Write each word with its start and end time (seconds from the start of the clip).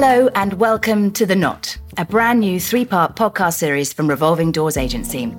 Hello 0.00 0.30
and 0.36 0.52
welcome 0.52 1.10
to 1.14 1.26
The 1.26 1.34
Knot, 1.34 1.76
a 1.96 2.04
brand 2.04 2.38
new 2.38 2.60
three 2.60 2.84
part 2.84 3.16
podcast 3.16 3.54
series 3.54 3.92
from 3.92 4.08
Revolving 4.08 4.52
Doors 4.52 4.76
Agency. 4.76 5.34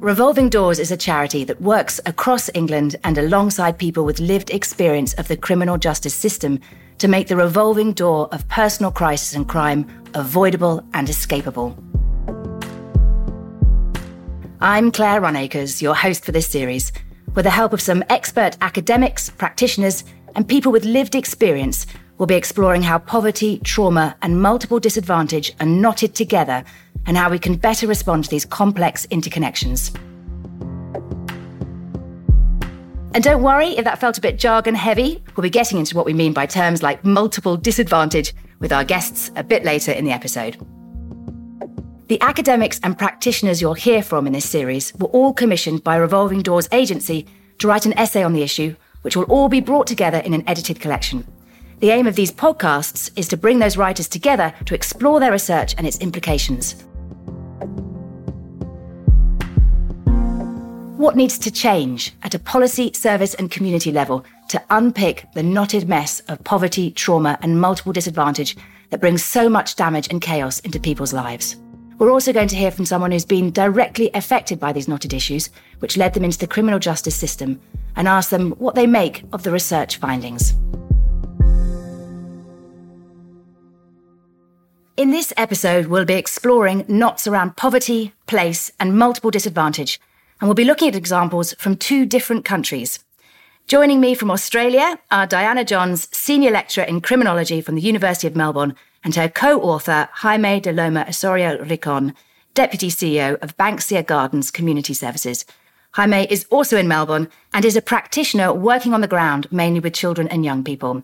Revolving 0.00 0.48
Doors 0.48 0.80
is 0.80 0.90
a 0.90 0.96
charity 0.96 1.44
that 1.44 1.60
works 1.60 2.00
across 2.04 2.50
England 2.54 2.96
and 3.04 3.16
alongside 3.18 3.78
people 3.78 4.04
with 4.04 4.18
lived 4.18 4.50
experience 4.50 5.14
of 5.14 5.28
the 5.28 5.36
criminal 5.36 5.78
justice 5.78 6.12
system 6.12 6.58
to 6.98 7.06
make 7.06 7.28
the 7.28 7.36
revolving 7.36 7.92
door 7.92 8.28
of 8.32 8.48
personal 8.48 8.90
crisis 8.90 9.32
and 9.32 9.48
crime 9.48 9.86
avoidable 10.14 10.84
and 10.92 11.06
escapable. 11.06 11.76
I'm 14.60 14.90
Claire 14.90 15.20
Runacres, 15.20 15.80
your 15.80 15.94
host 15.94 16.24
for 16.24 16.32
this 16.32 16.48
series. 16.48 16.90
With 17.36 17.44
the 17.44 17.50
help 17.50 17.72
of 17.72 17.80
some 17.80 18.02
expert 18.10 18.56
academics, 18.60 19.30
practitioners, 19.30 20.02
and 20.34 20.48
people 20.48 20.72
with 20.72 20.84
lived 20.84 21.14
experience, 21.14 21.86
we'll 22.18 22.26
be 22.26 22.34
exploring 22.34 22.82
how 22.82 22.98
poverty, 22.98 23.60
trauma, 23.64 24.16
and 24.22 24.40
multiple 24.40 24.80
disadvantage 24.80 25.52
are 25.60 25.66
knotted 25.66 26.14
together 26.14 26.64
and 27.06 27.16
how 27.16 27.30
we 27.30 27.38
can 27.38 27.56
better 27.56 27.86
respond 27.86 28.24
to 28.24 28.30
these 28.30 28.44
complex 28.44 29.06
interconnections. 29.06 29.94
And 33.14 33.22
don't 33.22 33.42
worry 33.42 33.68
if 33.76 33.84
that 33.84 34.00
felt 34.00 34.18
a 34.18 34.20
bit 34.20 34.40
jargon 34.40 34.74
heavy. 34.74 35.22
We'll 35.36 35.42
be 35.42 35.50
getting 35.50 35.78
into 35.78 35.96
what 35.96 36.04
we 36.04 36.12
mean 36.12 36.32
by 36.32 36.46
terms 36.46 36.82
like 36.82 37.04
multiple 37.04 37.56
disadvantage 37.56 38.34
with 38.58 38.72
our 38.72 38.82
guests 38.82 39.30
a 39.36 39.44
bit 39.44 39.64
later 39.64 39.92
in 39.92 40.04
the 40.04 40.10
episode. 40.10 40.56
The 42.08 42.20
academics 42.20 42.80
and 42.82 42.98
practitioners 42.98 43.60
you'll 43.62 43.74
hear 43.74 44.02
from 44.02 44.26
in 44.26 44.32
this 44.32 44.48
series 44.48 44.92
were 44.96 45.08
all 45.08 45.32
commissioned 45.32 45.84
by 45.84 45.96
Revolving 45.96 46.42
Doors 46.42 46.68
Agency 46.72 47.26
to 47.58 47.68
write 47.68 47.86
an 47.86 47.96
essay 47.96 48.22
on 48.22 48.32
the 48.32 48.42
issue, 48.42 48.74
which 49.02 49.16
will 49.16 49.24
all 49.24 49.48
be 49.48 49.60
brought 49.60 49.86
together 49.86 50.18
in 50.18 50.34
an 50.34 50.42
edited 50.48 50.80
collection. 50.80 51.24
The 51.80 51.90
aim 51.90 52.06
of 52.06 52.14
these 52.14 52.32
podcasts 52.32 53.10
is 53.16 53.28
to 53.28 53.36
bring 53.36 53.58
those 53.58 53.76
writers 53.76 54.08
together 54.08 54.54
to 54.64 54.74
explore 54.74 55.20
their 55.20 55.32
research 55.32 55.74
and 55.76 55.86
its 55.86 55.98
implications. 55.98 56.76
What 60.96 61.16
needs 61.16 61.36
to 61.38 61.50
change 61.50 62.12
at 62.22 62.34
a 62.34 62.38
policy, 62.38 62.92
service, 62.94 63.34
and 63.34 63.50
community 63.50 63.92
level 63.92 64.24
to 64.48 64.62
unpick 64.70 65.26
the 65.34 65.42
knotted 65.42 65.88
mess 65.88 66.20
of 66.28 66.42
poverty, 66.44 66.90
trauma, 66.92 67.38
and 67.42 67.60
multiple 67.60 67.92
disadvantage 67.92 68.56
that 68.90 69.00
brings 69.00 69.22
so 69.22 69.48
much 69.48 69.76
damage 69.76 70.08
and 70.08 70.22
chaos 70.22 70.60
into 70.60 70.80
people's 70.80 71.12
lives? 71.12 71.56
We're 71.98 72.12
also 72.12 72.32
going 72.32 72.48
to 72.48 72.56
hear 72.56 72.70
from 72.70 72.86
someone 72.86 73.12
who's 73.12 73.24
been 73.24 73.50
directly 73.50 74.10
affected 74.14 74.58
by 74.58 74.72
these 74.72 74.88
knotted 74.88 75.12
issues, 75.12 75.50
which 75.80 75.96
led 75.96 76.14
them 76.14 76.24
into 76.24 76.38
the 76.38 76.46
criminal 76.46 76.78
justice 76.78 77.16
system, 77.16 77.60
and 77.96 78.08
ask 78.08 78.30
them 78.30 78.52
what 78.52 78.74
they 78.74 78.86
make 78.86 79.24
of 79.32 79.42
the 79.42 79.52
research 79.52 79.98
findings. 79.98 80.54
In 84.96 85.10
this 85.10 85.32
episode, 85.36 85.86
we'll 85.86 86.04
be 86.04 86.14
exploring 86.14 86.84
knots 86.86 87.26
around 87.26 87.56
poverty, 87.56 88.12
place, 88.28 88.70
and 88.78 88.96
multiple 88.96 89.32
disadvantage, 89.32 90.00
and 90.40 90.46
we'll 90.46 90.54
be 90.54 90.62
looking 90.62 90.86
at 90.86 90.94
examples 90.94 91.52
from 91.54 91.76
two 91.76 92.06
different 92.06 92.44
countries. 92.44 93.00
Joining 93.66 94.00
me 94.00 94.14
from 94.14 94.30
Australia 94.30 95.00
are 95.10 95.26
Diana 95.26 95.64
Johns, 95.64 96.08
Senior 96.16 96.52
Lecturer 96.52 96.84
in 96.84 97.00
Criminology 97.00 97.60
from 97.60 97.74
the 97.74 97.80
University 97.80 98.28
of 98.28 98.36
Melbourne, 98.36 98.76
and 99.02 99.16
her 99.16 99.28
co 99.28 99.60
author, 99.62 100.08
Jaime 100.12 100.60
de 100.60 100.72
Loma 100.72 101.04
Osorio 101.08 101.58
Ricon, 101.64 102.14
Deputy 102.54 102.88
CEO 102.88 103.36
of 103.42 103.56
Banksia 103.56 104.06
Gardens 104.06 104.52
Community 104.52 104.94
Services. 104.94 105.44
Jaime 105.94 106.28
is 106.30 106.46
also 106.50 106.76
in 106.76 106.86
Melbourne 106.86 107.28
and 107.52 107.64
is 107.64 107.74
a 107.74 107.82
practitioner 107.82 108.52
working 108.52 108.94
on 108.94 109.00
the 109.00 109.08
ground, 109.08 109.50
mainly 109.50 109.80
with 109.80 109.92
children 109.92 110.28
and 110.28 110.44
young 110.44 110.62
people. 110.62 111.02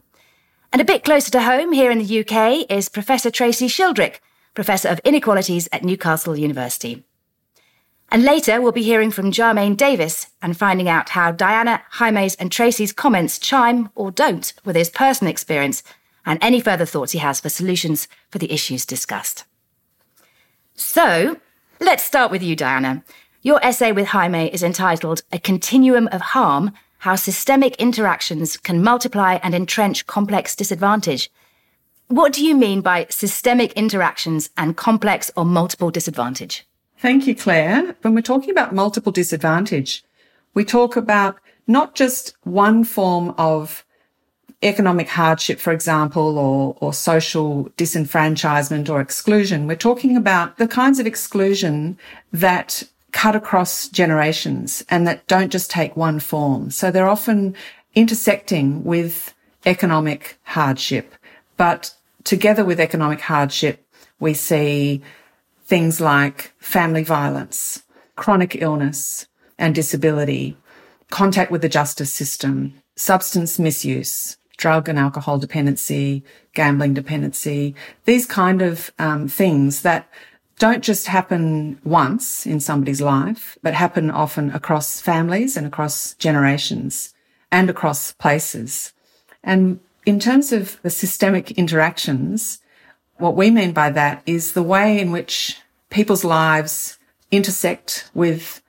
And 0.72 0.80
a 0.80 0.84
bit 0.84 1.02
closer 1.02 1.32
to 1.32 1.42
home 1.42 1.72
here 1.72 1.90
in 1.90 1.98
the 1.98 2.20
UK 2.20 2.70
is 2.70 2.88
Professor 2.88 3.28
Tracy 3.28 3.66
Shildrick, 3.66 4.20
Professor 4.54 4.88
of 4.88 5.00
Inequalities 5.05 5.68
at 5.72 5.83
Newcastle 5.83 6.36
University. 6.36 7.02
And 8.12 8.22
later, 8.22 8.61
we'll 8.61 8.70
be 8.70 8.84
hearing 8.84 9.11
from 9.11 9.33
Jermaine 9.33 9.77
Davis 9.77 10.28
and 10.40 10.56
finding 10.56 10.89
out 10.89 11.11
how 11.11 11.33
Diana, 11.33 11.83
Jaime's, 11.92 12.36
and 12.36 12.52
Tracy's 12.52 12.92
comments 12.92 13.40
chime 13.40 13.90
or 13.96 14.12
don't 14.12 14.52
with 14.64 14.77
his 14.77 14.90
personal 14.90 15.30
experience 15.30 15.83
and 16.24 16.39
any 16.40 16.61
further 16.61 16.86
thoughts 16.86 17.12
he 17.12 17.18
has 17.18 17.40
for 17.40 17.48
solutions 17.48 18.06
for 18.30 18.39
the 18.39 18.52
issues 18.52 18.86
discussed. 18.86 19.45
So, 20.74 21.39
let's 21.80 22.05
start 22.05 22.30
with 22.30 22.45
you, 22.45 22.55
Diana. 22.55 23.02
Your 23.42 23.58
essay 23.64 23.90
with 23.90 24.08
Jaime 24.08 24.52
is 24.52 24.62
entitled 24.62 25.22
A 25.33 25.39
Continuum 25.40 26.08
of 26.12 26.20
Harm 26.20 26.72
how 27.00 27.16
systemic 27.16 27.77
interactions 27.77 28.56
can 28.56 28.83
multiply 28.83 29.38
and 29.42 29.55
entrench 29.55 30.06
complex 30.06 30.55
disadvantage. 30.55 31.30
What 32.08 32.33
do 32.33 32.44
you 32.44 32.55
mean 32.55 32.83
by 32.83 33.06
systemic 33.08 33.72
interactions 33.72 34.50
and 34.56 34.77
complex 34.77 35.30
or 35.36 35.44
multiple 35.44 35.90
disadvantage? 35.90 36.66
Thank 36.98 37.27
you, 37.27 37.34
Claire. 37.34 37.96
When 38.02 38.14
we're 38.14 38.20
talking 38.20 38.50
about 38.50 38.74
multiple 38.74 39.12
disadvantage, 39.12 40.05
we 40.52 40.64
talk 40.64 40.96
about 40.96 41.36
not 41.66 41.94
just 41.94 42.34
one 42.42 42.84
form 42.84 43.34
of 43.39 43.84
economic 44.62 45.08
hardship, 45.08 45.58
for 45.58 45.72
example, 45.72 46.36
or, 46.39 46.77
or 46.80 46.92
social 46.92 47.70
disenfranchisement 47.78 48.90
or 48.90 49.00
exclusion. 49.00 49.66
We're 49.66 49.77
talking 49.77 50.18
about 50.18 50.58
the 50.58 50.68
kinds 50.68 50.98
of 50.98 51.06
exclusion 51.06 51.96
that 52.30 52.83
cut 53.12 53.36
across 53.36 53.88
generations 53.88 54.84
and 54.88 55.06
that 55.06 55.26
don't 55.26 55.50
just 55.50 55.70
take 55.70 55.96
one 55.96 56.20
form. 56.20 56.70
So 56.70 56.90
they're 56.90 57.08
often 57.08 57.54
intersecting 57.94 58.84
with 58.84 59.34
economic 59.66 60.38
hardship. 60.44 61.14
But 61.56 61.94
together 62.24 62.64
with 62.64 62.80
economic 62.80 63.20
hardship, 63.20 63.86
we 64.18 64.34
see 64.34 65.02
things 65.64 66.00
like 66.00 66.52
family 66.58 67.04
violence, 67.04 67.82
chronic 68.16 68.56
illness 68.60 69.27
and 69.58 69.74
disability, 69.74 70.56
contact 71.10 71.50
with 71.50 71.62
the 71.62 71.68
justice 71.68 72.12
system, 72.12 72.74
substance 72.96 73.58
misuse, 73.58 74.36
drug 74.56 74.88
and 74.88 74.98
alcohol 74.98 75.38
dependency, 75.38 76.22
gambling 76.54 76.94
dependency, 76.94 77.74
these 78.04 78.27
kind 78.27 78.60
of 78.62 78.90
um, 78.98 79.27
things 79.27 79.82
that 79.82 80.06
don't 80.60 80.84
just 80.84 81.06
happen 81.06 81.80
once 81.84 82.46
in 82.46 82.60
somebody's 82.60 83.00
life, 83.00 83.56
but 83.62 83.72
happen 83.72 84.10
often 84.10 84.50
across 84.50 85.00
families 85.00 85.56
and 85.56 85.66
across 85.66 86.14
generations 86.14 87.14
and 87.50 87.70
across 87.70 88.12
places. 88.12 88.92
And 89.42 89.80
in 90.04 90.20
terms 90.20 90.52
of 90.52 90.80
the 90.82 90.90
systemic 90.90 91.52
interactions, 91.52 92.60
what 93.16 93.36
we 93.36 93.50
mean 93.50 93.72
by 93.72 93.88
that 93.90 94.22
is 94.26 94.52
the 94.52 94.62
way 94.62 95.00
in 95.00 95.10
which 95.10 95.58
people's 95.88 96.24
lives 96.24 96.98
intersect 97.30 98.10
with 98.12 98.60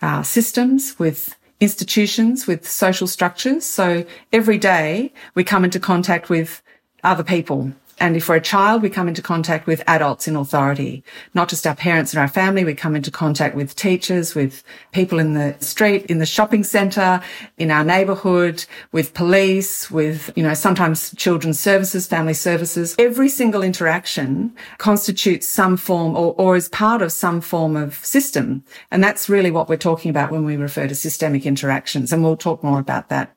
uh, 0.00 0.22
systems, 0.22 1.00
with 1.00 1.36
institutions, 1.58 2.46
with 2.46 2.68
social 2.68 3.08
structures. 3.08 3.66
So 3.66 4.04
every 4.32 4.56
day 4.56 5.12
we 5.34 5.42
come 5.42 5.64
into 5.64 5.80
contact 5.80 6.30
with 6.30 6.62
other 7.02 7.24
people 7.24 7.72
and 8.00 8.16
if 8.16 8.30
we're 8.30 8.36
a 8.36 8.40
child, 8.40 8.80
we 8.80 8.88
come 8.88 9.08
into 9.08 9.20
contact 9.20 9.66
with 9.66 9.82
adults 9.86 10.26
in 10.26 10.34
authority, 10.34 11.04
not 11.34 11.50
just 11.50 11.66
our 11.66 11.74
parents 11.74 12.14
and 12.14 12.20
our 12.20 12.28
family. 12.28 12.64
We 12.64 12.74
come 12.74 12.96
into 12.96 13.10
contact 13.10 13.54
with 13.54 13.76
teachers, 13.76 14.34
with 14.34 14.64
people 14.92 15.18
in 15.18 15.34
the 15.34 15.54
street, 15.60 16.06
in 16.06 16.16
the 16.16 16.24
shopping 16.24 16.64
centre, 16.64 17.20
in 17.58 17.70
our 17.70 17.84
neighbourhood, 17.84 18.64
with 18.90 19.12
police, 19.12 19.90
with, 19.90 20.32
you 20.34 20.42
know, 20.42 20.54
sometimes 20.54 21.14
children's 21.16 21.60
services, 21.60 22.06
family 22.06 22.32
services. 22.32 22.96
Every 22.98 23.28
single 23.28 23.62
interaction 23.62 24.56
constitutes 24.78 25.46
some 25.46 25.76
form 25.76 26.16
or, 26.16 26.34
or 26.38 26.56
is 26.56 26.70
part 26.70 27.02
of 27.02 27.12
some 27.12 27.42
form 27.42 27.76
of 27.76 27.94
system. 27.96 28.64
And 28.90 29.04
that's 29.04 29.28
really 29.28 29.50
what 29.50 29.68
we're 29.68 29.76
talking 29.76 30.10
about 30.10 30.30
when 30.30 30.46
we 30.46 30.56
refer 30.56 30.88
to 30.88 30.94
systemic 30.94 31.44
interactions. 31.44 32.14
And 32.14 32.24
we'll 32.24 32.38
talk 32.38 32.64
more 32.64 32.80
about 32.80 33.10
that 33.10 33.36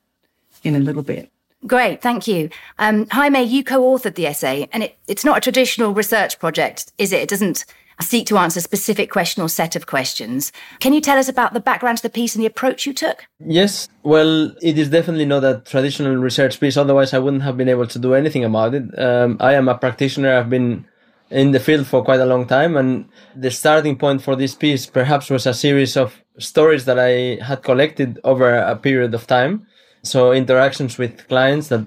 in 0.62 0.74
a 0.74 0.80
little 0.80 1.02
bit. 1.02 1.30
Great, 1.66 2.02
thank 2.02 2.26
you. 2.26 2.50
Um, 2.78 3.06
Jaime, 3.10 3.42
you 3.42 3.64
co-authored 3.64 4.16
the 4.16 4.26
essay, 4.26 4.68
and 4.72 4.82
it, 4.82 4.98
it's 5.08 5.24
not 5.24 5.38
a 5.38 5.40
traditional 5.40 5.94
research 5.94 6.38
project, 6.38 6.92
is 6.98 7.12
it? 7.12 7.22
It 7.22 7.28
doesn't 7.28 7.64
seek 8.00 8.26
to 8.26 8.36
answer 8.36 8.58
a 8.58 8.62
specific 8.62 9.10
question 9.10 9.42
or 9.42 9.48
set 9.48 9.76
of 9.76 9.86
questions. 9.86 10.52
Can 10.80 10.92
you 10.92 11.00
tell 11.00 11.16
us 11.16 11.28
about 11.28 11.54
the 11.54 11.60
background 11.60 11.98
to 11.98 12.02
the 12.02 12.10
piece 12.10 12.34
and 12.34 12.42
the 12.42 12.46
approach 12.46 12.86
you 12.86 12.92
took? 12.92 13.24
Yes, 13.38 13.88
well, 14.02 14.54
it 14.60 14.78
is 14.78 14.90
definitely 14.90 15.24
not 15.24 15.44
a 15.44 15.62
traditional 15.64 16.16
research 16.16 16.60
piece. 16.60 16.76
Otherwise, 16.76 17.14
I 17.14 17.18
wouldn't 17.18 17.44
have 17.44 17.56
been 17.56 17.68
able 17.68 17.86
to 17.86 17.98
do 17.98 18.14
anything 18.14 18.44
about 18.44 18.74
it. 18.74 18.98
Um, 18.98 19.38
I 19.40 19.54
am 19.54 19.68
a 19.68 19.78
practitioner. 19.78 20.36
I've 20.36 20.50
been 20.50 20.84
in 21.30 21.52
the 21.52 21.60
field 21.60 21.86
for 21.86 22.04
quite 22.04 22.20
a 22.20 22.26
long 22.26 22.46
time, 22.46 22.76
and 22.76 23.08
the 23.34 23.50
starting 23.50 23.96
point 23.96 24.22
for 24.22 24.36
this 24.36 24.54
piece 24.54 24.84
perhaps 24.86 25.30
was 25.30 25.46
a 25.46 25.54
series 25.54 25.96
of 25.96 26.20
stories 26.38 26.84
that 26.84 26.98
I 26.98 27.42
had 27.42 27.62
collected 27.62 28.20
over 28.24 28.54
a 28.54 28.76
period 28.76 29.14
of 29.14 29.26
time 29.26 29.66
so 30.04 30.32
interactions 30.32 30.98
with 30.98 31.26
clients 31.28 31.68
that 31.68 31.84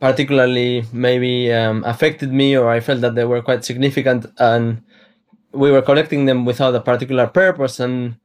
particularly 0.00 0.84
maybe 0.92 1.52
um, 1.52 1.84
affected 1.84 2.32
me 2.32 2.56
or 2.56 2.68
I 2.68 2.80
felt 2.80 3.00
that 3.02 3.14
they 3.14 3.24
were 3.24 3.40
quite 3.40 3.64
significant 3.64 4.26
and 4.38 4.82
we 5.52 5.70
were 5.70 5.82
collecting 5.82 6.26
them 6.26 6.44
without 6.44 6.74
a 6.74 6.80
particular 6.80 7.26
purpose. 7.28 7.78
And 7.78 8.16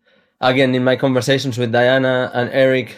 again, 0.41 0.73
in 0.73 0.83
my 0.83 0.95
conversations 0.95 1.57
with 1.57 1.71
Diana 1.71 2.31
and 2.33 2.49
Eric, 2.51 2.97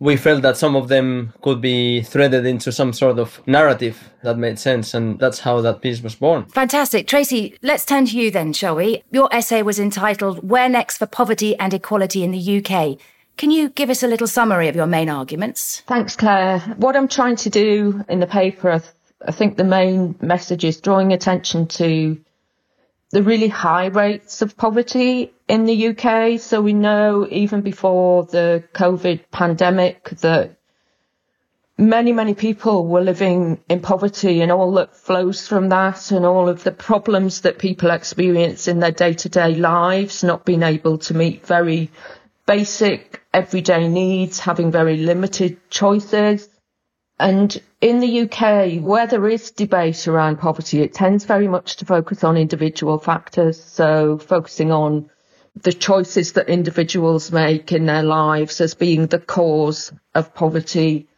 we 0.00 0.16
felt 0.16 0.42
that 0.42 0.56
some 0.56 0.74
of 0.74 0.88
them 0.88 1.32
could 1.42 1.60
be 1.60 2.02
threaded 2.02 2.44
into 2.44 2.72
some 2.72 2.92
sort 2.92 3.20
of 3.20 3.40
narrative 3.46 4.10
that 4.24 4.36
made 4.36 4.58
sense. 4.58 4.94
And 4.94 5.16
that's 5.20 5.38
how 5.38 5.60
that 5.60 5.80
piece 5.80 6.02
was 6.02 6.16
born. 6.16 6.46
Fantastic. 6.46 7.06
Tracy, 7.06 7.56
let's 7.62 7.86
turn 7.86 8.06
to 8.06 8.18
you 8.18 8.32
then, 8.32 8.52
shall 8.52 8.74
we? 8.74 9.04
Your 9.12 9.28
essay 9.32 9.62
was 9.62 9.78
entitled 9.78 10.48
Where 10.48 10.68
Next 10.68 10.98
for 10.98 11.06
Poverty 11.06 11.56
and 11.56 11.72
Equality 11.72 12.24
in 12.24 12.32
the 12.32 12.58
UK. 12.58 12.98
Can 13.36 13.50
you 13.50 13.70
give 13.70 13.90
us 13.90 14.02
a 14.02 14.06
little 14.06 14.26
summary 14.26 14.68
of 14.68 14.76
your 14.76 14.86
main 14.86 15.08
arguments? 15.08 15.82
Thanks, 15.86 16.16
Claire. 16.16 16.60
What 16.76 16.96
I'm 16.96 17.08
trying 17.08 17.36
to 17.36 17.50
do 17.50 18.04
in 18.08 18.20
the 18.20 18.26
paper, 18.26 18.70
I, 18.70 18.78
th- 18.78 18.92
I 19.26 19.32
think 19.32 19.56
the 19.56 19.64
main 19.64 20.14
message 20.20 20.64
is 20.64 20.80
drawing 20.80 21.12
attention 21.12 21.66
to 21.68 22.18
the 23.10 23.22
really 23.22 23.48
high 23.48 23.86
rates 23.86 24.42
of 24.42 24.56
poverty 24.56 25.32
in 25.46 25.64
the 25.64 25.88
UK. 25.88 26.40
So 26.40 26.62
we 26.62 26.72
know 26.72 27.26
even 27.30 27.60
before 27.60 28.24
the 28.24 28.64
COVID 28.72 29.24
pandemic 29.30 30.10
that 30.20 30.56
many, 31.76 32.12
many 32.12 32.34
people 32.34 32.86
were 32.86 33.02
living 33.02 33.60
in 33.68 33.80
poverty 33.80 34.40
and 34.40 34.50
all 34.50 34.72
that 34.72 34.96
flows 34.96 35.46
from 35.46 35.68
that 35.68 36.10
and 36.10 36.24
all 36.24 36.48
of 36.48 36.64
the 36.64 36.72
problems 36.72 37.42
that 37.42 37.58
people 37.58 37.90
experience 37.90 38.68
in 38.68 38.80
their 38.80 38.92
day 38.92 39.12
to 39.14 39.28
day 39.28 39.54
lives, 39.54 40.24
not 40.24 40.44
being 40.44 40.62
able 40.62 40.98
to 40.98 41.14
meet 41.14 41.46
very 41.46 41.90
basic 42.46 43.22
everyday 43.32 43.88
needs, 43.88 44.40
having 44.40 44.70
very 44.70 44.96
limited 44.96 45.58
choices. 45.70 46.48
And 47.18 47.60
in 47.80 48.00
the 48.00 48.22
UK, 48.22 48.82
where 48.82 49.06
there 49.06 49.28
is 49.28 49.52
debate 49.52 50.08
around 50.08 50.38
poverty, 50.38 50.82
it 50.82 50.94
tends 50.94 51.24
very 51.24 51.48
much 51.48 51.76
to 51.76 51.84
focus 51.84 52.24
on 52.24 52.36
individual 52.36 52.98
factors. 52.98 53.62
So 53.62 54.18
focusing 54.18 54.72
on 54.72 55.10
the 55.54 55.72
choices 55.72 56.32
that 56.32 56.48
individuals 56.48 57.30
make 57.30 57.72
in 57.72 57.86
their 57.86 58.02
lives 58.02 58.60
as 58.60 58.74
being 58.74 59.06
the 59.06 59.18
cause 59.18 59.92
of 60.14 60.34
poverty. 60.34 61.08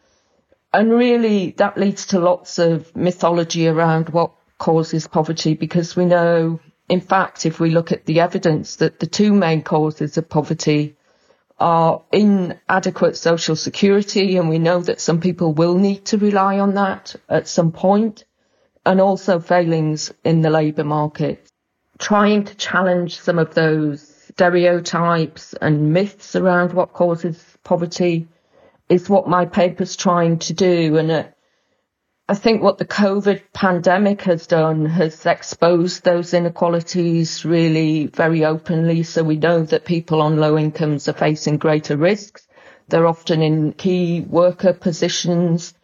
And 0.73 0.91
really 0.91 1.51
that 1.57 1.77
leads 1.77 2.07
to 2.07 2.19
lots 2.19 2.59
of 2.59 2.93
mythology 2.95 3.67
around 3.67 4.09
what 4.09 4.31
causes 4.57 5.07
poverty 5.07 5.53
because 5.53 5.95
we 5.95 6.05
know, 6.05 6.59
in 6.89 7.01
fact, 7.01 7.45
if 7.45 7.59
we 7.59 7.71
look 7.71 7.91
at 7.91 8.05
the 8.05 8.19
evidence 8.19 8.75
that 8.77 8.99
the 8.99 9.07
two 9.07 9.33
main 9.33 9.63
causes 9.63 10.17
of 10.17 10.29
poverty 10.29 10.95
are 11.59 12.03
inadequate 12.11 13.15
social 13.15 13.55
security, 13.55 14.37
and 14.37 14.49
we 14.49 14.59
know 14.59 14.81
that 14.81 14.99
some 14.99 15.19
people 15.19 15.53
will 15.53 15.75
need 15.75 16.05
to 16.05 16.17
rely 16.17 16.59
on 16.59 16.73
that 16.73 17.15
at 17.29 17.47
some 17.47 17.71
point, 17.71 18.25
and 18.85 18.99
also 18.99 19.39
failings 19.39 20.13
in 20.23 20.41
the 20.41 20.49
labour 20.49 20.83
market. 20.83 21.49
Trying 21.97 22.43
to 22.45 22.55
challenge 22.55 23.19
some 23.19 23.39
of 23.39 23.53
those 23.53 24.01
stereotypes 24.27 25.53
and 25.53 25.93
myths 25.93 26.35
around 26.35 26.73
what 26.73 26.93
causes 26.93 27.41
poverty 27.63 28.27
is 28.89 29.09
what 29.09 29.27
my 29.27 29.45
paper's 29.45 29.95
trying 29.95 30.39
to 30.39 30.53
do. 30.53 30.97
And 30.97 31.33
I 32.27 32.33
think 32.33 32.63
what 32.63 32.79
the 32.79 32.85
COVID 32.85 33.43
pandemic 33.53 34.23
has 34.23 34.47
done 34.47 34.87
has 34.87 35.27
exposed 35.27 36.03
those 36.03 36.33
inequalities 36.33 37.45
really 37.45 38.07
very 38.07 38.43
openly. 38.43 39.03
So 39.03 39.23
we 39.23 39.37
know 39.37 39.61
that 39.63 39.85
people 39.85 40.23
on 40.23 40.37
low 40.37 40.57
incomes 40.57 41.07
are 41.07 41.13
facing 41.13 41.57
greater 41.57 41.95
risks. 41.95 42.47
They're 42.87 43.05
often 43.05 43.43
in 43.43 43.73
key 43.73 44.21
worker 44.21 44.73
positions. 44.73 45.75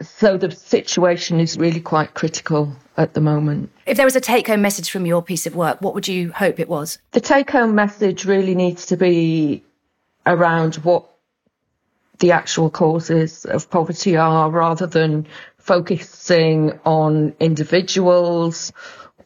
So 0.00 0.38
the 0.38 0.50
situation 0.50 1.40
is 1.40 1.58
really 1.58 1.80
quite 1.80 2.14
critical 2.14 2.74
at 2.96 3.12
the 3.12 3.20
moment. 3.20 3.70
If 3.84 3.98
there 3.98 4.06
was 4.06 4.16
a 4.16 4.20
take 4.20 4.46
home 4.46 4.62
message 4.62 4.90
from 4.90 5.04
your 5.04 5.22
piece 5.22 5.46
of 5.46 5.54
work, 5.54 5.82
what 5.82 5.94
would 5.94 6.08
you 6.08 6.32
hope 6.32 6.58
it 6.58 6.70
was? 6.70 6.98
The 7.10 7.20
take 7.20 7.50
home 7.50 7.74
message 7.74 8.24
really 8.24 8.54
needs 8.54 8.86
to 8.86 8.96
be 8.96 9.62
around 10.24 10.76
what 10.76 11.12
the 12.22 12.32
actual 12.32 12.70
causes 12.70 13.44
of 13.44 13.68
poverty 13.68 14.16
are 14.16 14.48
rather 14.48 14.86
than 14.86 15.26
focusing 15.62 16.78
on 16.84 17.34
individuals 17.40 18.72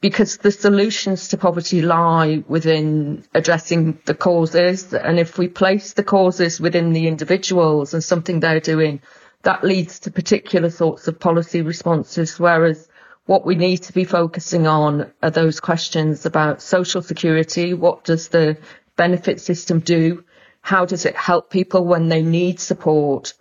because 0.01 0.37
the 0.39 0.53
solutions 0.53 1.29
to 1.29 1.39
poverty 1.39 1.81
lie 1.83 2.45
within 2.47 3.25
addressing 3.35 3.99
the 4.05 4.15
causes. 4.15 4.93
And 4.93 5.19
if 5.19 5.39
we 5.39 5.49
place 5.49 5.95
the 5.95 6.05
causes 6.05 6.61
within 6.61 6.93
the 6.93 7.09
individuals 7.09 7.95
and 7.95 8.05
something 8.05 8.41
they're 8.41 8.61
doing, 8.61 9.01
that 9.43 9.65
leads 9.65 9.99
to 10.01 10.11
particular 10.11 10.71
sorts 10.71 11.09
of 11.09 11.19
policy 11.19 11.63
responses. 11.63 12.39
Whereas 12.39 12.89
what 13.25 13.47
we 13.47 13.55
need 13.55 13.79
to 13.79 13.93
be 13.93 14.05
focusing 14.05 14.67
on 14.67 15.11
are 15.23 15.31
those 15.31 15.59
questions 15.61 16.27
about 16.27 16.61
social 16.63 17.01
security. 17.03 17.73
What 17.75 18.05
does 18.05 18.29
the 18.29 18.59
benefit 18.97 19.41
system 19.41 19.81
do? 19.81 20.25
How 20.61 20.85
does 20.85 21.07
it 21.07 21.17
help 21.17 21.51
people 21.51 21.85
when 21.87 22.09
they 22.09 22.23
need 22.23 22.61
support? 22.61 23.33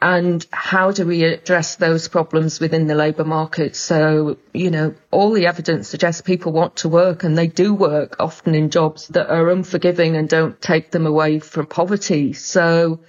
And 0.00 0.46
how 0.52 0.90
do 0.90 1.06
we 1.06 1.24
address 1.24 1.76
those 1.76 2.08
problems 2.08 2.60
within 2.60 2.86
the 2.86 2.94
labour 2.94 3.24
market? 3.24 3.74
So, 3.74 4.36
you 4.52 4.70
know, 4.70 4.94
all 5.10 5.32
the 5.32 5.46
evidence 5.46 5.88
suggests 5.88 6.20
people 6.20 6.52
want 6.52 6.76
to 6.76 6.88
work 6.88 7.24
and 7.24 7.36
they 7.36 7.46
do 7.46 7.72
work 7.72 8.16
often 8.20 8.54
in 8.54 8.70
jobs 8.70 9.08
that 9.08 9.30
are 9.30 9.48
unforgiving 9.50 10.14
and 10.16 10.28
don't 10.28 10.60
take 10.60 10.90
them 10.90 11.06
away 11.06 11.38
from 11.38 11.66
poverty. 11.66 12.34
So 12.34 13.00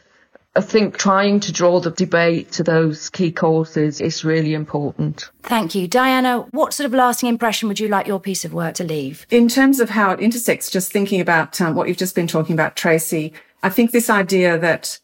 I 0.56 0.62
think 0.62 0.98
trying 0.98 1.42
to 1.42 1.52
draw 1.52 1.82
the 1.82 1.92
debate 1.92 2.54
to 2.54 2.64
those 2.64 3.10
key 3.10 3.32
causes 3.32 4.00
is 4.00 4.24
really 4.24 4.54
important. 4.54 5.30
Thank 5.44 5.76
you. 5.76 5.90
Diana, 5.90 6.48
what 6.52 6.74
sort 6.74 6.86
of 6.86 6.94
lasting 6.94 7.28
impression 7.30 7.68
would 7.68 7.82
you 7.82 7.90
like 7.90 8.08
your 8.08 8.20
piece 8.20 8.46
of 8.46 8.54
work 8.54 8.76
to 8.76 8.86
leave? 8.86 9.28
In 9.30 9.50
terms 9.50 9.82
of 9.82 9.90
how 9.90 10.12
it 10.12 10.22
intersects, 10.22 10.72
just 10.72 10.92
thinking 10.92 11.20
about 11.20 11.60
um, 11.60 11.76
what 11.76 11.90
you've 11.90 11.98
just 11.98 12.16
been 12.16 12.28
talking 12.28 12.54
about, 12.54 12.76
Tracy, 12.78 13.34
I 13.62 13.70
think 13.70 13.92
this 13.92 14.10
idea 14.10 14.58
that 14.58 15.00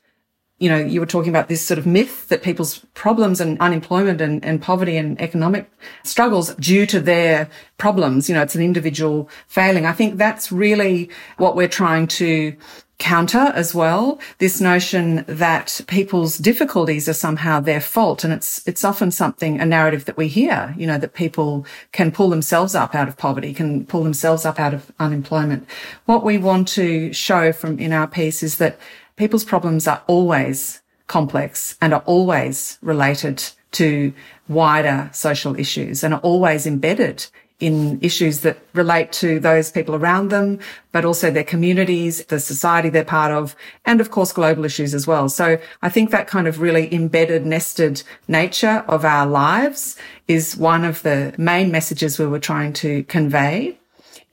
you 0.64 0.70
know, 0.70 0.78
you 0.78 1.02
were 1.02 1.06
talking 1.06 1.30
about 1.30 1.50
this 1.50 1.62
sort 1.62 1.78
of 1.78 1.86
myth 1.86 2.30
that 2.30 2.42
people's 2.42 2.80
problems 2.94 3.42
and 3.42 3.60
unemployment 3.60 4.22
and, 4.22 4.42
and 4.46 4.62
poverty 4.62 4.96
and 4.96 5.20
economic 5.20 5.70
struggles 6.04 6.56
due 6.56 6.86
to 6.86 7.02
their 7.02 7.50
problems, 7.78 8.30
you 8.30 8.36
know, 8.36 8.42
it's 8.42 8.56
an 8.56 8.62
individual 8.62 9.30
failing. 9.48 9.86
I 9.86 9.92
think 9.92 10.18
that's 10.18 10.54
really 10.54 11.10
what 11.36 11.58
we're 11.58 11.68
trying 11.68 12.08
to 12.08 12.56
counter 12.98 13.52
as 13.56 13.76
well. 13.76 14.22
This 14.38 14.62
notion 14.62 15.26
that 15.28 15.82
people's 15.88 16.38
difficulties 16.38 17.10
are 17.10 17.14
somehow 17.14 17.60
their 17.60 17.82
fault. 17.82 18.24
And 18.24 18.32
it's, 18.32 18.66
it's 18.66 18.86
often 18.86 19.12
something, 19.12 19.60
a 19.60 19.66
narrative 19.66 20.06
that 20.06 20.16
we 20.16 20.30
hear, 20.30 20.74
you 20.78 20.88
know, 20.88 20.98
that 20.98 21.14
people 21.14 21.66
can 21.92 22.10
pull 22.10 22.30
themselves 22.30 22.74
up 22.74 22.96
out 22.96 23.10
of 23.10 23.18
poverty, 23.18 23.54
can 23.54 23.86
pull 23.86 24.04
themselves 24.04 24.46
up 24.46 24.62
out 24.62 24.74
of 24.74 24.94
unemployment. 24.98 25.68
What 26.06 26.24
we 26.24 26.38
want 26.38 26.70
to 26.70 27.12
show 27.12 27.52
from 27.52 27.80
in 27.80 27.92
our 27.92 28.08
piece 28.08 28.42
is 28.42 28.60
that 28.60 28.80
people's 29.16 29.44
problems 29.44 29.88
are 29.88 30.02
always 30.08 30.82
complex 31.08 31.78
and 31.82 31.94
are 31.94 32.04
always 32.06 32.78
related 32.82 33.44
to 33.72 34.14
wider 34.48 35.10
social 35.14 35.60
issues 35.60 36.04
and 36.04 36.14
are 36.14 36.20
always 36.22 36.66
embedded 36.66 37.26
in 37.60 37.98
issues 38.02 38.42
that 38.42 38.58
relate 38.74 39.12
to 39.14 39.40
those 39.40 39.72
people 39.72 39.96
around 39.96 40.30
them, 40.30 40.60
but 40.92 41.06
also 41.06 41.32
their 41.32 41.46
communities, 41.46 42.26
the 42.26 42.40
society 42.40 42.90
they're 42.90 43.06
part 43.06 43.32
of, 43.32 43.56
and 43.86 44.02
of 44.02 44.12
course 44.12 44.34
global 44.34 44.66
issues 44.66 44.94
as 44.94 45.08
well. 45.08 45.30
So 45.30 45.58
I 45.82 45.90
think 45.90 46.12
that 46.12 46.28
kind 46.28 46.48
of 46.48 46.60
really 46.60 46.94
embedded, 46.94 47.46
nested 47.46 48.04
nature 48.28 48.84
of 48.88 49.06
our 49.06 49.26
lives 49.26 49.96
is 50.28 50.58
one 50.58 50.84
of 50.84 51.04
the 51.04 51.34
main 51.38 51.72
messages 51.72 52.20
we 52.20 52.26
were 52.26 52.40
trying 52.40 52.74
to 52.74 53.04
convey 53.04 53.78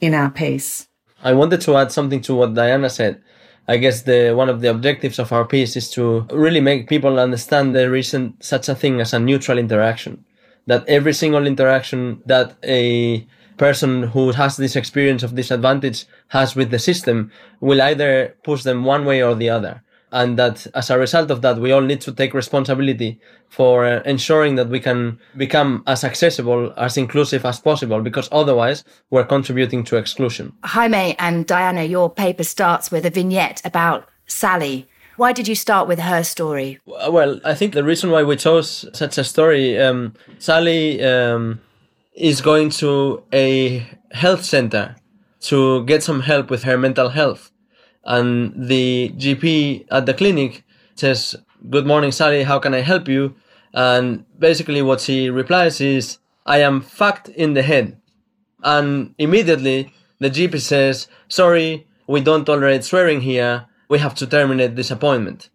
in 0.00 0.12
our 0.12 0.30
piece. 0.30 0.88
I 1.22 1.32
wanted 1.34 1.60
to 1.62 1.76
add 1.76 1.92
something 1.92 2.22
to 2.22 2.34
what 2.34 2.54
Diana 2.54 2.90
said. 2.90 3.22
I 3.70 3.76
guess 3.76 4.02
the 4.02 4.32
one 4.32 4.48
of 4.48 4.62
the 4.62 4.70
objectives 4.70 5.20
of 5.20 5.32
our 5.32 5.44
piece 5.44 5.76
is 5.76 5.88
to 5.90 6.26
really 6.32 6.60
make 6.60 6.88
people 6.88 7.20
understand 7.20 7.72
there 7.72 7.94
isn't 7.94 8.42
such 8.42 8.68
a 8.68 8.74
thing 8.74 9.00
as 9.00 9.12
a 9.12 9.20
neutral 9.20 9.58
interaction. 9.58 10.24
That 10.66 10.82
every 10.88 11.12
single 11.12 11.46
interaction 11.46 12.20
that 12.26 12.56
a 12.64 13.24
person 13.58 14.02
who 14.02 14.32
has 14.32 14.56
this 14.56 14.74
experience 14.74 15.22
of 15.22 15.36
disadvantage 15.36 16.06
has 16.28 16.56
with 16.56 16.72
the 16.72 16.80
system 16.80 17.30
will 17.60 17.80
either 17.80 18.34
push 18.42 18.64
them 18.64 18.82
one 18.82 19.04
way 19.04 19.22
or 19.22 19.36
the 19.36 19.50
other 19.50 19.82
and 20.12 20.38
that 20.38 20.66
as 20.74 20.90
a 20.90 20.98
result 20.98 21.30
of 21.30 21.42
that 21.42 21.58
we 21.58 21.72
all 21.72 21.80
need 21.80 22.00
to 22.00 22.12
take 22.12 22.34
responsibility 22.34 23.20
for 23.48 23.84
uh, 23.84 24.02
ensuring 24.04 24.56
that 24.56 24.68
we 24.68 24.80
can 24.80 25.18
become 25.36 25.82
as 25.86 26.04
accessible 26.04 26.72
as 26.76 26.96
inclusive 26.96 27.44
as 27.44 27.60
possible 27.60 28.00
because 28.00 28.28
otherwise 28.32 28.84
we're 29.10 29.24
contributing 29.24 29.84
to 29.84 29.96
exclusion. 29.96 30.52
Jaime 30.64 31.16
and 31.18 31.46
diana 31.46 31.84
your 31.84 32.10
paper 32.10 32.44
starts 32.44 32.90
with 32.90 33.06
a 33.06 33.10
vignette 33.10 33.60
about 33.64 34.08
sally. 34.26 34.88
Why 35.16 35.32
did 35.32 35.46
you 35.48 35.54
start 35.54 35.86
with 35.86 35.98
her 35.98 36.22
story? 36.22 36.78
Well 36.86 37.40
i 37.44 37.54
think 37.54 37.74
the 37.74 37.84
reason 37.84 38.10
why 38.10 38.22
we 38.22 38.36
chose 38.36 38.86
such 38.92 39.18
a 39.18 39.24
story 39.24 39.78
um, 39.78 40.14
sally 40.38 41.02
um, 41.04 41.60
is 42.14 42.40
going 42.40 42.70
to 42.70 43.22
a 43.32 43.86
health 44.12 44.44
center 44.44 44.96
to 45.40 45.84
get 45.84 46.02
some 46.02 46.20
help 46.20 46.50
with 46.50 46.64
her 46.64 46.76
mental 46.76 47.10
health 47.10 47.50
and 48.14 48.68
the 48.72 49.12
GP 49.16 49.86
at 49.90 50.04
the 50.06 50.14
clinic 50.14 50.64
says, 50.94 51.36
Good 51.74 51.86
morning, 51.86 52.12
Sally, 52.12 52.42
how 52.50 52.58
can 52.58 52.74
I 52.74 52.82
help 52.92 53.08
you? 53.08 53.34
And 53.72 54.24
basically, 54.38 54.82
what 54.82 55.00
she 55.00 55.30
replies 55.30 55.80
is, 55.80 56.18
I 56.46 56.58
am 56.68 56.80
fucked 56.80 57.28
in 57.28 57.54
the 57.54 57.62
head. 57.62 57.86
And 58.62 59.14
immediately, 59.18 59.92
the 60.18 60.30
GP 60.30 60.60
says, 60.60 61.08
Sorry, 61.28 61.86
we 62.06 62.20
don't 62.20 62.44
tolerate 62.44 62.84
swearing 62.84 63.20
here. 63.20 63.66
We 63.88 63.98
have 63.98 64.14
to 64.16 64.26
terminate 64.26 64.74
this 64.76 64.90
appointment. 64.90 65.50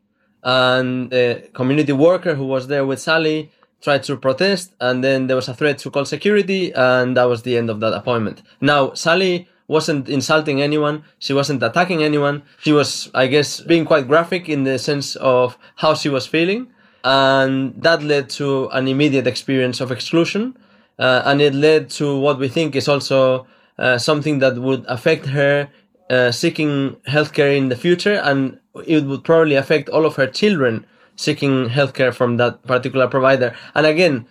and 0.45 1.09
the 1.09 1.49
community 1.53 1.91
worker 1.91 2.35
who 2.35 2.45
was 2.45 2.67
there 2.67 2.85
with 2.85 3.01
Sally 3.01 3.51
tried 3.81 4.03
to 4.03 4.15
protest, 4.15 4.73
and 4.79 5.03
then 5.03 5.27
there 5.27 5.35
was 5.35 5.49
a 5.49 5.53
threat 5.53 5.77
to 5.79 5.91
call 5.91 6.05
security, 6.05 6.71
and 6.73 7.17
that 7.17 7.25
was 7.25 7.41
the 7.41 7.57
end 7.57 7.69
of 7.69 7.79
that 7.79 7.93
appointment. 7.93 8.41
Now, 8.61 8.93
Sally 8.93 9.49
wasn't 9.67 10.09
insulting 10.09 10.61
anyone. 10.61 11.03
She 11.19 11.33
wasn't 11.33 11.63
attacking 11.63 12.03
anyone. 12.03 12.43
She 12.59 12.71
was, 12.71 13.09
I 13.13 13.27
guess, 13.27 13.61
being 13.61 13.85
quite 13.85 14.07
graphic 14.07 14.47
in 14.47 14.63
the 14.63 14.77
sense 14.77 15.15
of 15.15 15.57
how 15.75 15.93
she 15.93 16.09
was 16.09 16.27
feeling. 16.27 16.67
And 17.03 17.73
that 17.81 18.03
led 18.03 18.29
to 18.31 18.67
an 18.69 18.87
immediate 18.87 19.27
experience 19.27 19.81
of 19.81 19.91
exclusion. 19.91 20.57
Uh, 20.97 21.21
and 21.25 21.41
it 21.41 21.53
led 21.53 21.89
to 21.91 22.17
what 22.19 22.39
we 22.39 22.47
think 22.47 22.75
is 22.75 22.87
also 22.87 23.47
uh, 23.77 23.97
something 23.97 24.39
that 24.39 24.57
would 24.57 24.85
affect 24.87 25.25
her 25.27 25.69
uh, 26.09 26.31
seeking 26.31 26.95
healthcare 27.07 27.55
in 27.55 27.69
the 27.69 27.75
future. 27.75 28.15
And 28.23 28.59
it 28.85 29.03
would 29.03 29.23
probably 29.23 29.55
affect 29.55 29.89
all 29.89 30.05
of 30.05 30.15
her 30.15 30.27
children 30.27 30.85
seeking 31.15 31.69
healthcare 31.69 32.13
from 32.13 32.37
that 32.37 32.63
particular 32.63 33.07
provider. 33.07 33.55
And 33.73 33.85
again, 33.85 34.27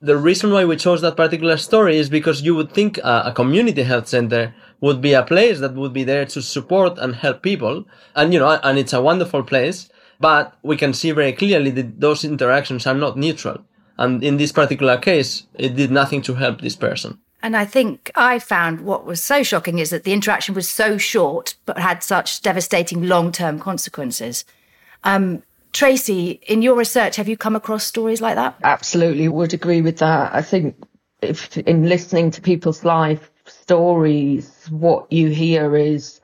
the 0.00 0.16
reason 0.16 0.52
why 0.52 0.64
we 0.64 0.76
chose 0.76 1.00
that 1.00 1.16
particular 1.16 1.56
story 1.56 1.96
is 1.96 2.10
because 2.10 2.42
you 2.42 2.54
would 2.54 2.72
think 2.72 2.98
a, 2.98 3.24
a, 3.26 3.32
community 3.32 3.82
health 3.82 4.08
center 4.08 4.54
would 4.80 5.00
be 5.00 5.12
a 5.12 5.22
place 5.22 5.60
that 5.60 5.74
would 5.74 5.92
be 5.92 6.04
there 6.04 6.26
to 6.26 6.42
support 6.42 6.98
and 6.98 7.14
help 7.14 7.42
people. 7.42 7.84
And, 8.14 8.32
you 8.32 8.38
know, 8.38 8.58
and 8.62 8.78
it's 8.78 8.92
a 8.92 9.00
wonderful 9.00 9.42
place, 9.42 9.88
but 10.20 10.56
we 10.62 10.76
can 10.76 10.92
see 10.92 11.10
very 11.12 11.32
clearly 11.32 11.70
that 11.70 12.00
those 12.00 12.24
interactions 12.24 12.86
are 12.86 12.94
not 12.94 13.16
neutral. 13.16 13.64
And 13.98 14.22
in 14.22 14.36
this 14.36 14.52
particular 14.52 14.98
case, 14.98 15.46
it 15.54 15.76
did 15.76 15.90
nothing 15.90 16.22
to 16.22 16.34
help 16.34 16.60
this 16.60 16.76
person. 16.76 17.18
And 17.42 17.56
I 17.56 17.64
think 17.64 18.10
I 18.14 18.38
found 18.38 18.80
what 18.80 19.06
was 19.06 19.22
so 19.22 19.42
shocking 19.42 19.78
is 19.78 19.90
that 19.90 20.04
the 20.04 20.12
interaction 20.12 20.54
was 20.54 20.68
so 20.68 20.98
short, 20.98 21.54
but 21.64 21.78
had 21.78 22.02
such 22.02 22.42
devastating 22.42 23.06
long 23.08 23.30
term 23.30 23.58
consequences. 23.58 24.44
Um, 25.04 25.42
Tracy, 25.72 26.40
in 26.46 26.62
your 26.62 26.74
research, 26.74 27.16
have 27.16 27.28
you 27.28 27.36
come 27.36 27.54
across 27.54 27.84
stories 27.84 28.20
like 28.20 28.34
that? 28.34 28.56
Absolutely, 28.64 29.28
would 29.28 29.52
agree 29.52 29.82
with 29.82 29.98
that. 29.98 30.34
I 30.34 30.40
think 30.40 30.76
if 31.22 31.56
in 31.58 31.88
listening 31.88 32.30
to 32.32 32.40
people's 32.40 32.84
life 32.84 33.30
stories, 33.48 34.66
what 34.70 35.12
you 35.12 35.28
hear 35.28 35.76
is 35.76 36.20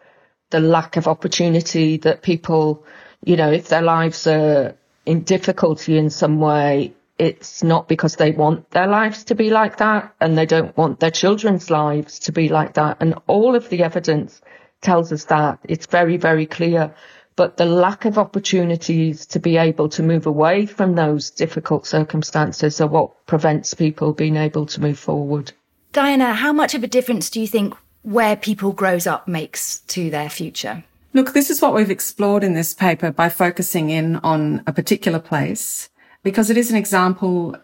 the 0.51 0.61
lack 0.61 0.97
of 0.97 1.09
opportunity 1.09 1.97
that 1.99 2.23
people, 2.23 2.85
you 3.25 3.37
know, 3.37 3.51
if 3.51 3.69
their 3.69 3.83
lives 3.83 4.27
are 4.27 4.77
in 5.07 5.23
difficulty 5.23 5.99
in 5.99 6.11
some 6.11 6.41
way, 6.41 6.95
it's 7.19 7.63
not 7.63 7.89
because 7.89 8.17
they 8.17 8.33
want 8.33 8.71
their 8.71 8.87
lives 8.87 9.25
to 9.25 9.35
be 9.35 9.51
like 9.51 9.79
that 9.79 10.15
and 10.21 10.37
they 10.37 10.47
don't 10.47 10.77
want 10.77 11.01
their 11.01 11.11
children's 11.11 11.71
lives 11.71 12.19
to 12.21 12.33
be 12.33 12.49
like 12.49 12.75
that. 12.75 12.97
And 13.01 13.15
all 13.27 13.55
of 13.55 13.69
the 13.69 13.83
evidence 13.83 14.41
tells 14.81 15.13
us 15.13 15.25
that. 15.27 15.59
It's 15.65 15.87
very, 15.87 16.17
very 16.17 16.47
clear 16.47 16.95
but 17.35 17.57
the 17.57 17.65
lack 17.65 18.05
of 18.05 18.19
opportunities 18.19 19.27
to 19.27 19.41
be 19.41 19.57
able 19.57 19.89
to 19.89 20.03
move 20.03 20.27
away 20.27 20.67
from 20.67 20.95
those 20.95 21.31
difficult 21.31 21.87
circumstances 21.87 22.81
are 22.81 22.87
what 22.87 23.27
prevents 23.27 23.75
people 23.75 24.13
being 24.13 24.37
able 24.37 24.67
to 24.67 24.81
move 24.81 24.99
forward. 24.99 25.53
Diana, 25.93 26.33
how 26.33 26.55
much 26.55 26.75
of 26.75 26.83
a 26.83 26.87
difference 26.87 27.29
do 27.29 27.39
you 27.39 27.47
think 27.47 27.75
where 28.01 28.35
people 28.35 28.73
grows 28.73 29.07
up 29.07 29.29
makes 29.29 29.81
to 29.81 30.09
their 30.09 30.31
future? 30.31 30.85
Look, 31.13 31.35
this 31.35 31.51
is 31.51 31.61
what 31.61 31.75
we've 31.75 31.91
explored 31.91 32.43
in 32.43 32.55
this 32.55 32.73
paper 32.73 33.13
by 33.13 33.29
focusing 33.29 33.91
in 33.91 34.17
on 34.17 34.63
a 34.67 34.73
particular 34.73 35.19
place 35.19 35.91
because 36.23 36.49
it 36.49 36.57
is 36.57 36.71
an 36.71 36.79
example 36.79 37.57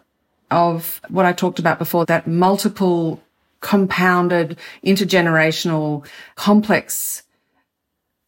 of 0.51 1.01
what 1.09 1.25
I 1.25 1.33
talked 1.33 1.57
about 1.57 1.79
before, 1.79 2.05
that 2.05 2.27
multiple 2.27 3.19
compounded 3.61 4.57
intergenerational 4.85 6.05
complex 6.35 7.23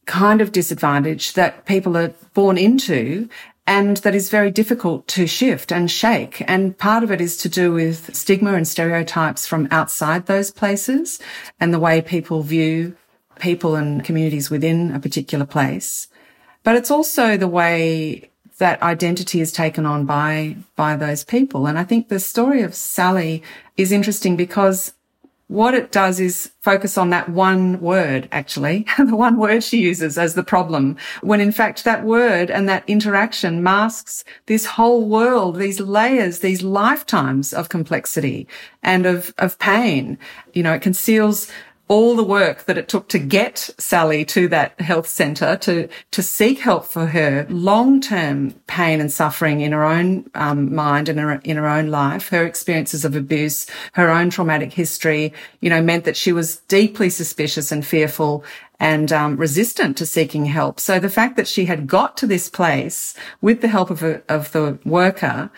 kind 0.07 0.41
of 0.41 0.51
disadvantage 0.51 1.33
that 1.33 1.65
people 1.65 1.95
are 1.95 2.09
born 2.33 2.57
into 2.57 3.29
and 3.67 3.97
that 3.97 4.15
is 4.15 4.29
very 4.29 4.51
difficult 4.51 5.07
to 5.07 5.27
shift 5.27 5.71
and 5.71 5.89
shake. 5.89 6.43
And 6.47 6.77
part 6.77 7.03
of 7.03 7.11
it 7.11 7.21
is 7.21 7.37
to 7.37 7.49
do 7.49 7.71
with 7.71 8.15
stigma 8.15 8.53
and 8.53 8.67
stereotypes 8.67 9.45
from 9.45 9.67
outside 9.71 10.25
those 10.25 10.51
places 10.51 11.19
and 11.59 11.73
the 11.73 11.79
way 11.79 12.01
people 12.01 12.41
view 12.41 12.95
people 13.39 13.75
and 13.75 14.03
communities 14.03 14.49
within 14.49 14.93
a 14.93 14.99
particular 14.99 15.45
place. 15.45 16.07
But 16.63 16.75
it's 16.75 16.91
also 16.91 17.37
the 17.37 17.47
way 17.47 18.29
that 18.59 18.81
identity 18.83 19.41
is 19.41 19.51
taken 19.51 19.85
on 19.85 20.05
by, 20.05 20.55
by 20.75 20.95
those 20.95 21.23
people. 21.23 21.65
And 21.65 21.79
I 21.79 21.83
think 21.83 22.07
the 22.09 22.19
story 22.19 22.61
of 22.61 22.75
Sally 22.75 23.41
is 23.77 23.91
interesting 23.91 24.35
because 24.35 24.93
what 25.51 25.73
it 25.73 25.91
does 25.91 26.21
is 26.21 26.49
focus 26.61 26.97
on 26.97 27.09
that 27.09 27.27
one 27.27 27.81
word, 27.81 28.29
actually, 28.31 28.85
the 28.97 29.17
one 29.17 29.37
word 29.37 29.61
she 29.61 29.81
uses 29.81 30.17
as 30.17 30.33
the 30.33 30.43
problem, 30.43 30.95
when 31.21 31.41
in 31.41 31.51
fact 31.51 31.83
that 31.83 32.05
word 32.05 32.49
and 32.49 32.69
that 32.69 32.85
interaction 32.87 33.61
masks 33.61 34.23
this 34.45 34.65
whole 34.65 35.05
world, 35.05 35.57
these 35.57 35.81
layers, 35.81 36.39
these 36.39 36.63
lifetimes 36.63 37.51
of 37.51 37.67
complexity 37.67 38.47
and 38.81 39.05
of, 39.05 39.33
of 39.39 39.59
pain. 39.59 40.17
You 40.53 40.63
know, 40.63 40.71
it 40.71 40.81
conceals 40.81 41.51
all 41.91 42.15
the 42.15 42.23
work 42.23 42.63
that 42.67 42.77
it 42.77 42.87
took 42.87 43.09
to 43.09 43.19
get 43.19 43.69
Sally 43.77 44.23
to 44.23 44.47
that 44.47 44.79
health 44.79 45.09
centre 45.09 45.57
to 45.57 45.89
to 46.11 46.23
seek 46.23 46.59
help 46.59 46.85
for 46.85 47.07
her 47.07 47.45
long 47.49 47.99
term 47.99 48.51
pain 48.67 49.01
and 49.01 49.11
suffering 49.11 49.59
in 49.59 49.73
her 49.73 49.83
own 49.83 50.25
um, 50.33 50.73
mind 50.73 51.09
and 51.09 51.19
her, 51.19 51.33
in 51.43 51.57
her 51.57 51.67
own 51.67 51.87
life. 51.87 52.29
Her 52.29 52.45
experiences 52.45 53.03
of 53.03 53.13
abuse, 53.13 53.67
her 53.91 54.09
own 54.09 54.29
traumatic 54.29 54.71
history, 54.71 55.33
you 55.59 55.69
know, 55.69 55.81
meant 55.81 56.05
that 56.05 56.15
she 56.15 56.31
was 56.31 56.61
deeply 56.69 57.09
suspicious 57.09 57.73
and 57.73 57.85
fearful 57.85 58.45
and 58.79 59.11
um, 59.11 59.35
resistant 59.35 59.97
to 59.97 60.05
seeking 60.05 60.45
help. 60.45 60.79
So 60.79 60.97
the 60.97 61.09
fact 61.09 61.35
that 61.35 61.47
she 61.47 61.65
had 61.65 61.87
got 61.87 62.15
to 62.17 62.25
this 62.25 62.49
place 62.49 63.15
with 63.41 63.59
the 63.59 63.67
help 63.67 63.89
of 63.89 64.01
a, 64.01 64.21
of 64.29 64.53
the 64.53 64.79
worker 64.85 65.51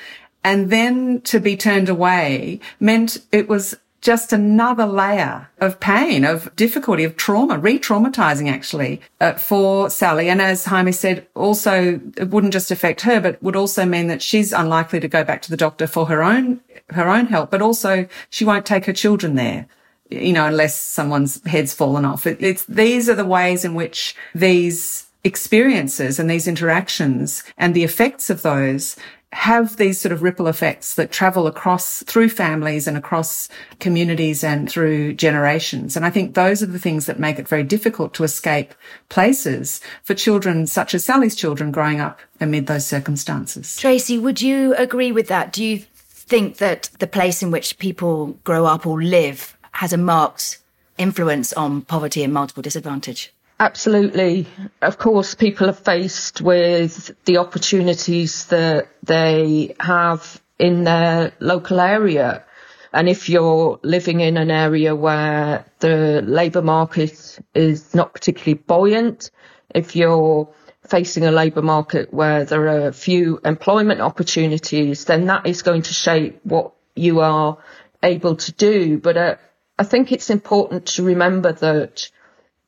and 0.44 0.70
then 0.70 1.22
to 1.22 1.40
be 1.40 1.56
turned 1.56 1.90
away 1.90 2.60
meant 2.80 3.20
it 3.32 3.48
was 3.48 3.76
just 4.04 4.34
another 4.34 4.86
layer 4.86 5.48
of 5.60 5.80
pain, 5.80 6.26
of 6.26 6.54
difficulty, 6.58 7.06
of 7.06 7.16
trauma, 7.16 7.58
re-traumatizing 7.58 8.52
actually 8.52 9.00
uh, 9.22 9.34
for 9.34 9.90
Sally. 9.90 10.30
And 10.30 10.42
as 10.42 10.66
Jaime 10.66 10.92
said, 10.92 11.26
also 11.36 12.02
it 12.18 12.30
wouldn't 12.30 12.52
just 12.52 12.70
affect 12.70 13.02
her, 13.02 13.22
but 13.22 13.42
would 13.42 13.56
also 13.56 13.86
mean 13.86 14.08
that 14.08 14.22
she's 14.22 14.52
unlikely 14.52 15.00
to 15.00 15.08
go 15.08 15.24
back 15.24 15.42
to 15.44 15.50
the 15.50 15.56
doctor 15.56 15.88
for 15.88 16.08
her 16.08 16.22
own, 16.22 16.60
her 16.90 17.08
own 17.08 17.28
help, 17.28 17.50
but 17.50 17.62
also 17.62 18.06
she 18.30 18.44
won't 18.44 18.66
take 18.66 18.86
her 18.86 18.94
children 18.94 19.36
there. 19.36 19.68
You 20.10 20.34
know, 20.34 20.48
unless 20.48 20.78
someone's 20.78 21.42
head's 21.46 21.74
fallen 21.74 22.04
off. 22.04 22.28
It, 22.28 22.44
it's, 22.44 22.66
these 22.66 23.10
are 23.10 23.16
the 23.16 23.26
ways 23.26 23.64
in 23.64 23.74
which 23.74 24.18
these 24.36 25.08
experiences 25.24 26.20
and 26.20 26.30
these 26.30 26.46
interactions 26.46 27.42
and 27.58 27.74
the 27.74 27.86
effects 27.86 28.30
of 28.30 28.42
those 28.42 28.98
have 29.34 29.78
these 29.78 30.00
sort 30.00 30.12
of 30.12 30.22
ripple 30.22 30.48
effects 30.48 30.96
that 30.96 31.12
travel 31.12 31.48
across 31.48 32.04
through 32.04 32.30
families 32.30 32.88
and 32.88 32.96
across 32.96 33.50
communities 33.80 34.44
and 34.44 34.70
through 34.70 35.14
generations. 35.14 35.96
And 35.96 36.06
I 36.06 36.10
think 36.10 36.34
those 36.34 36.62
are 36.62 36.68
the 36.68 36.80
things 36.80 37.08
that 37.08 37.20
make 37.20 37.40
it 37.40 37.48
very 37.48 37.64
difficult 37.64 38.14
to 38.16 38.24
escape 38.24 38.74
places 39.10 39.82
for 40.04 40.14
children 40.14 40.68
such 40.68 40.94
as 40.94 41.04
Sally's 41.04 41.36
children 41.36 41.72
growing 41.72 42.00
up 42.00 42.20
amid 42.40 42.68
those 42.68 42.86
circumstances. 42.86 43.76
Tracy, 43.78 44.18
would 44.18 44.42
you 44.42 44.76
agree 44.76 45.12
with 45.12 45.28
that? 45.28 45.52
Do 45.52 45.64
you 45.64 45.80
think 45.80 46.58
that 46.58 46.90
the 47.00 47.08
place 47.08 47.42
in 47.42 47.52
which 47.52 47.80
people 47.80 48.38
grow 48.44 48.66
up 48.66 48.86
or 48.86 49.02
live 49.02 49.58
has 49.74 49.94
a 49.94 49.98
marked 49.98 50.60
influence 50.98 51.52
on 51.54 51.82
poverty 51.82 52.24
and 52.24 52.34
multiple 52.34 52.62
disadvantage? 52.62 53.34
Absolutely. 53.64 54.46
Of 54.82 54.98
course, 54.98 55.36
people 55.36 55.70
are 55.70 55.80
faced 55.94 56.42
with 56.42 57.16
the 57.24 57.38
opportunities 57.38 58.48
that 58.48 58.90
they 59.04 59.74
have 59.80 60.42
in 60.60 60.84
their 60.84 61.32
local 61.40 61.80
area. 61.80 62.44
And 62.92 63.08
if 63.08 63.30
you're 63.30 63.80
living 63.82 64.20
in 64.20 64.36
an 64.36 64.52
area 64.52 64.94
where 64.94 65.66
the 65.80 66.22
labour 66.26 66.62
market 66.62 67.40
is 67.56 67.96
not 67.96 68.14
particularly 68.14 68.56
buoyant, 68.56 69.32
if 69.74 69.96
you're 69.96 70.50
facing 70.86 71.24
a 71.24 71.32
labour 71.32 71.62
market 71.62 72.14
where 72.14 72.44
there 72.44 72.68
are 72.68 72.92
few 72.92 73.40
employment 73.46 74.02
opportunities, 74.02 75.06
then 75.06 75.28
that 75.28 75.48
is 75.48 75.62
going 75.62 75.84
to 75.84 75.94
shape 75.94 76.38
what 76.44 76.74
you 76.98 77.22
are 77.22 77.60
able 78.04 78.36
to 78.36 78.52
do. 78.52 78.98
But 78.98 79.16
uh, 79.16 79.36
I 79.80 79.86
think 79.86 80.12
it's 80.12 80.30
important 80.30 80.86
to 80.96 81.04
remember 81.04 81.54
that 81.54 82.10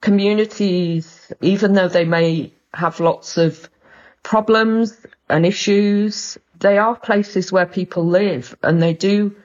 communities, 0.01 1.31
even 1.41 1.73
though 1.73 1.87
they 1.87 2.05
may 2.05 2.53
have 2.73 2.99
lots 2.99 3.37
of 3.37 3.69
problems 4.23 5.05
and 5.29 5.45
issues, 5.45 6.37
they 6.59 6.77
are 6.77 6.95
places 6.95 7.51
where 7.51 7.65
people 7.65 8.05
live 8.05 8.55
and 8.63 8.81
they 8.81 8.93
do 8.93 9.35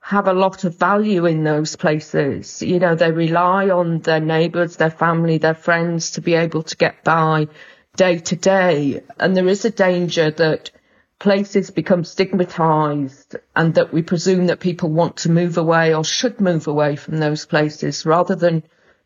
have 0.00 0.26
a 0.26 0.32
lot 0.32 0.64
of 0.64 0.78
value 0.78 1.26
in 1.26 1.44
those 1.44 1.76
places. 1.76 2.62
You 2.62 2.78
know, 2.78 2.94
they 2.94 3.12
rely 3.12 3.68
on 3.68 4.00
their 4.00 4.20
neighbours, 4.20 4.76
their 4.76 4.90
family, 4.90 5.38
their 5.38 5.54
friends 5.54 6.12
to 6.12 6.20
be 6.20 6.34
able 6.34 6.62
to 6.64 6.76
get 6.76 7.04
by 7.04 7.48
day 7.96 8.18
to 8.18 8.36
day. 8.36 9.02
And 9.18 9.36
there 9.36 9.48
is 9.48 9.64
a 9.64 9.70
danger 9.70 10.30
that 10.30 10.70
places 11.18 11.70
become 11.70 12.02
stigmatized 12.02 13.36
and 13.54 13.74
that 13.74 13.92
we 13.92 14.02
presume 14.02 14.46
that 14.46 14.58
people 14.58 14.90
want 14.90 15.18
to 15.18 15.30
move 15.30 15.58
away 15.58 15.94
or 15.94 16.02
should 16.02 16.40
move 16.40 16.66
away 16.66 16.96
from 16.96 17.18
those 17.18 17.44
places 17.44 18.06
rather 18.06 18.34
than 18.34 18.62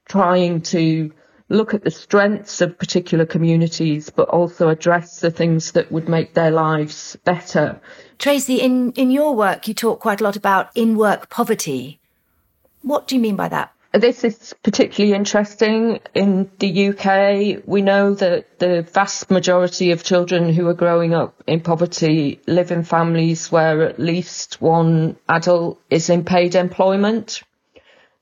trying 0.07 0.61
to 0.63 1.13
look 1.49 1.75
at 1.75 1.85
the 1.85 1.91
strengths 1.91 2.61
of 2.61 2.79
particular 2.79 3.27
communities, 3.27 4.11
but 4.11 4.29
also 4.29 4.69
address 4.69 5.21
the 5.21 5.31
things 5.31 5.73
that 5.73 5.93
would 5.93 6.09
make 6.09 6.35
their 6.35 6.51
lives 6.51 7.17
better. 7.25 7.81
Tracy, 8.19 8.57
in, 8.57 8.93
in 8.93 9.11
your 9.11 9.35
work, 9.35 9.69
you 9.69 9.75
talk 9.75 10.01
quite 10.01 10.21
a 10.21 10.25
lot 10.25 10.37
about 10.37 10.71
in 10.75 10.97
work 10.97 11.29
poverty. 11.29 12.01
What 12.83 13.07
do 13.07 13.15
you 13.15 13.21
mean 13.21 13.37
by 13.37 13.49
that? 13.49 13.73
This 13.95 14.25
is 14.25 14.55
particularly 14.65 15.15
interesting 15.15 16.01
in 16.15 16.51
the 16.59 16.89
UK. 16.89 17.63
We 17.65 17.81
know 17.81 18.15
that 18.15 18.59
the 18.59 18.83
vast 18.83 19.31
majority 19.31 19.93
of 19.93 20.03
children 20.03 20.53
who 20.53 20.67
are 20.67 20.75
growing 20.75 21.15
up 21.15 21.41
in 21.47 21.61
poverty 21.61 22.41
live 22.49 22.73
in 22.73 22.83
families 22.83 23.53
where 23.53 23.83
at 23.83 24.01
least 24.01 24.61
one 24.61 25.17
adult 25.29 25.81
is 25.91 26.11
in 26.11 26.25
paid 26.25 26.57
employment. 26.57 27.45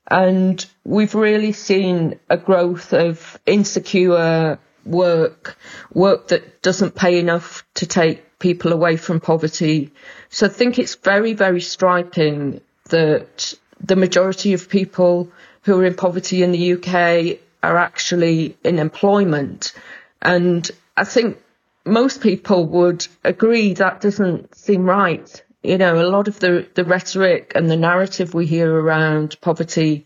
And 0.07 0.65
we've 0.83 1.15
really 1.15 1.53
seen 1.53 2.19
a 2.29 2.37
growth 2.37 2.93
of 2.93 3.39
insecure 3.45 4.59
work, 4.85 5.57
work 5.93 6.27
that 6.29 6.61
doesn't 6.61 6.95
pay 6.95 7.19
enough 7.19 7.63
to 7.75 7.85
take 7.85 8.39
people 8.39 8.73
away 8.73 8.97
from 8.97 9.19
poverty. 9.19 9.91
So 10.29 10.47
I 10.47 10.49
think 10.49 10.77
it's 10.77 10.95
very, 10.95 11.33
very 11.33 11.61
striking 11.61 12.59
that 12.89 13.53
the 13.79 13.95
majority 13.95 14.53
of 14.53 14.69
people 14.69 15.29
who 15.61 15.79
are 15.79 15.85
in 15.85 15.95
poverty 15.95 16.43
in 16.43 16.51
the 16.51 16.73
UK 16.73 17.39
are 17.63 17.77
actually 17.77 18.57
in 18.63 18.79
employment. 18.79 19.73
And 20.21 20.69
I 20.97 21.05
think 21.05 21.37
most 21.85 22.21
people 22.21 22.65
would 22.65 23.07
agree 23.23 23.73
that 23.73 24.01
doesn't 24.01 24.55
seem 24.55 24.83
right. 24.83 25.43
You 25.63 25.77
know, 25.77 25.95
a 25.95 26.09
lot 26.09 26.27
of 26.27 26.39
the, 26.39 26.67
the 26.75 26.83
rhetoric 26.83 27.53
and 27.55 27.69
the 27.69 27.77
narrative 27.77 28.33
we 28.33 28.45
hear 28.45 28.69
around 28.69 29.39
poverty 29.39 30.05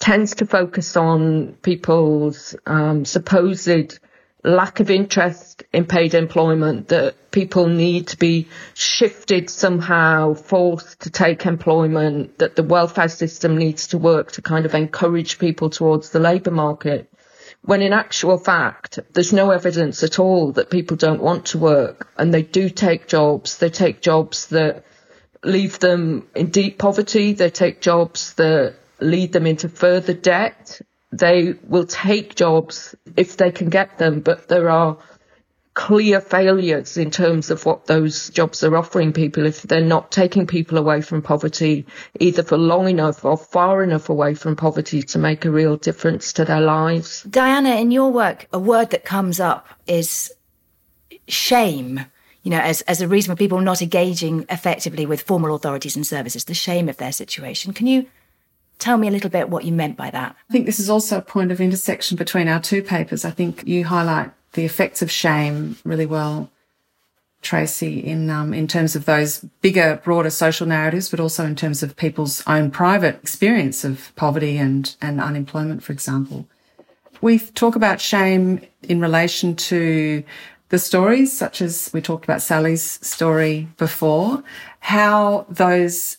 tends 0.00 0.34
to 0.36 0.46
focus 0.46 0.96
on 0.96 1.52
people's 1.62 2.56
um, 2.66 3.04
supposed 3.04 4.00
lack 4.44 4.80
of 4.80 4.90
interest 4.90 5.62
in 5.72 5.84
paid 5.84 6.14
employment, 6.14 6.88
that 6.88 7.30
people 7.30 7.68
need 7.68 8.08
to 8.08 8.16
be 8.16 8.48
shifted 8.74 9.48
somehow, 9.48 10.34
forced 10.34 11.02
to 11.02 11.10
take 11.10 11.46
employment, 11.46 12.38
that 12.38 12.56
the 12.56 12.64
welfare 12.64 13.08
system 13.08 13.56
needs 13.56 13.86
to 13.88 13.98
work 13.98 14.32
to 14.32 14.42
kind 14.42 14.66
of 14.66 14.74
encourage 14.74 15.38
people 15.38 15.70
towards 15.70 16.10
the 16.10 16.18
labour 16.18 16.50
market. 16.50 17.08
When 17.64 17.80
in 17.80 17.92
actual 17.92 18.38
fact, 18.38 18.98
there's 19.12 19.32
no 19.32 19.50
evidence 19.50 20.02
at 20.02 20.18
all 20.18 20.52
that 20.52 20.70
people 20.70 20.96
don't 20.96 21.22
want 21.22 21.46
to 21.46 21.58
work 21.58 22.08
and 22.18 22.34
they 22.34 22.42
do 22.42 22.68
take 22.68 23.06
jobs. 23.06 23.58
They 23.58 23.70
take 23.70 24.02
jobs 24.02 24.48
that 24.48 24.84
leave 25.44 25.78
them 25.78 26.26
in 26.34 26.50
deep 26.50 26.78
poverty. 26.78 27.34
They 27.34 27.50
take 27.50 27.80
jobs 27.80 28.34
that 28.34 28.74
lead 29.00 29.32
them 29.32 29.46
into 29.46 29.68
further 29.68 30.12
debt. 30.12 30.80
They 31.12 31.54
will 31.68 31.86
take 31.86 32.34
jobs 32.34 32.96
if 33.16 33.36
they 33.36 33.52
can 33.52 33.68
get 33.68 33.98
them, 33.98 34.20
but 34.20 34.48
there 34.48 34.70
are 34.70 34.98
clear 35.74 36.20
failures 36.20 36.96
in 36.96 37.10
terms 37.10 37.50
of 37.50 37.64
what 37.64 37.86
those 37.86 38.28
jobs 38.30 38.62
are 38.62 38.76
offering 38.76 39.12
people 39.12 39.46
if 39.46 39.62
they're 39.62 39.80
not 39.80 40.10
taking 40.10 40.46
people 40.46 40.76
away 40.76 41.00
from 41.00 41.22
poverty 41.22 41.86
either 42.20 42.42
for 42.42 42.58
long 42.58 42.88
enough 42.88 43.24
or 43.24 43.36
far 43.36 43.82
enough 43.82 44.08
away 44.08 44.34
from 44.34 44.54
poverty 44.54 45.02
to 45.02 45.18
make 45.18 45.44
a 45.44 45.50
real 45.50 45.76
difference 45.76 46.32
to 46.32 46.44
their 46.44 46.60
lives. 46.60 47.22
Diana, 47.22 47.76
in 47.76 47.90
your 47.90 48.12
work, 48.12 48.46
a 48.52 48.58
word 48.58 48.90
that 48.90 49.04
comes 49.04 49.40
up 49.40 49.66
is 49.86 50.32
shame. 51.26 52.04
You 52.42 52.50
know, 52.50 52.60
as, 52.60 52.82
as 52.82 53.00
a 53.00 53.08
reason 53.08 53.32
for 53.34 53.38
people 53.38 53.60
not 53.60 53.80
engaging 53.80 54.44
effectively 54.50 55.06
with 55.06 55.22
formal 55.22 55.54
authorities 55.54 55.96
and 55.96 56.06
services, 56.06 56.44
the 56.44 56.54
shame 56.54 56.88
of 56.88 56.98
their 56.98 57.12
situation. 57.12 57.72
Can 57.72 57.86
you 57.86 58.06
Tell 58.78 58.98
me 58.98 59.06
a 59.06 59.12
little 59.12 59.30
bit 59.30 59.48
what 59.48 59.64
you 59.64 59.70
meant 59.70 59.96
by 59.96 60.10
that. 60.10 60.34
I 60.50 60.52
think 60.52 60.66
this 60.66 60.80
is 60.80 60.90
also 60.90 61.18
a 61.18 61.22
point 61.22 61.52
of 61.52 61.60
intersection 61.60 62.16
between 62.16 62.48
our 62.48 62.58
two 62.58 62.82
papers. 62.82 63.24
I 63.24 63.30
think 63.30 63.62
you 63.64 63.84
highlight 63.84 64.32
the 64.52 64.64
effects 64.64 65.02
of 65.02 65.10
shame 65.10 65.76
really 65.84 66.06
well, 66.06 66.50
Tracy, 67.40 67.98
in 67.98 68.30
um, 68.30 68.54
in 68.54 68.68
terms 68.68 68.94
of 68.94 69.04
those 69.04 69.40
bigger, 69.60 70.00
broader 70.04 70.30
social 70.30 70.66
narratives, 70.66 71.08
but 71.08 71.20
also 71.20 71.44
in 71.44 71.56
terms 71.56 71.82
of 71.82 71.96
people's 71.96 72.42
own 72.46 72.70
private 72.70 73.16
experience 73.16 73.84
of 73.84 74.12
poverty 74.14 74.58
and 74.58 74.94
and 75.02 75.20
unemployment, 75.20 75.82
for 75.82 75.92
example. 75.92 76.46
We 77.20 77.38
talk 77.38 77.76
about 77.76 78.00
shame 78.00 78.60
in 78.82 79.00
relation 79.00 79.56
to 79.56 80.24
the 80.68 80.78
stories, 80.78 81.36
such 81.36 81.60
as 81.60 81.90
we 81.92 82.00
talked 82.00 82.24
about 82.24 82.42
Sally's 82.42 82.82
story 82.82 83.68
before, 83.76 84.42
how 84.80 85.46
those 85.48 86.18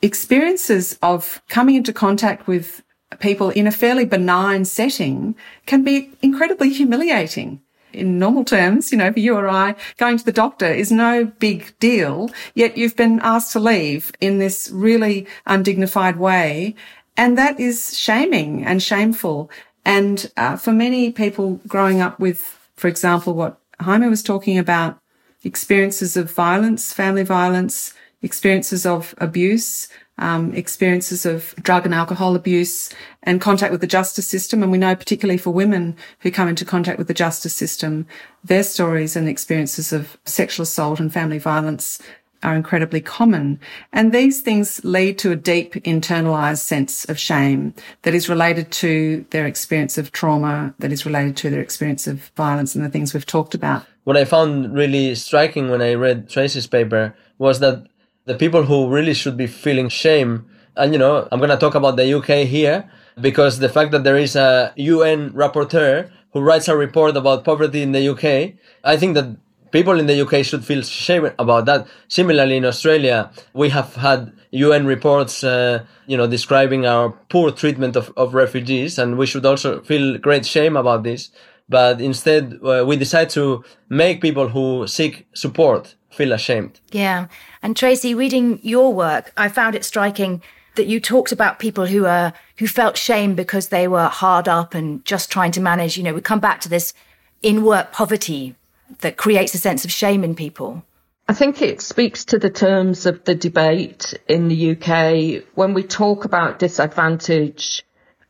experiences 0.00 0.98
of 1.02 1.42
coming 1.48 1.74
into 1.74 1.92
contact 1.92 2.46
with 2.46 2.82
people 3.20 3.50
in 3.50 3.66
a 3.66 3.72
fairly 3.72 4.04
benign 4.04 4.64
setting 4.64 5.34
can 5.66 5.82
be 5.82 6.10
incredibly 6.22 6.70
humiliating. 6.72 7.60
In 7.92 8.18
normal 8.18 8.44
terms, 8.44 8.90
you 8.90 8.98
know, 8.98 9.12
for 9.12 9.20
you 9.20 9.36
or 9.36 9.48
I, 9.48 9.76
going 9.98 10.18
to 10.18 10.24
the 10.24 10.32
doctor 10.32 10.66
is 10.66 10.90
no 10.90 11.26
big 11.26 11.78
deal, 11.78 12.28
yet 12.54 12.76
you've 12.76 12.96
been 12.96 13.20
asked 13.22 13.52
to 13.52 13.60
leave 13.60 14.10
in 14.20 14.38
this 14.38 14.68
really 14.72 15.28
undignified 15.46 16.16
way. 16.16 16.74
And 17.16 17.38
that 17.38 17.60
is 17.60 17.96
shaming 17.96 18.64
and 18.64 18.82
shameful. 18.82 19.48
And 19.84 20.30
uh, 20.36 20.56
for 20.56 20.72
many 20.72 21.12
people 21.12 21.60
growing 21.68 22.00
up 22.00 22.18
with, 22.18 22.58
for 22.74 22.88
example, 22.88 23.34
what 23.34 23.60
Jaime 23.80 24.08
was 24.08 24.22
talking 24.22 24.58
about, 24.58 24.98
experiences 25.44 26.16
of 26.16 26.32
violence, 26.32 26.92
family 26.92 27.22
violence, 27.22 27.94
experiences 28.22 28.86
of 28.86 29.14
abuse, 29.18 29.88
um, 30.18 30.54
experiences 30.54 31.26
of 31.26 31.54
drug 31.62 31.84
and 31.84 31.94
alcohol 31.94 32.36
abuse 32.36 32.90
and 33.22 33.40
contact 33.40 33.72
with 33.72 33.80
the 33.80 33.86
justice 33.86 34.26
system. 34.26 34.62
And 34.62 34.70
we 34.70 34.78
know 34.78 34.94
particularly 34.94 35.38
for 35.38 35.50
women 35.50 35.96
who 36.20 36.30
come 36.30 36.48
into 36.48 36.64
contact 36.64 36.98
with 36.98 37.08
the 37.08 37.14
justice 37.14 37.54
system, 37.54 38.06
their 38.42 38.62
stories 38.62 39.16
and 39.16 39.28
experiences 39.28 39.92
of 39.92 40.16
sexual 40.24 40.62
assault 40.64 41.00
and 41.00 41.12
family 41.12 41.38
violence 41.38 42.00
are 42.44 42.54
incredibly 42.54 43.00
common. 43.00 43.58
And 43.92 44.12
these 44.12 44.42
things 44.42 44.84
lead 44.84 45.18
to 45.20 45.32
a 45.32 45.36
deep 45.36 45.74
internalized 45.74 46.58
sense 46.58 47.04
of 47.06 47.18
shame 47.18 47.74
that 48.02 48.14
is 48.14 48.28
related 48.28 48.70
to 48.72 49.24
their 49.30 49.46
experience 49.46 49.96
of 49.96 50.12
trauma, 50.12 50.74
that 50.78 50.92
is 50.92 51.06
related 51.06 51.36
to 51.38 51.50
their 51.50 51.62
experience 51.62 52.06
of 52.06 52.30
violence 52.36 52.74
and 52.74 52.84
the 52.84 52.90
things 52.90 53.14
we've 53.14 53.26
talked 53.26 53.54
about. 53.54 53.86
What 54.04 54.18
I 54.18 54.26
found 54.26 54.74
really 54.74 55.14
striking 55.14 55.70
when 55.70 55.80
I 55.80 55.94
read 55.94 56.28
Tracy's 56.28 56.66
paper 56.66 57.14
was 57.38 57.60
that 57.60 57.86
the 58.26 58.34
people 58.34 58.64
who 58.64 58.88
really 58.88 59.14
should 59.14 59.36
be 59.36 59.46
feeling 59.46 59.88
shame. 59.88 60.46
And, 60.76 60.92
you 60.92 60.98
know, 60.98 61.28
I'm 61.30 61.38
going 61.38 61.50
to 61.50 61.56
talk 61.56 61.74
about 61.74 61.96
the 61.96 62.14
UK 62.18 62.46
here 62.46 62.90
because 63.20 63.58
the 63.58 63.68
fact 63.68 63.92
that 63.92 64.04
there 64.04 64.16
is 64.16 64.34
a 64.34 64.72
UN 64.76 65.30
rapporteur 65.30 66.10
who 66.32 66.40
writes 66.40 66.68
a 66.68 66.76
report 66.76 67.16
about 67.16 67.44
poverty 67.44 67.82
in 67.82 67.92
the 67.92 68.08
UK, 68.08 68.54
I 68.82 68.96
think 68.96 69.14
that 69.14 69.36
people 69.70 69.98
in 69.98 70.06
the 70.06 70.20
UK 70.20 70.44
should 70.44 70.64
feel 70.64 70.82
shame 70.82 71.30
about 71.38 71.66
that. 71.66 71.86
Similarly, 72.08 72.56
in 72.56 72.64
Australia, 72.64 73.30
we 73.52 73.68
have 73.70 73.94
had 73.94 74.32
UN 74.50 74.86
reports, 74.86 75.44
uh, 75.44 75.84
you 76.06 76.16
know, 76.16 76.26
describing 76.26 76.86
our 76.86 77.10
poor 77.28 77.50
treatment 77.50 77.96
of, 77.96 78.12
of 78.16 78.34
refugees, 78.34 78.98
and 78.98 79.18
we 79.18 79.26
should 79.26 79.44
also 79.44 79.80
feel 79.82 80.18
great 80.18 80.46
shame 80.46 80.76
about 80.76 81.02
this. 81.02 81.30
But 81.68 82.00
instead, 82.00 82.58
uh, 82.62 82.84
we 82.86 82.96
decide 82.96 83.30
to 83.30 83.64
make 83.88 84.20
people 84.20 84.48
who 84.48 84.86
seek 84.86 85.26
support 85.34 85.94
feel 86.14 86.32
ashamed. 86.32 86.80
Yeah. 86.90 87.26
And 87.62 87.76
Tracy, 87.76 88.14
reading 88.14 88.60
your 88.62 88.92
work, 88.92 89.32
I 89.36 89.48
found 89.48 89.74
it 89.74 89.84
striking 89.84 90.42
that 90.76 90.86
you 90.86 91.00
talked 91.00 91.32
about 91.32 91.58
people 91.58 91.86
who 91.86 92.06
are 92.06 92.32
who 92.58 92.66
felt 92.66 92.96
shame 92.96 93.34
because 93.34 93.68
they 93.68 93.88
were 93.88 94.06
hard 94.06 94.48
up 94.48 94.74
and 94.74 95.04
just 95.04 95.30
trying 95.30 95.52
to 95.52 95.60
manage, 95.60 95.96
you 95.96 96.02
know, 96.02 96.14
we 96.14 96.20
come 96.20 96.40
back 96.40 96.60
to 96.62 96.68
this 96.68 96.94
in 97.42 97.64
work 97.64 97.92
poverty 97.92 98.54
that 99.00 99.16
creates 99.16 99.54
a 99.54 99.58
sense 99.58 99.84
of 99.84 99.92
shame 99.92 100.24
in 100.24 100.34
people. 100.34 100.84
I 101.26 101.32
think 101.32 101.62
it 101.62 101.80
speaks 101.80 102.26
to 102.26 102.38
the 102.38 102.50
terms 102.50 103.06
of 103.06 103.24
the 103.24 103.34
debate 103.34 104.14
in 104.28 104.48
the 104.48 104.72
UK 104.72 105.44
when 105.54 105.72
we 105.72 105.82
talk 105.82 106.24
about 106.24 106.58
disadvantage 106.58 107.82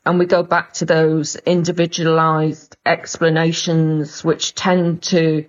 and 0.06 0.18
we 0.18 0.26
go 0.26 0.42
back 0.42 0.74
to 0.74 0.84
those 0.84 1.34
individualized 1.36 2.76
explanations 2.86 4.22
which 4.22 4.54
tend 4.54 5.02
to 5.04 5.46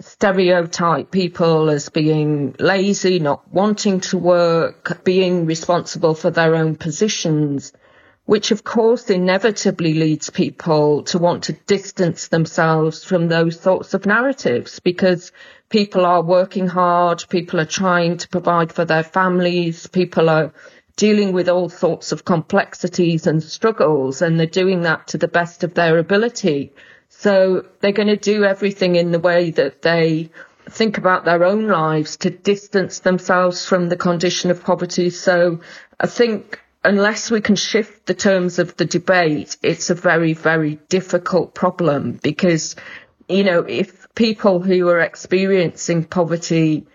stereotype 0.00 1.10
people 1.10 1.70
as 1.70 1.88
being 1.88 2.54
lazy, 2.58 3.18
not 3.18 3.52
wanting 3.52 4.00
to 4.00 4.18
work, 4.18 5.04
being 5.04 5.46
responsible 5.46 6.14
for 6.14 6.30
their 6.30 6.54
own 6.54 6.76
positions, 6.76 7.72
which 8.24 8.50
of 8.50 8.64
course 8.64 9.10
inevitably 9.10 9.94
leads 9.94 10.30
people 10.30 11.02
to 11.02 11.18
want 11.18 11.44
to 11.44 11.52
distance 11.52 12.28
themselves 12.28 13.04
from 13.04 13.28
those 13.28 13.58
sorts 13.60 13.92
of 13.94 14.06
narratives 14.06 14.80
because 14.80 15.32
people 15.68 16.06
are 16.06 16.22
working 16.22 16.66
hard, 16.66 17.24
people 17.28 17.60
are 17.60 17.64
trying 17.64 18.16
to 18.16 18.28
provide 18.28 18.72
for 18.72 18.84
their 18.84 19.02
families, 19.04 19.86
people 19.86 20.28
are 20.28 20.52
dealing 20.96 21.32
with 21.32 21.48
all 21.48 21.68
sorts 21.68 22.12
of 22.12 22.24
complexities 22.24 23.26
and 23.26 23.42
struggles, 23.42 24.20
and 24.20 24.38
they're 24.38 24.46
doing 24.46 24.82
that 24.82 25.08
to 25.08 25.18
the 25.18 25.28
best 25.28 25.64
of 25.64 25.72
their 25.74 25.98
ability. 25.98 26.72
So 27.10 27.66
they're 27.80 27.92
going 27.92 28.08
to 28.08 28.16
do 28.16 28.44
everything 28.44 28.96
in 28.96 29.10
the 29.10 29.18
way 29.18 29.50
that 29.50 29.82
they 29.82 30.30
think 30.70 30.96
about 30.96 31.24
their 31.24 31.44
own 31.44 31.66
lives 31.66 32.16
to 32.18 32.30
distance 32.30 33.00
themselves 33.00 33.66
from 33.66 33.88
the 33.88 33.96
condition 33.96 34.50
of 34.50 34.64
poverty. 34.64 35.10
So 35.10 35.60
I 35.98 36.06
think 36.06 36.60
unless 36.84 37.30
we 37.30 37.40
can 37.40 37.56
shift 37.56 38.06
the 38.06 38.14
terms 38.14 38.58
of 38.58 38.76
the 38.76 38.84
debate, 38.84 39.56
it's 39.62 39.90
a 39.90 39.94
very, 39.94 40.32
very 40.32 40.76
difficult 40.88 41.54
problem 41.54 42.18
because, 42.22 42.76
you 43.28 43.44
know, 43.44 43.60
if 43.60 44.06
people 44.14 44.60
who 44.60 44.88
are 44.88 45.00
experiencing 45.00 46.04
poverty 46.04 46.86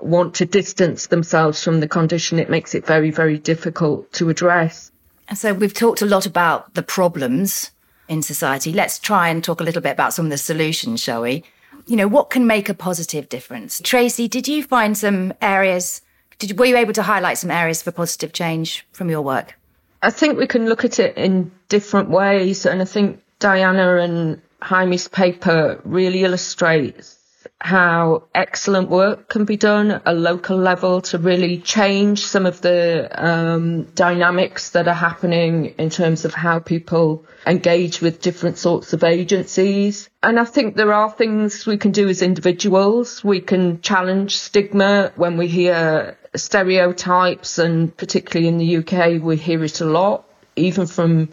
want 0.00 0.34
to 0.34 0.46
distance 0.46 1.06
themselves 1.06 1.62
from 1.62 1.80
the 1.80 1.88
condition, 1.88 2.38
it 2.38 2.50
makes 2.50 2.74
it 2.74 2.86
very, 2.86 3.10
very 3.10 3.38
difficult 3.38 4.12
to 4.14 4.28
address. 4.28 4.90
So 5.34 5.54
we've 5.54 5.72
talked 5.72 6.02
a 6.02 6.06
lot 6.06 6.26
about 6.26 6.74
the 6.74 6.82
problems 6.82 7.70
in 8.08 8.22
society. 8.22 8.72
Let's 8.72 8.98
try 8.98 9.28
and 9.28 9.42
talk 9.42 9.60
a 9.60 9.64
little 9.64 9.82
bit 9.82 9.92
about 9.92 10.14
some 10.14 10.26
of 10.26 10.30
the 10.30 10.38
solutions, 10.38 11.00
shall 11.00 11.22
we? 11.22 11.44
You 11.86 11.96
know, 11.96 12.08
what 12.08 12.30
can 12.30 12.46
make 12.46 12.68
a 12.68 12.74
positive 12.74 13.28
difference? 13.28 13.80
Tracy, 13.82 14.28
did 14.28 14.46
you 14.46 14.62
find 14.62 14.96
some 14.96 15.32
areas 15.40 16.02
did, 16.42 16.58
were 16.58 16.66
you 16.66 16.76
able 16.76 16.92
to 16.94 17.02
highlight 17.02 17.38
some 17.38 17.52
areas 17.52 17.82
for 17.82 17.92
positive 17.92 18.32
change 18.32 18.84
from 18.92 19.08
your 19.08 19.22
work? 19.22 19.54
I 20.02 20.10
think 20.10 20.38
we 20.38 20.48
can 20.48 20.68
look 20.68 20.84
at 20.84 20.98
it 20.98 21.16
in 21.16 21.52
different 21.68 22.10
ways, 22.10 22.66
and 22.66 22.82
I 22.82 22.84
think 22.84 23.22
Diana 23.38 23.98
and 23.98 24.42
Jaime's 24.60 25.06
paper 25.06 25.80
really 25.84 26.24
illustrates 26.24 27.16
how 27.62 28.24
excellent 28.34 28.90
work 28.90 29.28
can 29.28 29.44
be 29.44 29.56
done 29.56 29.92
at 29.92 30.02
a 30.04 30.12
local 30.12 30.56
level 30.56 31.00
to 31.00 31.16
really 31.16 31.58
change 31.58 32.26
some 32.26 32.44
of 32.44 32.60
the 32.60 33.08
um, 33.12 33.84
dynamics 33.94 34.70
that 34.70 34.88
are 34.88 34.94
happening 34.94 35.66
in 35.78 35.88
terms 35.88 36.24
of 36.24 36.34
how 36.34 36.58
people 36.58 37.24
engage 37.46 38.00
with 38.00 38.20
different 38.20 38.58
sorts 38.58 38.92
of 38.92 39.04
agencies. 39.04 40.10
And 40.24 40.40
I 40.40 40.44
think 40.44 40.74
there 40.74 40.92
are 40.92 41.10
things 41.10 41.64
we 41.64 41.76
can 41.76 41.92
do 41.92 42.08
as 42.08 42.20
individuals. 42.20 43.22
We 43.22 43.40
can 43.40 43.80
challenge 43.80 44.38
stigma 44.38 45.12
when 45.14 45.36
we 45.36 45.46
hear 45.46 46.18
stereotypes, 46.34 47.58
and 47.58 47.96
particularly 47.96 48.48
in 48.48 48.58
the 48.58 48.78
UK, 48.78 49.22
we 49.22 49.36
hear 49.36 49.62
it 49.62 49.80
a 49.80 49.84
lot, 49.84 50.24
even 50.56 50.86
from 50.86 51.28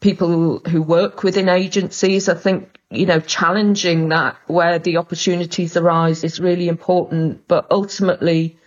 people 0.00 0.58
who 0.68 0.82
work 0.82 1.22
within 1.22 1.48
agencies. 1.48 2.28
I 2.28 2.34
think 2.34 2.80
you 2.90 3.06
know, 3.06 3.20
challenging 3.20 4.08
that 4.08 4.36
where 4.48 4.78
the 4.78 4.96
opportunities 4.96 5.76
arise 5.76 6.24
is 6.24 6.40
really 6.40 6.68
important. 6.68 7.46
But 7.46 7.66
ultimately, 7.70 8.58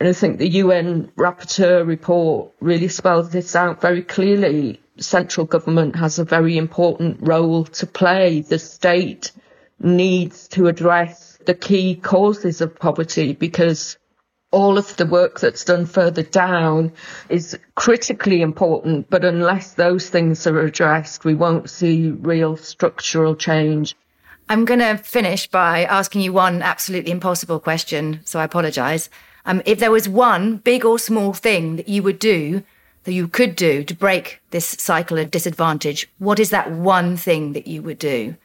and 0.00 0.08
I 0.08 0.12
think 0.12 0.38
the 0.38 0.48
UN 0.48 1.12
rapporteur 1.16 1.86
report 1.86 2.52
really 2.60 2.88
spells 2.88 3.30
this 3.30 3.54
out 3.54 3.80
very 3.80 4.02
clearly. 4.02 4.80
Central 4.98 5.46
government 5.46 5.96
has 5.96 6.18
a 6.18 6.24
very 6.24 6.58
important 6.58 7.18
role 7.20 7.64
to 7.64 7.86
play. 7.86 8.40
The 8.40 8.58
state 8.58 9.30
needs 9.78 10.48
to 10.48 10.66
address 10.66 11.38
the 11.46 11.54
key 11.54 11.94
causes 11.94 12.60
of 12.60 12.78
poverty 12.78 13.32
because 13.32 13.96
all 14.52 14.78
of 14.78 14.96
the 14.96 15.06
work 15.06 15.40
that's 15.40 15.64
done 15.64 15.86
further 15.86 16.22
down 16.22 16.92
is 17.28 17.58
critically 17.74 18.42
important, 18.42 19.10
but 19.10 19.24
unless 19.24 19.74
those 19.74 20.08
things 20.10 20.46
are 20.46 20.60
addressed, 20.60 21.24
we 21.24 21.34
won't 21.34 21.68
see 21.68 22.10
real 22.10 22.56
structural 22.56 23.34
change. 23.34 23.96
I'm 24.48 24.64
going 24.64 24.80
to 24.80 24.98
finish 24.98 25.46
by 25.46 25.84
asking 25.84 26.20
you 26.20 26.32
one 26.32 26.62
absolutely 26.62 27.10
impossible 27.10 27.58
question, 27.58 28.20
so 28.24 28.38
I 28.38 28.44
apologize. 28.44 29.08
Um, 29.46 29.62
if 29.64 29.78
there 29.78 29.90
was 29.90 30.08
one 30.08 30.58
big 30.58 30.84
or 30.84 30.98
small 30.98 31.32
thing 31.32 31.76
that 31.76 31.88
you 31.88 32.02
would 32.02 32.18
do, 32.18 32.62
that 33.04 33.12
you 33.12 33.26
could 33.26 33.56
do 33.56 33.82
to 33.82 33.94
break 33.94 34.40
this 34.50 34.66
cycle 34.66 35.18
of 35.18 35.30
disadvantage, 35.30 36.08
what 36.18 36.38
is 36.38 36.50
that 36.50 36.70
one 36.70 37.16
thing 37.16 37.54
that 37.54 37.66
you 37.66 37.82
would 37.82 37.98
do? 37.98 38.36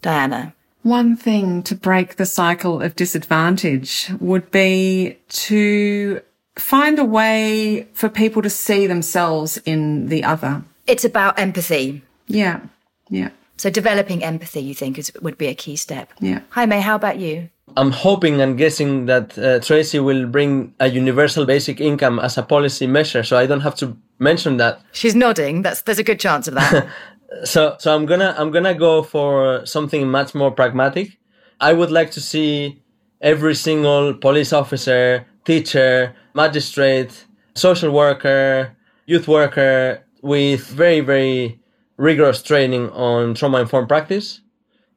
Diana 0.00 0.54
one 0.82 1.16
thing 1.16 1.62
to 1.64 1.74
break 1.74 2.16
the 2.16 2.26
cycle 2.26 2.80
of 2.80 2.96
disadvantage 2.96 4.10
would 4.20 4.50
be 4.50 5.18
to 5.28 6.20
find 6.56 6.98
a 6.98 7.04
way 7.04 7.88
for 7.92 8.08
people 8.08 8.42
to 8.42 8.50
see 8.50 8.86
themselves 8.86 9.58
in 9.64 10.08
the 10.08 10.24
other. 10.24 10.62
It's 10.86 11.04
about 11.04 11.38
empathy. 11.38 12.02
Yeah. 12.26 12.60
Yeah. 13.08 13.30
So 13.56 13.70
developing 13.70 14.22
empathy, 14.22 14.60
you 14.60 14.74
think, 14.74 14.98
is, 14.98 15.12
would 15.20 15.36
be 15.36 15.48
a 15.48 15.54
key 15.54 15.76
step. 15.76 16.12
Yeah. 16.20 16.40
Jaime, 16.50 16.80
how 16.80 16.94
about 16.94 17.18
you? 17.18 17.50
I'm 17.76 17.90
hoping 17.90 18.40
and 18.40 18.56
guessing 18.56 19.06
that 19.06 19.38
uh, 19.38 19.60
Tracy 19.60 19.98
will 19.98 20.26
bring 20.26 20.74
a 20.80 20.88
universal 20.88 21.44
basic 21.44 21.80
income 21.80 22.18
as 22.18 22.38
a 22.38 22.42
policy 22.42 22.86
measure, 22.86 23.22
so 23.22 23.36
I 23.36 23.46
don't 23.46 23.60
have 23.60 23.74
to 23.76 23.96
mention 24.18 24.56
that. 24.56 24.80
She's 24.92 25.14
nodding. 25.14 25.62
That's 25.62 25.82
there's 25.82 25.98
a 25.98 26.04
good 26.04 26.18
chance 26.18 26.48
of 26.48 26.54
that. 26.54 26.88
so 27.44 27.76
so 27.78 27.94
i'm 27.94 28.06
gonna 28.06 28.34
i'm 28.38 28.50
gonna 28.50 28.74
go 28.74 29.02
for 29.02 29.64
something 29.66 30.08
much 30.08 30.34
more 30.34 30.50
pragmatic. 30.50 31.18
I 31.60 31.72
would 31.72 31.90
like 31.90 32.12
to 32.12 32.20
see 32.20 32.82
every 33.20 33.54
single 33.54 34.14
police 34.14 34.52
officer 34.52 35.26
teacher 35.44 36.14
magistrate 36.34 37.26
social 37.54 37.90
worker 37.92 38.76
youth 39.06 39.28
worker 39.28 40.04
with 40.22 40.66
very 40.66 41.00
very 41.00 41.60
rigorous 41.96 42.42
training 42.42 42.90
on 42.90 43.34
trauma 43.34 43.60
informed 43.60 43.88
practice. 43.88 44.40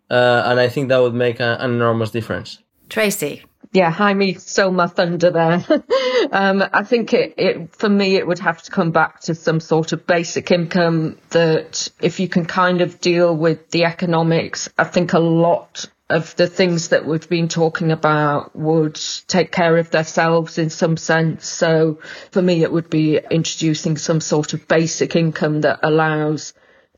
Uh, 0.09 0.43
and 0.45 0.59
i 0.59 0.67
think 0.67 0.89
that 0.89 0.99
would 0.99 1.13
make 1.13 1.39
a, 1.39 1.57
an 1.59 1.71
enormous 1.71 2.11
difference. 2.11 2.59
Tracy 2.89 3.43
yeah, 3.73 3.89
Jaime 3.89 4.33
stole 4.33 4.71
my 4.71 4.87
thunder 4.87 5.31
there. 5.31 5.65
um, 6.31 6.63
I 6.73 6.83
think 6.83 7.13
it, 7.13 7.35
it, 7.37 7.75
for 7.75 7.87
me, 7.87 8.15
it 8.15 8.27
would 8.27 8.39
have 8.39 8.61
to 8.63 8.71
come 8.71 8.91
back 8.91 9.21
to 9.21 9.35
some 9.35 9.61
sort 9.61 9.93
of 9.93 10.05
basic 10.05 10.51
income 10.51 11.17
that 11.29 11.87
if 12.01 12.19
you 12.19 12.27
can 12.27 12.45
kind 12.45 12.81
of 12.81 12.99
deal 12.99 13.35
with 13.35 13.69
the 13.71 13.85
economics, 13.85 14.69
I 14.77 14.83
think 14.83 15.13
a 15.13 15.19
lot 15.19 15.85
of 16.09 16.35
the 16.35 16.47
things 16.47 16.89
that 16.89 17.05
we've 17.05 17.29
been 17.29 17.47
talking 17.47 17.91
about 17.91 18.53
would 18.53 18.99
take 19.27 19.53
care 19.53 19.77
of 19.77 19.89
themselves 19.89 20.57
in 20.57 20.69
some 20.69 20.97
sense. 20.97 21.47
So 21.47 21.99
for 22.31 22.41
me, 22.41 22.63
it 22.63 22.71
would 22.73 22.89
be 22.89 23.17
introducing 23.17 23.95
some 23.95 24.19
sort 24.19 24.53
of 24.53 24.67
basic 24.67 25.15
income 25.15 25.61
that 25.61 25.79
allows 25.81 26.53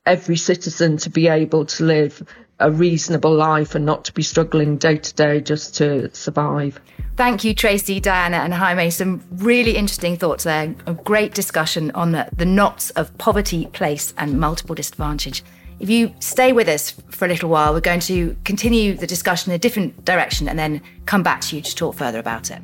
every 0.05 0.35
citizen 0.37 0.97
to 0.97 1.09
be 1.11 1.27
able 1.27 1.65
to 1.65 1.83
live 1.85 2.23
a 2.63 2.71
reasonable 2.71 3.35
life 3.35 3.75
and 3.75 3.85
not 3.85 4.05
to 4.05 4.13
be 4.13 4.23
struggling 4.23 4.77
day 4.77 4.97
to 4.97 5.13
day 5.13 5.41
just 5.41 5.75
to 5.75 6.09
survive. 6.15 6.79
Thank 7.17 7.43
you, 7.43 7.53
Tracy, 7.53 7.99
Diana, 7.99 8.37
and 8.37 8.53
Jaime. 8.53 8.89
Some 8.89 9.21
really 9.31 9.75
interesting 9.75 10.17
thoughts 10.17 10.45
there. 10.45 10.73
A 10.87 10.93
great 10.93 11.33
discussion 11.33 11.91
on 11.91 12.13
the, 12.13 12.27
the 12.35 12.45
knots 12.45 12.89
of 12.91 13.15
poverty, 13.17 13.67
place, 13.67 14.13
and 14.17 14.39
multiple 14.39 14.73
disadvantage. 14.73 15.43
If 15.79 15.89
you 15.89 16.13
stay 16.19 16.53
with 16.53 16.69
us 16.69 16.91
for 17.09 17.25
a 17.25 17.27
little 17.27 17.49
while, 17.49 17.73
we're 17.73 17.81
going 17.81 17.99
to 18.01 18.35
continue 18.45 18.95
the 18.95 19.05
discussion 19.05 19.51
in 19.51 19.55
a 19.55 19.59
different 19.59 20.05
direction 20.05 20.47
and 20.47 20.57
then 20.57 20.81
come 21.05 21.21
back 21.21 21.41
to 21.41 21.57
you 21.57 21.61
to 21.61 21.75
talk 21.75 21.95
further 21.95 22.19
about 22.19 22.49
it. 22.49 22.61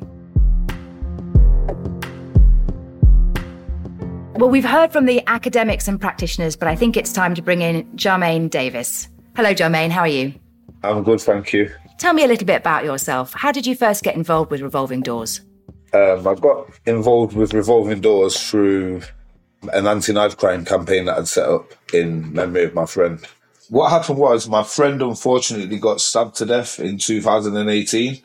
Well, 4.40 4.48
we've 4.48 4.64
heard 4.64 4.90
from 4.90 5.04
the 5.04 5.22
academics 5.26 5.86
and 5.86 6.00
practitioners, 6.00 6.56
but 6.56 6.66
I 6.66 6.74
think 6.74 6.96
it's 6.96 7.12
time 7.12 7.34
to 7.34 7.42
bring 7.42 7.60
in 7.60 7.84
Jermaine 7.94 8.48
Davis. 8.48 9.09
Hello, 9.36 9.54
Jermaine. 9.54 9.90
How 9.90 10.00
are 10.00 10.08
you? 10.08 10.34
I'm 10.82 11.02
good, 11.02 11.20
thank 11.20 11.52
you. 11.52 11.70
Tell 11.98 12.12
me 12.12 12.24
a 12.24 12.26
little 12.26 12.46
bit 12.46 12.56
about 12.56 12.84
yourself. 12.84 13.32
How 13.34 13.52
did 13.52 13.66
you 13.66 13.74
first 13.74 14.02
get 14.02 14.16
involved 14.16 14.50
with 14.50 14.60
Revolving 14.60 15.02
Doors? 15.02 15.40
Um, 15.92 16.26
I 16.26 16.34
got 16.34 16.70
involved 16.86 17.34
with 17.34 17.54
Revolving 17.54 18.00
Doors 18.00 18.40
through 18.40 19.02
an 19.72 19.86
anti-knife 19.86 20.36
crime 20.36 20.64
campaign 20.64 21.04
that 21.04 21.18
I'd 21.18 21.28
set 21.28 21.48
up 21.48 21.72
in 21.92 22.32
memory 22.32 22.64
of 22.64 22.74
my 22.74 22.86
friend. 22.86 23.20
What 23.68 23.90
happened 23.90 24.18
was 24.18 24.48
my 24.48 24.62
friend 24.62 25.00
unfortunately 25.02 25.78
got 25.78 26.00
stabbed 26.00 26.36
to 26.36 26.46
death 26.46 26.80
in 26.80 26.98
2018 26.98 28.22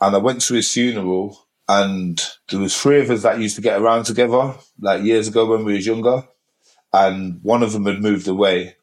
and 0.00 0.14
I 0.14 0.18
went 0.18 0.40
to 0.42 0.54
his 0.54 0.70
funeral 0.72 1.46
and 1.68 2.20
there 2.50 2.60
was 2.60 2.78
three 2.78 3.00
of 3.00 3.10
us 3.10 3.22
that 3.22 3.40
used 3.40 3.56
to 3.56 3.62
get 3.62 3.80
around 3.80 4.04
together 4.04 4.54
like 4.80 5.02
years 5.02 5.28
ago 5.28 5.46
when 5.46 5.64
we 5.64 5.74
was 5.74 5.86
younger 5.86 6.24
and 6.92 7.40
one 7.42 7.62
of 7.62 7.72
them 7.72 7.86
had 7.86 8.02
moved 8.02 8.28
away 8.28 8.76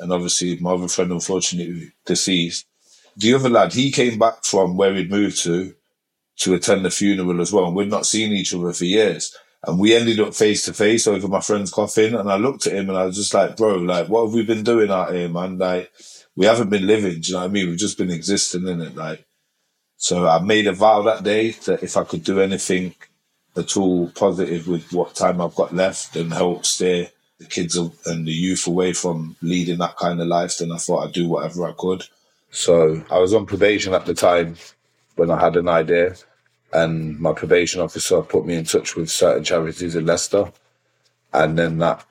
and 0.00 0.12
obviously 0.12 0.56
my 0.58 0.72
other 0.72 0.88
friend 0.88 1.12
unfortunately 1.12 1.92
deceased. 2.04 2.66
The 3.16 3.34
other 3.34 3.48
lad, 3.48 3.72
he 3.72 3.90
came 3.90 4.18
back 4.18 4.44
from 4.44 4.76
where 4.76 4.94
he'd 4.94 5.10
moved 5.10 5.42
to 5.44 5.74
to 6.38 6.54
attend 6.54 6.84
the 6.84 6.90
funeral 6.90 7.40
as 7.40 7.52
well. 7.52 7.66
And 7.66 7.76
we'd 7.76 7.90
not 7.90 8.06
seen 8.06 8.32
each 8.32 8.54
other 8.54 8.72
for 8.72 8.84
years. 8.84 9.36
And 9.66 9.78
we 9.78 9.94
ended 9.94 10.20
up 10.20 10.34
face 10.34 10.64
to 10.64 10.74
face 10.74 11.06
over 11.06 11.28
my 11.28 11.40
friend's 11.40 11.70
coffin. 11.70 12.14
And 12.14 12.30
I 12.30 12.36
looked 12.36 12.66
at 12.66 12.74
him 12.74 12.88
and 12.88 12.98
I 12.98 13.04
was 13.06 13.16
just 13.16 13.32
like, 13.32 13.56
bro, 13.56 13.76
like, 13.76 14.08
what 14.08 14.24
have 14.24 14.34
we 14.34 14.44
been 14.44 14.64
doing 14.64 14.90
out 14.90 15.14
here, 15.14 15.28
man? 15.28 15.58
Like, 15.58 15.90
we 16.36 16.46
haven't 16.46 16.70
been 16.70 16.86
living. 16.86 17.20
Do 17.20 17.28
you 17.28 17.34
know 17.34 17.40
what 17.40 17.46
I 17.46 17.52
mean? 17.52 17.68
We've 17.68 17.78
just 17.78 17.96
been 17.96 18.10
existing 18.10 18.66
in 18.66 18.80
it. 18.80 18.96
Like, 18.96 19.24
so 19.96 20.26
I 20.26 20.40
made 20.40 20.66
a 20.66 20.72
vow 20.72 21.02
that 21.02 21.22
day 21.22 21.52
that 21.52 21.82
if 21.82 21.96
I 21.96 22.04
could 22.04 22.24
do 22.24 22.40
anything 22.40 22.94
at 23.56 23.76
all 23.76 24.10
positive 24.10 24.66
with 24.66 24.92
what 24.92 25.14
time 25.14 25.40
I've 25.40 25.54
got 25.54 25.74
left 25.74 26.16
and 26.16 26.32
help 26.32 26.66
steer 26.66 27.10
the 27.38 27.46
kids 27.46 27.76
and 27.76 28.26
the 28.26 28.32
youth 28.32 28.66
away 28.66 28.92
from 28.92 29.36
leading 29.42 29.78
that 29.78 29.96
kind 29.96 30.20
of 30.20 30.26
life, 30.26 30.58
then 30.58 30.72
I 30.72 30.76
thought 30.76 31.04
I'd 31.04 31.12
do 31.12 31.28
whatever 31.28 31.66
I 31.66 31.72
could. 31.76 32.04
So 32.50 33.02
I 33.10 33.18
was 33.18 33.34
on 33.34 33.46
probation 33.46 33.94
at 33.94 34.06
the 34.06 34.14
time 34.14 34.56
when 35.16 35.30
I 35.30 35.40
had 35.40 35.56
an 35.56 35.68
idea, 35.68 36.16
and 36.72 37.18
my 37.18 37.32
probation 37.32 37.80
officer 37.80 38.22
put 38.22 38.46
me 38.46 38.54
in 38.54 38.64
touch 38.64 38.96
with 38.96 39.10
certain 39.10 39.44
charities 39.44 39.96
in 39.96 40.06
Leicester, 40.06 40.52
and 41.32 41.58
then 41.58 41.78
that 41.78 42.04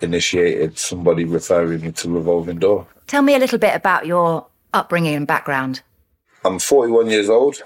initiated 0.00 0.78
somebody 0.78 1.24
referring 1.24 1.82
me 1.82 1.92
to 1.92 2.10
Revolving 2.10 2.58
Door. 2.58 2.86
Tell 3.06 3.22
me 3.22 3.34
a 3.34 3.38
little 3.38 3.58
bit 3.58 3.74
about 3.74 4.06
your 4.06 4.46
upbringing 4.72 5.14
and 5.14 5.26
background. 5.26 5.82
I'm 6.44 6.58
41 6.58 7.10
years 7.10 7.28
old. 7.28 7.62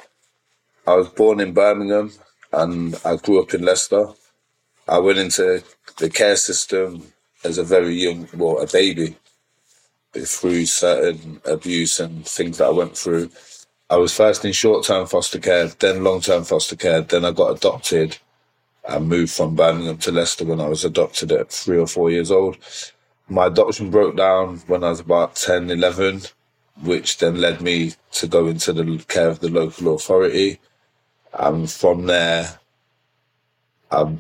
I 0.87 0.95
was 0.95 1.09
born 1.09 1.41
in 1.41 1.53
Birmingham 1.53 2.13
and 2.53 3.01
I 3.05 3.17
grew 3.17 3.41
up 3.41 3.55
in 3.55 3.63
Leicester. 3.63 4.09
I 4.87 4.99
went 4.99 5.19
into 5.19 5.63
the 5.99 6.11
care 6.11 6.37
system 6.37 7.13
as 7.43 7.59
a 7.59 7.65
very 7.65 7.95
young, 7.95 8.29
well, 8.35 8.59
a 8.59 8.67
baby, 8.67 9.17
through 10.13 10.67
certain 10.67 11.41
abuse 11.45 11.99
and 12.01 12.27
things 12.27 12.59
that 12.59 12.67
I 12.67 12.71
went 12.71 12.97
through. 12.97 13.31
I 13.91 13.97
was 13.97 14.15
first 14.15 14.45
in 14.45 14.53
short 14.53 14.85
term 14.85 15.07
foster 15.07 15.39
care, 15.39 15.69
then 15.69 16.05
long 16.05 16.21
term 16.21 16.45
foster 16.45 16.77
care, 16.77 17.01
then 17.01 17.25
I 17.25 17.33
got 17.33 17.57
adopted. 17.57 18.19
I 18.87 18.99
moved 18.99 19.33
from 19.33 19.57
Birmingham 19.57 19.99
to 19.99 20.13
Leicester 20.13 20.45
when 20.45 20.61
I 20.61 20.69
was 20.69 20.85
adopted 20.85 21.33
at 21.33 21.51
three 21.51 21.79
or 21.79 21.87
four 21.87 22.11
years 22.11 22.31
old. 22.31 22.59
My 23.29 23.47
adoption 23.47 23.91
broke 23.91 24.17
down 24.17 24.59
when 24.67 24.85
I 24.85 24.91
was 24.91 25.01
about 25.01 25.37
10, 25.37 25.71
11, 25.71 26.23
which 26.83 27.17
then 27.17 27.41
led 27.41 27.63
me 27.63 27.93
to 28.13 28.27
go 28.27 28.47
into 28.47 28.75
the 28.75 29.03
care 29.09 29.29
of 29.29 29.41
the 29.41 29.49
local 29.49 29.95
authority. 29.95 30.61
And 31.33 31.71
from 31.71 32.05
there, 32.07 32.59
I 33.91 34.19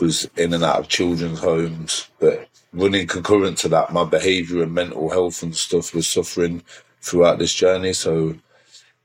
was 0.00 0.28
in 0.36 0.52
and 0.52 0.64
out 0.64 0.80
of 0.80 0.88
children's 0.88 1.40
homes, 1.40 2.08
but 2.18 2.48
running 2.72 3.06
concurrent 3.06 3.58
to 3.58 3.68
that, 3.68 3.92
my 3.92 4.04
behaviour 4.04 4.62
and 4.62 4.74
mental 4.74 5.10
health 5.10 5.42
and 5.42 5.54
stuff 5.54 5.94
was 5.94 6.06
suffering 6.06 6.62
throughout 7.00 7.38
this 7.38 7.54
journey. 7.54 7.92
So 7.92 8.36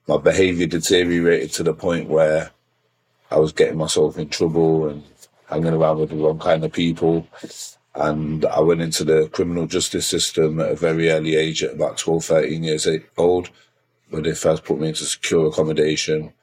my 0.07 0.17
behaviour 0.17 0.65
deteriorated 0.65 1.51
to 1.53 1.63
the 1.63 1.73
point 1.73 2.09
where 2.09 2.51
I 3.29 3.37
was 3.37 3.51
getting 3.51 3.77
myself 3.77 4.17
in 4.17 4.29
trouble 4.29 4.89
and 4.89 5.03
hanging 5.47 5.73
around 5.73 5.99
with 5.99 6.09
the 6.09 6.15
wrong 6.15 6.39
kind 6.39 6.63
of 6.63 6.73
people. 6.73 7.27
And 7.93 8.45
I 8.45 8.59
went 8.59 8.81
into 8.81 9.03
the 9.03 9.29
criminal 9.29 9.67
justice 9.67 10.07
system 10.07 10.59
at 10.59 10.71
a 10.71 10.75
very 10.75 11.09
early 11.09 11.35
age, 11.35 11.63
at 11.63 11.73
about 11.73 11.97
12, 11.97 12.25
13 12.25 12.63
years 12.63 12.87
old, 13.17 13.49
where 14.09 14.21
they 14.21 14.33
first 14.33 14.63
put 14.63 14.79
me 14.79 14.89
into 14.89 15.05
secure 15.05 15.47
accommodation. 15.47 16.33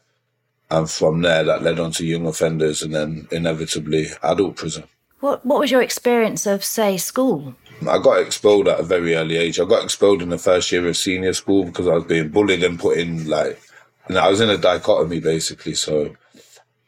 And 0.70 0.90
from 0.90 1.22
there, 1.22 1.44
that 1.44 1.62
led 1.62 1.78
on 1.78 1.92
to 1.92 2.04
young 2.04 2.26
offenders 2.26 2.82
and 2.82 2.94
then 2.94 3.28
inevitably 3.30 4.08
adult 4.22 4.56
prison. 4.56 4.84
What 5.20 5.46
What 5.46 5.60
was 5.60 5.70
your 5.70 5.82
experience 5.82 6.46
of, 6.46 6.64
say, 6.64 6.96
school? 6.96 7.54
I 7.88 7.98
got 7.98 8.20
expelled 8.20 8.68
at 8.68 8.80
a 8.80 8.82
very 8.82 9.14
early 9.14 9.36
age. 9.36 9.60
I 9.60 9.64
got 9.64 9.84
expelled 9.84 10.22
in 10.22 10.30
the 10.30 10.38
first 10.38 10.72
year 10.72 10.86
of 10.88 10.96
senior 10.96 11.34
school 11.34 11.64
because 11.64 11.86
I 11.86 11.94
was 11.94 12.04
being 12.04 12.30
bullied 12.30 12.64
and 12.64 12.80
put 12.80 12.98
in 12.98 13.28
like, 13.28 13.60
and 14.08 14.18
I 14.18 14.28
was 14.28 14.40
in 14.40 14.50
a 14.50 14.56
dichotomy 14.56 15.20
basically. 15.20 15.74
So 15.74 16.16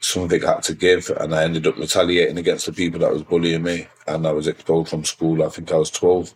something 0.01 0.41
had 0.41 0.63
to 0.65 0.75
give, 0.75 1.11
and 1.11 1.35
I 1.35 1.45
ended 1.45 1.67
up 1.67 1.77
retaliating 1.77 2.39
against 2.39 2.67
the 2.67 2.73
people 2.73 3.01
that 3.01 3.13
was 3.13 3.23
bullying 3.23 3.63
me, 3.63 3.87
and 4.07 4.27
I 4.27 4.33
was 4.33 4.49
expelled 4.49 4.89
from 4.89 5.05
school. 5.05 5.43
I 5.43 5.51
think 5.51 5.71
I 5.71 5.77
was 5.77 5.91
twelve, 5.91 6.35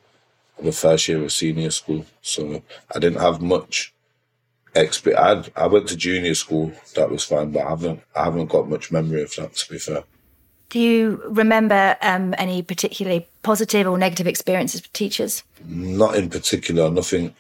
the 0.63 0.73
first 0.73 1.09
year 1.09 1.23
of 1.25 1.33
senior 1.33 1.71
school. 1.71 2.05
So 2.21 2.63
I 2.95 2.99
didn't 2.99 3.21
have 3.21 3.41
much 3.41 3.95
experience. 4.75 5.51
I 5.57 5.67
went 5.67 5.89
to 5.89 5.97
junior 5.97 6.35
school. 6.35 6.73
That 6.95 7.11
was 7.11 7.25
fine, 7.25 7.53
but 7.53 7.65
I 7.65 7.71
haven't. 7.71 8.03
I 8.15 8.25
haven't 8.25 8.47
got 8.47 8.69
much 8.69 8.91
memory 8.91 9.23
of 9.23 9.35
that. 9.37 9.55
To 9.55 9.73
be 9.73 9.79
fair. 9.79 10.05
Do 10.71 10.81
you 10.81 11.23
remember 11.27 11.97
um, 12.01 12.35
any 12.39 12.63
particularly 12.63 13.29
positive 13.43 13.87
or 13.87 13.99
negative 13.99 14.27
experiences 14.27 14.81
with 14.81 14.93
teachers? 14.95 15.43
Not 15.67 16.17
in 16.17 16.31
particular. 16.31 16.91
Nothing 16.91 17.35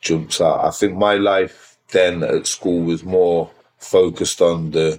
jumps 0.00 0.40
out. 0.40 0.64
I 0.64 0.70
think 0.70 0.96
my 0.96 1.14
life 1.14 1.76
then 1.92 2.22
at 2.22 2.46
school 2.46 2.80
was 2.80 3.04
more 3.04 3.50
focused 3.78 4.40
on 4.40 4.70
the 4.70 4.98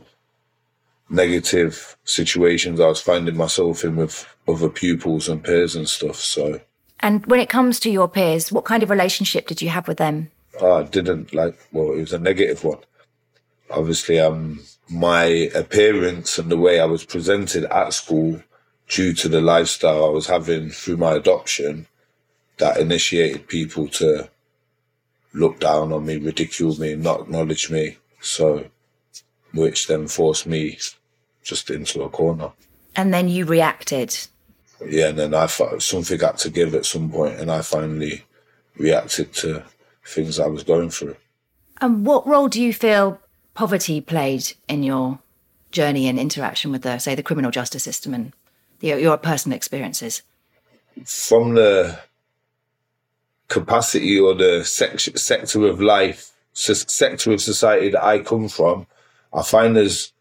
negative 1.10 1.98
situations 2.04 2.80
I 2.80 2.88
was 2.88 3.02
finding 3.02 3.36
myself 3.36 3.84
in 3.84 3.96
with 3.96 4.28
other 4.48 4.70
pupils 4.70 5.28
and 5.28 5.44
peers 5.44 5.76
and 5.76 5.88
stuff. 5.88 6.18
So. 6.18 6.62
And 7.00 7.26
when 7.26 7.40
it 7.40 7.50
comes 7.50 7.80
to 7.82 7.90
your 7.90 8.08
peers, 8.08 8.52
what 8.52 8.66
kind 8.66 8.84
of 8.84 8.90
relationship 8.90 9.48
did 9.48 9.62
you 9.62 9.70
have 9.70 9.88
with 9.88 9.98
them? 9.98 10.32
Oh, 10.60 10.74
I 10.74 10.84
didn't 10.84 11.34
like. 11.34 11.58
Well, 11.72 11.94
it 11.94 12.02
was 12.02 12.14
a 12.14 12.20
negative 12.20 12.64
one. 12.64 12.80
Obviously, 13.70 14.20
um, 14.20 14.62
my 14.90 15.24
appearance 15.56 16.38
and 16.38 16.52
the 16.52 16.58
way 16.58 16.80
I 16.80 16.86
was 16.86 17.06
presented 17.06 17.64
at 17.66 17.94
school, 17.94 18.44
due 18.90 19.14
to 19.14 19.30
the 19.30 19.42
lifestyle 19.42 20.06
I 20.06 20.10
was 20.10 20.28
having 20.28 20.70
through 20.70 20.98
my 20.98 21.14
adoption, 21.14 21.88
that 22.58 22.78
initiated 22.78 23.48
people 23.48 23.88
to 23.88 24.30
look 25.34 25.60
down 25.60 25.94
on 25.94 26.06
me, 26.06 26.18
ridicule 26.18 26.76
me, 26.78 26.96
not 26.96 27.22
acknowledge 27.22 27.70
me. 27.70 27.98
So, 28.20 28.66
which 29.54 29.88
then 29.88 30.08
forced 30.08 30.46
me 30.46 30.78
just 31.44 31.70
into 31.70 32.04
a 32.04 32.10
corner. 32.10 32.52
And 32.96 33.14
then 33.14 33.30
you 33.30 33.46
reacted. 33.46 34.18
Yeah, 34.86 35.10
and 35.10 35.20
then 35.20 35.34
I 35.34 35.48
thought 35.48 35.82
something 35.82 36.20
had 36.20 36.38
to 36.40 36.50
give 36.50 36.76
at 36.76 36.86
some 36.86 37.10
point, 37.10 37.40
and 37.40 37.52
I 37.52 37.62
finally 37.62 38.26
reacted 38.78 39.34
to 39.36 39.64
things 40.06 40.40
I 40.40 40.48
was 40.48 40.64
going 40.64 40.90
through. 40.90 41.16
And 41.80 42.06
what 42.06 42.28
role 42.28 42.48
do 42.48 42.62
you 42.62 42.74
feel 42.74 43.20
poverty 43.54 44.02
played 44.02 44.54
in 44.68 44.84
your 44.84 45.20
journey 45.72 46.08
and 46.08 46.20
interaction 46.20 46.72
with 46.72 46.84
the, 46.84 47.00
say, 47.00 47.16
the 47.16 47.24
criminal 47.24 47.52
justice 47.52 47.84
system 47.84 48.14
and 48.14 48.34
the, 48.80 49.00
your 49.00 49.18
personal 49.18 49.56
experiences? 49.56 50.22
From 51.06 51.56
the 51.56 52.00
capacity 53.48 54.20
or 54.20 54.34
the 54.34 54.64
sec- 54.64 55.00
sector 55.00 55.66
of 55.66 55.82
life, 55.82 56.32
sector 56.54 57.32
of 57.32 57.42
society 57.42 57.90
that 57.90 58.04
I 58.04 58.20
come 58.20 58.48
from, 58.48 58.88
I 59.34 59.44
find 59.44 59.76
there's 59.76 60.12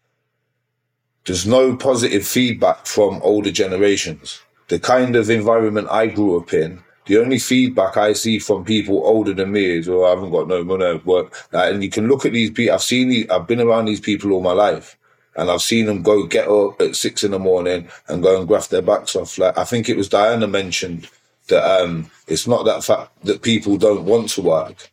there's 1.25 1.45
no 1.45 1.75
positive 1.75 2.25
feedback 2.25 2.87
from 2.87 3.21
older 3.21 3.51
generations. 3.51 4.41
The 4.69 4.79
kind 4.79 5.15
of 5.15 5.29
environment 5.29 5.87
I 5.91 6.07
grew 6.07 6.39
up 6.39 6.51
in, 6.51 6.83
the 7.05 7.17
only 7.19 7.39
feedback 7.39 7.97
I 7.97 8.13
see 8.13 8.39
from 8.39 8.63
people 8.63 9.01
older 9.05 9.33
than 9.33 9.51
me 9.51 9.77
is, 9.79 9.89
"Oh, 9.89 10.05
I 10.05 10.11
haven't 10.11 10.31
got 10.31 10.47
no 10.47 10.63
money, 10.63 11.01
work." 11.03 11.33
and 11.51 11.83
you 11.83 11.89
can 11.89 12.07
look 12.07 12.25
at 12.25 12.33
these 12.33 12.51
people. 12.51 12.75
I've 12.75 12.83
seen, 12.83 13.09
these, 13.09 13.29
I've 13.29 13.47
been 13.47 13.61
around 13.61 13.85
these 13.85 13.99
people 13.99 14.31
all 14.31 14.41
my 14.41 14.53
life, 14.53 14.97
and 15.35 15.49
I've 15.49 15.61
seen 15.61 15.85
them 15.87 16.03
go 16.03 16.25
get 16.27 16.47
up 16.47 16.79
at 16.81 16.95
six 16.95 17.23
in 17.23 17.31
the 17.31 17.39
morning 17.39 17.89
and 18.07 18.23
go 18.23 18.37
and 18.37 18.47
graft 18.47 18.69
their 18.69 18.81
backs 18.81 19.15
off. 19.15 19.37
Like 19.37 19.57
I 19.57 19.63
think 19.63 19.89
it 19.89 19.97
was 19.97 20.09
Diana 20.09 20.47
mentioned 20.47 21.09
that 21.47 21.63
um, 21.63 22.09
it's 22.27 22.47
not 22.47 22.65
that 22.65 22.83
fact 22.83 23.11
that 23.25 23.41
people 23.41 23.77
don't 23.77 24.05
want 24.05 24.29
to 24.31 24.41
work. 24.41 24.91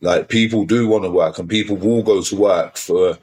Like 0.00 0.28
people 0.28 0.64
do 0.64 0.86
want 0.88 1.04
to 1.04 1.10
work, 1.10 1.38
and 1.38 1.48
people 1.48 1.76
will 1.76 2.02
go 2.02 2.22
to 2.22 2.36
work 2.36 2.76
for 2.76 3.18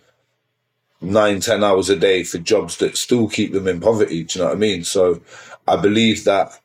nine, 1.02 1.40
ten 1.40 1.64
hours 1.64 1.90
a 1.90 1.96
day 1.96 2.24
for 2.24 2.38
jobs 2.40 2.78
that 2.78 2.98
still 2.98 3.28
keep 3.28 3.54
them 3.54 3.68
in 3.68 3.80
poverty. 3.80 4.24
Do 4.24 4.40
you 4.40 4.44
know 4.44 4.50
what 4.50 4.58
I 4.58 4.60
mean? 4.60 4.84
So 4.84 5.22
I 5.68 5.76
believe 5.76 6.24
that 6.26 6.60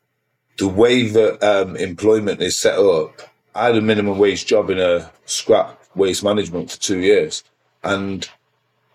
the 0.59 0.67
way 0.67 1.07
that 1.07 1.41
um, 1.41 1.75
employment 1.77 2.41
is 2.41 2.55
set 2.55 2.77
up, 2.77 3.21
I 3.55 3.67
had 3.67 3.77
a 3.77 3.81
minimum 3.81 4.19
wage 4.19 4.45
job 4.45 4.69
in 4.69 4.79
a 4.79 5.09
scrap 5.25 5.81
waste 5.95 6.23
management 6.23 6.71
for 6.71 6.79
two 6.79 6.99
years, 6.99 7.43
and 7.83 8.29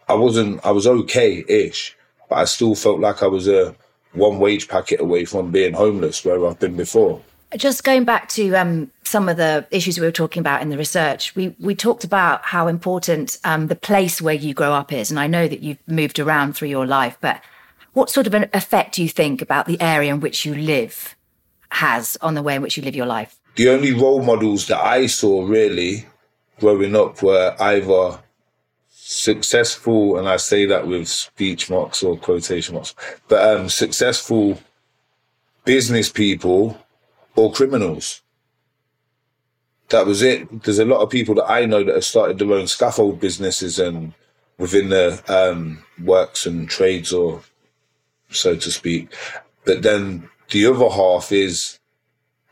I 0.09 0.15
wasn't. 0.15 0.65
I 0.65 0.71
was 0.71 0.87
okay-ish, 0.87 1.97
but 2.29 2.37
I 2.37 2.45
still 2.45 2.75
felt 2.75 3.01
like 3.01 3.23
I 3.23 3.27
was 3.27 3.49
a 3.49 3.75
one 4.13 4.39
wage 4.39 4.69
packet 4.69 5.01
away 5.01 5.25
from 5.25 5.51
being 5.51 5.73
homeless, 5.73 6.25
where 6.25 6.47
I've 6.47 6.61
been 6.61 6.77
before. 6.77 7.21
Just 7.57 7.85
going 7.85 8.05
back 8.05 8.29
to 8.31 8.55
um, 8.55 8.91
some 9.05 9.29
of 9.29 9.37
the 9.37 9.67
issues 9.71 9.99
we 9.99 10.07
were 10.07 10.13
talking 10.13 10.41
about 10.41 10.61
in 10.61 10.69
the 10.69 10.79
research, 10.79 11.35
we 11.35 11.57
we 11.59 11.75
talked 11.75 12.05
about 12.05 12.45
how 12.45 12.69
important 12.69 13.39
um, 13.45 13.69
the 13.69 13.77
place 13.77 14.21
where 14.21 14.35
you 14.35 14.53
grow 14.53 14.73
up 14.73 14.93
is, 14.93 15.11
and 15.11 15.19
I 15.19 15.27
know 15.27 15.49
that 15.49 15.61
you've 15.61 15.79
moved 15.87 16.19
around 16.19 16.55
through 16.55 16.69
your 16.69 16.87
life, 16.87 17.17
but 17.23 17.41
what 17.95 18.11
sort 18.11 18.27
of 18.27 18.35
an 18.35 18.51
effect 18.53 18.97
do 18.97 19.03
you 19.03 19.09
think 19.09 19.41
about 19.41 19.67
the 19.67 19.81
area 19.81 20.13
in 20.13 20.21
which 20.21 20.45
you 20.45 20.55
live 20.55 21.17
has 21.71 22.17
on 22.21 22.35
the 22.35 22.43
way 22.43 22.55
in 22.55 22.63
which 22.63 22.77
you 22.77 22.83
live 22.83 22.95
your 22.95 23.07
life? 23.07 23.39
The 23.57 23.69
only 23.69 23.93
role 23.93 24.23
models 24.23 24.67
that 24.67 24.85
I 24.85 25.07
saw 25.07 25.47
really 25.47 26.07
growing 26.61 26.97
up 26.97 27.23
were 27.23 27.55
either 27.61 28.19
successful, 28.91 30.19
and 30.19 30.29
I 30.29 30.37
say 30.37 30.67
that 30.67 30.87
with 30.87 31.09
speech 31.09 31.71
marks 31.71 32.03
or 32.03 32.17
quotation 32.17 32.75
marks, 32.75 32.95
but 33.29 33.57
um, 33.57 33.69
successful 33.69 34.59
business 35.65 36.09
people 36.09 36.79
or 37.37 37.53
criminals. 37.53 38.23
That 39.91 40.07
was 40.07 40.23
it. 40.23 40.63
There's 40.63 40.79
a 40.79 40.85
lot 40.85 41.01
of 41.01 41.11
people 41.11 41.35
that 41.37 41.51
I 41.51 41.67
know 41.67 41.85
that 41.85 41.95
have 41.95 42.05
started 42.05 42.39
their 42.39 42.53
own 42.53 42.67
scaffold 42.67 43.21
businesses 43.21 43.79
and 43.79 44.15
within 44.59 44.89
the 44.89 45.23
um, 45.29 45.85
works 46.03 46.47
and 46.47 46.69
trades, 46.69 47.13
or 47.13 47.43
so 48.31 48.57
to 48.57 48.71
speak. 48.71 49.15
But 49.65 49.83
then 49.83 50.29
the 50.51 50.67
other 50.67 50.89
half 50.89 51.33
is 51.33 51.79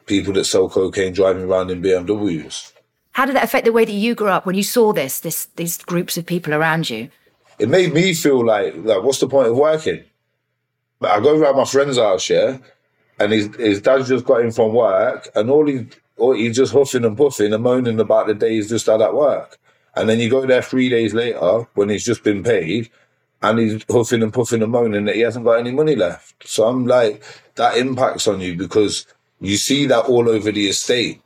people 0.07 0.33
that 0.35 0.45
sell 0.45 0.69
cocaine 0.69 1.13
driving 1.13 1.45
around 1.45 1.71
in 1.71 1.83
BMWs. 1.83 2.73
How 3.13 3.27
did 3.27 3.37
that 3.37 3.45
affect 3.45 3.67
the 3.67 3.73
way 3.73 3.85
that 3.85 3.93
you 3.93 4.15
grew 4.15 4.29
up 4.29 4.47
when 4.47 4.57
you 4.57 4.63
saw 4.63 4.93
this, 4.93 5.21
this 5.21 5.47
these 5.57 5.79
groups 5.79 6.17
of 6.17 6.27
people 6.27 6.55
around 6.55 6.89
you? 6.89 7.11
It 7.59 7.69
made 7.69 7.93
me 7.93 8.15
feel 8.15 8.45
like, 8.45 8.75
like, 8.77 9.03
what's 9.03 9.21
the 9.21 9.29
point 9.29 9.49
of 9.49 9.57
working? 9.57 10.03
I 11.03 11.21
go 11.21 11.39
around 11.39 11.57
my 11.57 11.65
friend's 11.65 11.99
house, 11.99 12.31
yeah, 12.31 12.59
and 13.19 13.33
his 13.33 13.55
his 13.57 13.81
dad 13.83 14.05
just 14.07 14.25
got 14.25 14.41
in 14.41 14.51
from 14.51 14.73
work, 14.73 15.29
and 15.35 15.51
all 15.51 15.67
he 15.67 15.87
all 16.17 16.35
he's 16.35 16.57
just 16.57 16.73
huffing 16.73 17.05
and 17.05 17.17
puffing 17.17 17.53
and 17.53 17.63
moaning 17.63 18.01
about 18.01 18.29
the 18.29 18.35
day 18.35 18.55
he's 18.55 18.69
just 18.69 18.87
had 18.87 19.03
at 19.03 19.15
work. 19.15 19.59
And 19.95 20.09
then 20.09 20.21
you 20.21 20.31
go 20.31 20.47
there 20.47 20.63
three 20.63 20.89
days 20.89 21.13
later 21.13 21.67
when 21.75 21.91
he's 21.91 22.05
just 22.05 22.25
been 22.25 22.43
paid, 22.43 22.91
and 23.43 23.59
he's 23.59 23.85
huffing 23.91 24.23
and 24.23 24.33
puffing 24.33 24.63
and 24.63 24.73
moaning 24.73 25.05
that 25.05 25.17
he 25.17 25.21
hasn't 25.21 25.45
got 25.45 25.59
any 25.59 25.73
money 25.73 25.97
left. 25.97 26.49
So 26.49 26.67
I'm 26.67 26.87
like, 26.87 27.23
that 27.57 27.77
impacts 27.77 28.27
on 28.27 28.41
you 28.41 28.57
because 28.57 29.07
you 29.41 29.57
see 29.57 29.87
that 29.87 30.07
all 30.07 30.29
over 30.29 30.53
the 30.53 30.69
estate, 30.69 31.21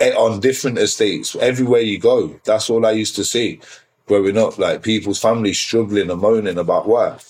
eh, 0.00 0.12
on 0.12 0.40
different 0.40 0.78
estates, 0.78 1.36
everywhere 1.36 1.80
you 1.80 1.98
go. 1.98 2.40
That's 2.44 2.70
all 2.70 2.86
I 2.86 2.92
used 2.92 3.16
to 3.16 3.24
see 3.24 3.60
growing 4.08 4.38
up, 4.38 4.58
like 4.58 4.82
people's 4.82 5.20
families 5.20 5.58
struggling 5.58 6.10
and 6.10 6.20
moaning 6.20 6.58
about 6.58 6.88
work. 6.88 7.20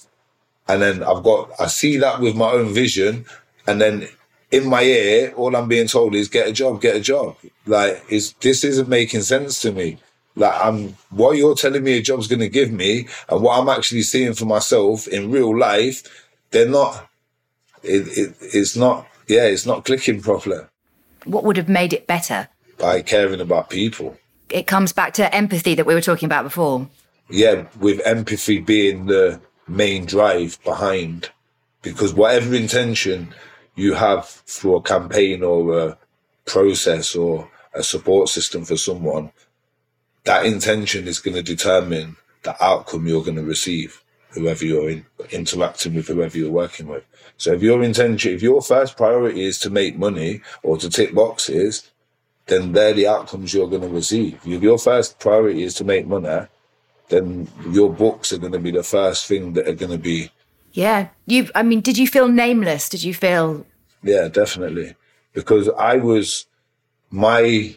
And 0.68 0.80
then 0.80 1.02
I've 1.02 1.22
got, 1.22 1.50
I 1.58 1.66
see 1.66 1.96
that 1.98 2.20
with 2.20 2.36
my 2.36 2.50
own 2.50 2.72
vision. 2.72 3.26
And 3.66 3.80
then 3.80 4.08
in 4.50 4.68
my 4.68 4.82
ear, 4.82 5.32
all 5.36 5.54
I'm 5.56 5.68
being 5.68 5.88
told 5.88 6.14
is 6.14 6.28
get 6.28 6.48
a 6.48 6.52
job, 6.52 6.80
get 6.80 6.96
a 6.96 7.00
job. 7.00 7.36
Like, 7.66 8.02
is 8.08 8.32
this 8.40 8.64
isn't 8.64 8.88
making 8.88 9.22
sense 9.22 9.60
to 9.62 9.72
me. 9.72 9.98
Like, 10.36 10.54
I'm 10.62 10.96
what 11.10 11.36
you're 11.36 11.56
telling 11.56 11.82
me 11.82 11.98
a 11.98 12.02
job's 12.02 12.28
going 12.28 12.40
to 12.40 12.48
give 12.48 12.70
me, 12.70 13.08
and 13.28 13.42
what 13.42 13.58
I'm 13.58 13.68
actually 13.68 14.02
seeing 14.02 14.34
for 14.34 14.44
myself 14.44 15.08
in 15.08 15.32
real 15.32 15.56
life, 15.58 16.02
they're 16.50 16.68
not. 16.68 17.07
It, 17.82 18.06
it 18.18 18.36
it's 18.40 18.76
not. 18.76 19.06
Yeah, 19.26 19.44
it's 19.44 19.66
not 19.66 19.84
clicking 19.84 20.22
properly. 20.22 20.64
What 21.24 21.44
would 21.44 21.56
have 21.56 21.68
made 21.68 21.92
it 21.92 22.06
better? 22.06 22.48
By 22.78 23.02
caring 23.02 23.40
about 23.40 23.68
people. 23.68 24.16
It 24.48 24.66
comes 24.66 24.92
back 24.92 25.12
to 25.14 25.34
empathy 25.34 25.74
that 25.74 25.84
we 25.84 25.94
were 25.94 26.00
talking 26.00 26.26
about 26.26 26.44
before. 26.44 26.88
Yeah, 27.28 27.66
with 27.78 28.00
empathy 28.06 28.60
being 28.60 29.06
the 29.06 29.40
main 29.66 30.06
drive 30.06 30.58
behind, 30.64 31.30
because 31.82 32.14
whatever 32.14 32.54
intention 32.54 33.34
you 33.74 33.94
have 33.94 34.24
for 34.26 34.78
a 34.78 34.82
campaign 34.82 35.42
or 35.42 35.78
a 35.78 35.98
process 36.46 37.14
or 37.14 37.50
a 37.74 37.82
support 37.82 38.30
system 38.30 38.64
for 38.64 38.78
someone, 38.78 39.30
that 40.24 40.46
intention 40.46 41.06
is 41.06 41.18
going 41.18 41.36
to 41.36 41.42
determine 41.42 42.16
the 42.42 42.64
outcome 42.64 43.06
you're 43.06 43.24
going 43.24 43.36
to 43.36 43.42
receive, 43.42 44.02
whoever 44.30 44.64
you're 44.64 44.90
in, 44.90 45.06
interacting 45.30 45.94
with, 45.94 46.08
whoever 46.08 46.36
you're 46.36 46.50
working 46.50 46.88
with. 46.88 47.04
So 47.36 47.52
if 47.52 47.62
your 47.62 47.82
intention, 47.82 48.34
if 48.34 48.42
your 48.42 48.62
first 48.62 48.96
priority 48.96 49.44
is 49.44 49.58
to 49.60 49.70
make 49.70 49.98
money 49.98 50.42
or 50.62 50.76
to 50.78 50.90
tick 50.90 51.14
boxes, 51.14 51.90
then 52.46 52.72
they're 52.72 52.94
the 52.94 53.06
outcomes 53.06 53.52
you're 53.52 53.68
going 53.68 53.82
to 53.82 53.88
receive. 53.88 54.40
If 54.46 54.62
your 54.62 54.78
first 54.78 55.18
priority 55.18 55.62
is 55.62 55.74
to 55.74 55.84
make 55.84 56.06
money, 56.06 56.46
then 57.08 57.48
your 57.70 57.92
books 57.92 58.32
are 58.32 58.38
going 58.38 58.52
to 58.52 58.58
be 58.58 58.70
the 58.70 58.82
first 58.82 59.26
thing 59.26 59.54
that 59.54 59.68
are 59.68 59.74
going 59.74 59.92
to 59.92 59.98
be 59.98 60.30
yeah. 60.72 61.08
You, 61.26 61.48
I 61.54 61.62
mean, 61.62 61.80
did 61.80 61.98
you 61.98 62.06
feel 62.06 62.28
nameless? 62.28 62.88
Did 62.88 63.02
you 63.02 63.14
feel? 63.14 63.66
Yeah, 64.02 64.28
definitely. 64.28 64.94
Because 65.32 65.68
I 65.70 65.96
was, 65.96 66.46
my, 67.10 67.76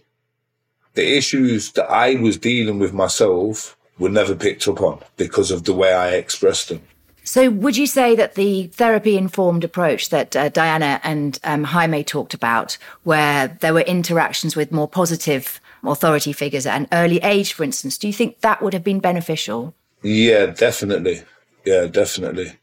the 0.94 1.18
issues 1.18 1.72
that 1.72 1.90
I 1.90 2.16
was 2.16 2.38
dealing 2.38 2.80
with 2.80 2.94
myself 2.94 3.76
were 3.99 4.10
never 4.10 4.36
picked 4.36 4.67
up 4.67 4.82
on 4.82 4.99
because 5.17 5.51
of 5.51 5.63
the 5.63 5.73
way 5.73 5.93
I 5.93 6.12
expressed 6.12 6.69
them. 6.69 6.82
So, 7.23 7.51
would 7.51 7.77
you 7.77 7.86
say 7.86 8.15
that 8.15 8.34
the 8.34 8.67
therapy 8.67 9.15
informed 9.15 9.63
approach 9.63 10.10
that 10.10 10.36
uh, 10.36 10.49
Diana 10.49 10.99
and 11.04 11.39
um, 11.43 11.65
Jaime 11.65 12.04
talked 12.04 12.34
about, 12.34 12.80
where 13.04 13.47
there 13.62 13.75
were 13.75 13.82
interactions 13.82 14.56
with 14.56 14.71
more 14.71 14.88
positive 14.88 15.62
authority 15.84 16.34
figures 16.34 16.65
at 16.65 16.80
an 16.80 16.88
early 16.91 17.17
age, 17.19 17.54
for 17.54 17.63
instance, 17.63 17.97
do 17.97 18.08
you 18.08 18.13
think 18.13 18.41
that 18.41 18.62
would 18.62 18.73
have 18.73 18.84
been 18.84 18.99
beneficial? 18.99 19.75
Yeah, 20.01 20.47
definitely. 20.47 21.21
Yeah, 21.63 21.86
definitely 21.86 22.54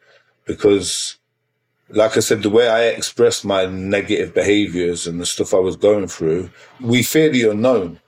because 0.48 1.16
like 1.90 2.16
I 2.16 2.20
said, 2.20 2.42
the 2.42 2.50
way 2.50 2.68
I 2.68 2.86
expressed 2.86 3.44
my 3.44 3.64
negative 3.66 4.34
behaviors 4.34 5.06
and 5.06 5.20
the 5.20 5.26
stuff 5.26 5.54
I 5.54 5.58
was 5.58 5.76
going 5.76 6.08
through, 6.08 6.50
we 6.80 7.02
fear 7.02 7.30
the 7.30 7.50
unknown. 7.50 8.00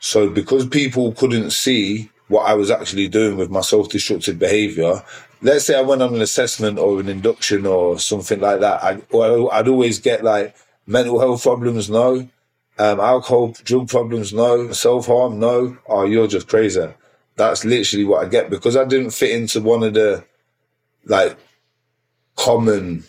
So 0.00 0.28
because 0.30 0.66
people 0.66 1.12
couldn't 1.12 1.50
see 1.50 2.10
what 2.28 2.46
I 2.46 2.54
was 2.54 2.70
actually 2.70 3.08
doing 3.08 3.36
with 3.36 3.50
my 3.50 3.60
self-destructive 3.60 4.38
behavior, 4.38 5.02
let's 5.42 5.64
say 5.66 5.78
I 5.78 5.82
went 5.82 6.02
on 6.02 6.14
an 6.14 6.20
assessment 6.20 6.78
or 6.78 7.00
an 7.00 7.08
induction 7.08 7.66
or 7.66 7.98
something 7.98 8.40
like 8.40 8.60
that, 8.60 8.82
I, 8.82 9.00
I'd 9.52 9.68
always 9.68 9.98
get 9.98 10.24
like 10.24 10.54
mental 10.86 11.20
health 11.20 11.42
problems, 11.42 11.90
no. 11.90 12.28
Um, 12.80 13.00
alcohol, 13.00 13.54
drug 13.64 13.88
problems, 13.88 14.32
no. 14.32 14.72
Self-harm, 14.72 15.38
no. 15.40 15.76
Oh, 15.88 16.04
you're 16.04 16.28
just 16.28 16.48
crazy. 16.48 16.88
That's 17.36 17.64
literally 17.64 18.04
what 18.04 18.24
I 18.24 18.28
get 18.28 18.50
because 18.50 18.76
I 18.76 18.84
didn't 18.84 19.10
fit 19.10 19.30
into 19.30 19.60
one 19.60 19.82
of 19.82 19.94
the 19.94 20.24
like 21.04 21.36
common 22.36 23.04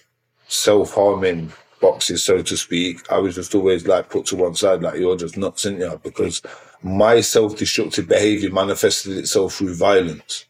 self-harming 0.48 1.52
boxes, 1.82 2.24
so 2.24 2.42
to 2.42 2.58
speak, 2.58 3.00
I 3.12 3.20
was 3.20 3.36
just 3.36 3.56
always 3.56 3.88
like 3.88 4.10
put 4.10 4.26
to 4.28 4.36
one 4.36 4.56
side, 4.56 4.82
like 4.82 5.00
you're 5.00 5.16
just 5.18 5.38
nuts, 5.38 5.66
in 5.66 5.80
you? 5.80 6.00
Because 6.04 6.42
my 6.82 7.22
self-destructive 7.22 8.08
behavior 8.08 8.52
manifested 8.52 9.18
itself 9.18 9.56
through 9.56 9.76
violence. 9.76 10.46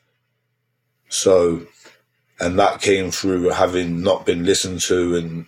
So, 1.10 1.66
and 2.40 2.58
that 2.60 2.82
came 2.82 3.12
through 3.12 3.50
having 3.50 4.02
not 4.02 4.26
been 4.26 4.46
listened 4.46 4.82
to. 4.82 5.16
And 5.16 5.48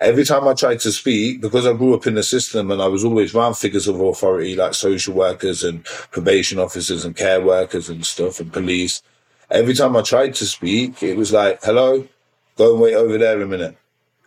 every 0.00 0.24
time 0.24 0.46
I 0.46 0.54
tried 0.54 0.80
to 0.80 0.92
speak, 0.92 1.40
because 1.40 1.66
I 1.66 1.72
grew 1.72 1.94
up 1.94 2.06
in 2.06 2.14
the 2.14 2.22
system 2.22 2.70
and 2.70 2.80
I 2.80 2.86
was 2.86 3.04
always 3.04 3.34
around 3.34 3.54
figures 3.54 3.88
of 3.88 4.00
authority 4.00 4.54
like 4.54 4.74
social 4.74 5.14
workers 5.14 5.64
and 5.64 5.84
probation 5.84 6.58
officers 6.58 7.04
and 7.04 7.16
care 7.16 7.40
workers 7.40 7.88
and 7.88 8.06
stuff 8.06 8.40
and 8.40 8.52
police. 8.52 9.02
Every 9.50 9.74
time 9.74 9.96
I 9.96 10.02
tried 10.02 10.34
to 10.36 10.46
speak, 10.46 11.02
it 11.02 11.16
was 11.16 11.32
like, 11.32 11.58
hello, 11.64 12.06
Go 12.60 12.72
and 12.72 12.82
wait 12.82 12.94
over 12.94 13.16
there 13.16 13.40
a 13.40 13.46
minute. 13.46 13.78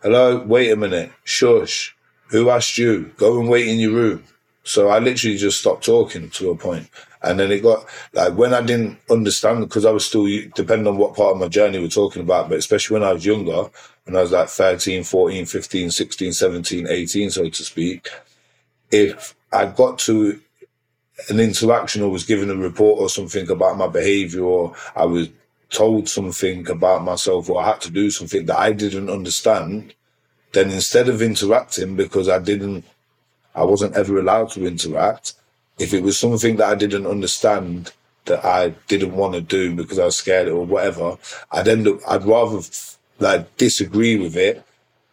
Hello, 0.02 0.42
wait 0.42 0.72
a 0.72 0.76
minute. 0.76 1.12
Shush. 1.22 1.94
Who 2.30 2.50
asked 2.50 2.78
you? 2.78 3.12
Go 3.16 3.38
and 3.38 3.48
wait 3.48 3.68
in 3.68 3.78
your 3.78 3.92
room. 3.92 4.24
So 4.64 4.88
I 4.88 4.98
literally 4.98 5.36
just 5.36 5.60
stopped 5.60 5.84
talking 5.84 6.30
to 6.30 6.50
a 6.50 6.56
point. 6.56 6.88
And 7.22 7.38
then 7.38 7.52
it 7.52 7.62
got 7.62 7.86
like 8.12 8.34
when 8.34 8.52
I 8.52 8.60
didn't 8.60 8.98
understand 9.10 9.60
because 9.60 9.84
I 9.84 9.90
was 9.90 10.04
still 10.04 10.26
depending 10.54 10.86
on 10.86 10.98
what 10.98 11.14
part 11.14 11.32
of 11.34 11.40
my 11.40 11.48
journey 11.48 11.78
we're 11.78 11.88
talking 11.88 12.22
about, 12.22 12.48
but 12.48 12.58
especially 12.58 12.94
when 12.94 13.08
I 13.08 13.12
was 13.12 13.24
younger, 13.24 13.70
when 14.04 14.16
I 14.16 14.20
was 14.20 14.32
like 14.32 14.48
13, 14.48 15.04
14, 15.04 15.46
15, 15.46 15.90
16, 15.90 16.32
17, 16.32 16.86
18, 16.88 17.30
so 17.30 17.48
to 17.48 17.64
speak, 17.64 18.08
if 18.90 19.34
I 19.52 19.66
got 19.66 19.98
to 20.00 20.40
an 21.28 21.40
interaction 21.40 22.02
or 22.02 22.10
was 22.10 22.24
given 22.24 22.50
a 22.50 22.56
report 22.56 23.00
or 23.00 23.08
something 23.08 23.48
about 23.48 23.78
my 23.78 23.86
behavior 23.86 24.42
or 24.42 24.74
I 24.96 25.04
was 25.04 25.28
told 25.70 26.08
something 26.08 26.68
about 26.68 27.04
myself 27.04 27.48
or 27.48 27.62
I 27.62 27.66
had 27.66 27.80
to 27.82 27.90
do 27.90 28.10
something 28.10 28.46
that 28.46 28.58
I 28.58 28.72
didn't 28.72 29.10
understand, 29.10 29.94
then 30.52 30.70
instead 30.70 31.08
of 31.08 31.22
interacting 31.22 31.96
because 31.96 32.28
I 32.28 32.38
didn't, 32.38 32.84
I 33.54 33.64
wasn't 33.64 33.96
ever 33.96 34.18
allowed 34.18 34.50
to 34.52 34.66
interact, 34.66 35.34
if 35.78 35.92
it 35.92 36.02
was 36.02 36.18
something 36.18 36.56
that 36.56 36.68
I 36.68 36.74
didn't 36.74 37.06
understand 37.06 37.92
that 38.26 38.44
I 38.44 38.70
didn't 38.88 39.14
want 39.14 39.34
to 39.34 39.40
do 39.40 39.74
because 39.74 39.98
I 39.98 40.06
was 40.06 40.16
scared 40.16 40.48
or 40.48 40.64
whatever, 40.64 41.18
I'd 41.52 41.68
end 41.68 41.88
up, 41.88 42.00
I'd 42.08 42.24
rather 42.24 42.60
like 43.18 43.56
disagree 43.56 44.16
with 44.16 44.36
it 44.36 44.64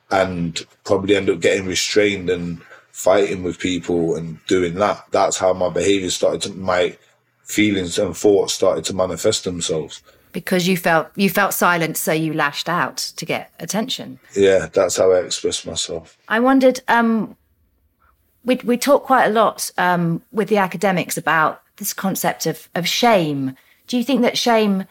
and 0.09 0.59
probably 0.83 1.15
end 1.15 1.29
up 1.29 1.41
getting 1.41 1.67
restrained 1.67 2.29
and 2.29 2.61
fighting 2.91 3.43
with 3.43 3.59
people 3.59 4.15
and 4.15 4.39
doing 4.47 4.75
that. 4.75 5.05
That's 5.11 5.37
how 5.37 5.53
my 5.53 5.69
behavior 5.69 6.09
started 6.09 6.41
to, 6.43 6.53
my 6.53 6.97
feelings 7.43 7.99
and 7.99 8.15
thoughts 8.15 8.53
started 8.53 8.85
to 8.85 8.95
manifest 8.95 9.43
themselves 9.43 10.01
because 10.31 10.67
you 10.67 10.77
felt 10.77 11.09
you 11.15 11.29
felt 11.29 11.53
silent, 11.53 11.97
so 11.97 12.11
you 12.11 12.33
lashed 12.33 12.69
out 12.69 12.97
to 12.97 13.25
get 13.25 13.51
attention. 13.59 14.19
Yeah, 14.35 14.67
that's 14.71 14.97
how 14.97 15.11
I 15.11 15.19
expressed 15.19 15.67
myself. 15.67 16.17
I 16.27 16.39
wondered. 16.39 16.79
Um, 16.87 17.35
we 18.43 18.55
we 18.63 18.77
talk 18.77 19.03
quite 19.03 19.25
a 19.25 19.31
lot 19.31 19.71
um, 19.77 20.21
with 20.31 20.49
the 20.49 20.57
academics 20.57 21.17
about 21.17 21.61
this 21.77 21.93
concept 21.93 22.45
of 22.45 22.69
of 22.75 22.87
shame. 22.87 23.55
Do 23.87 23.97
you 23.97 24.03
think 24.03 24.21
that 24.21 24.37
shame, 24.37 24.85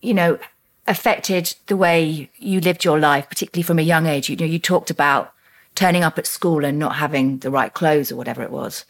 you 0.00 0.14
know, 0.14 0.38
affected 0.86 1.54
the 1.66 1.76
way 1.76 2.30
you 2.36 2.60
lived 2.60 2.84
your 2.84 2.98
life, 2.98 3.28
particularly 3.28 3.64
from 3.64 3.78
a 3.78 3.82
young 3.82 4.06
age? 4.06 4.28
You 4.28 4.36
know, 4.36 4.44
you 4.44 4.58
talked 4.58 4.90
about 4.90 5.32
turning 5.74 6.02
up 6.02 6.18
at 6.18 6.26
school 6.26 6.64
and 6.64 6.78
not 6.78 6.96
having 6.96 7.38
the 7.38 7.50
right 7.50 7.72
clothes 7.72 8.12
or 8.12 8.16
whatever 8.16 8.42
it 8.42 8.50
was. 8.50 8.84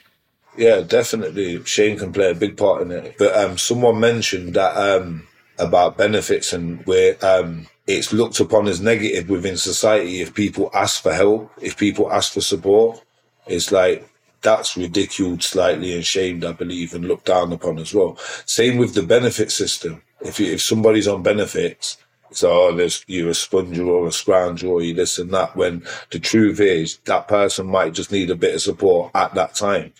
Yeah, 0.56 0.80
definitely. 0.80 1.64
Shame 1.64 1.98
can 1.98 2.12
play 2.12 2.30
a 2.30 2.34
big 2.34 2.56
part 2.56 2.82
in 2.82 2.90
it. 2.90 3.16
But 3.18 3.34
um, 3.36 3.56
someone 3.56 4.00
mentioned 4.00 4.54
that 4.54 4.76
um, 4.76 5.26
about 5.58 5.96
benefits 5.96 6.52
and 6.52 6.84
where 6.86 7.16
um, 7.24 7.68
it's 7.86 8.12
looked 8.12 8.38
upon 8.40 8.68
as 8.68 8.80
negative 8.80 9.30
within 9.30 9.56
society 9.56 10.20
if 10.20 10.34
people 10.34 10.70
ask 10.74 11.02
for 11.02 11.12
help, 11.12 11.50
if 11.60 11.76
people 11.76 12.12
ask 12.12 12.32
for 12.32 12.40
support. 12.40 13.02
It's 13.46 13.72
like 13.72 14.08
that's 14.42 14.76
ridiculed 14.76 15.42
slightly 15.42 15.94
and 15.94 16.04
shamed, 16.04 16.44
I 16.44 16.52
believe, 16.52 16.94
and 16.94 17.06
looked 17.06 17.26
down 17.26 17.52
upon 17.52 17.78
as 17.78 17.94
well. 17.94 18.18
Same 18.44 18.76
with 18.76 18.94
the 18.94 19.02
benefit 19.02 19.50
system. 19.50 20.02
If 20.20 20.38
you, 20.38 20.52
if 20.52 20.60
somebody's 20.62 21.08
on 21.08 21.22
benefits, 21.22 21.96
so 22.32 22.50
oh, 22.50 22.74
there's 22.74 23.04
you're 23.06 23.30
a 23.30 23.34
sponger 23.34 23.84
or 23.84 24.06
a 24.06 24.10
scrounger 24.10 24.68
or 24.68 24.82
you 24.82 24.94
this 24.94 25.18
and 25.18 25.30
that. 25.32 25.54
When 25.56 25.84
the 26.10 26.18
truth 26.18 26.60
is 26.60 26.98
that 27.04 27.28
person 27.28 27.66
might 27.66 27.94
just 27.94 28.12
need 28.12 28.30
a 28.30 28.36
bit 28.36 28.54
of 28.54 28.62
support 28.62 29.10
at 29.14 29.34
that 29.34 29.54
time. 29.54 29.92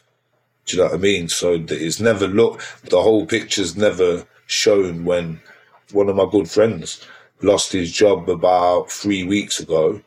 Do 0.64 0.76
you 0.76 0.82
know 0.82 0.88
what 0.88 0.94
I 0.94 0.98
mean? 0.98 1.28
So 1.28 1.64
it's 1.68 2.00
never 2.00 2.26
looked. 2.26 2.90
The 2.90 3.02
whole 3.02 3.26
picture's 3.26 3.76
never 3.76 4.26
shown 4.46 5.04
when 5.04 5.40
one 5.92 6.08
of 6.08 6.16
my 6.16 6.26
good 6.30 6.48
friends 6.48 7.04
lost 7.42 7.72
his 7.72 7.92
job 7.92 8.30
about 8.30 8.90
three 8.90 9.24
weeks 9.24 9.60
ago 9.60 10.00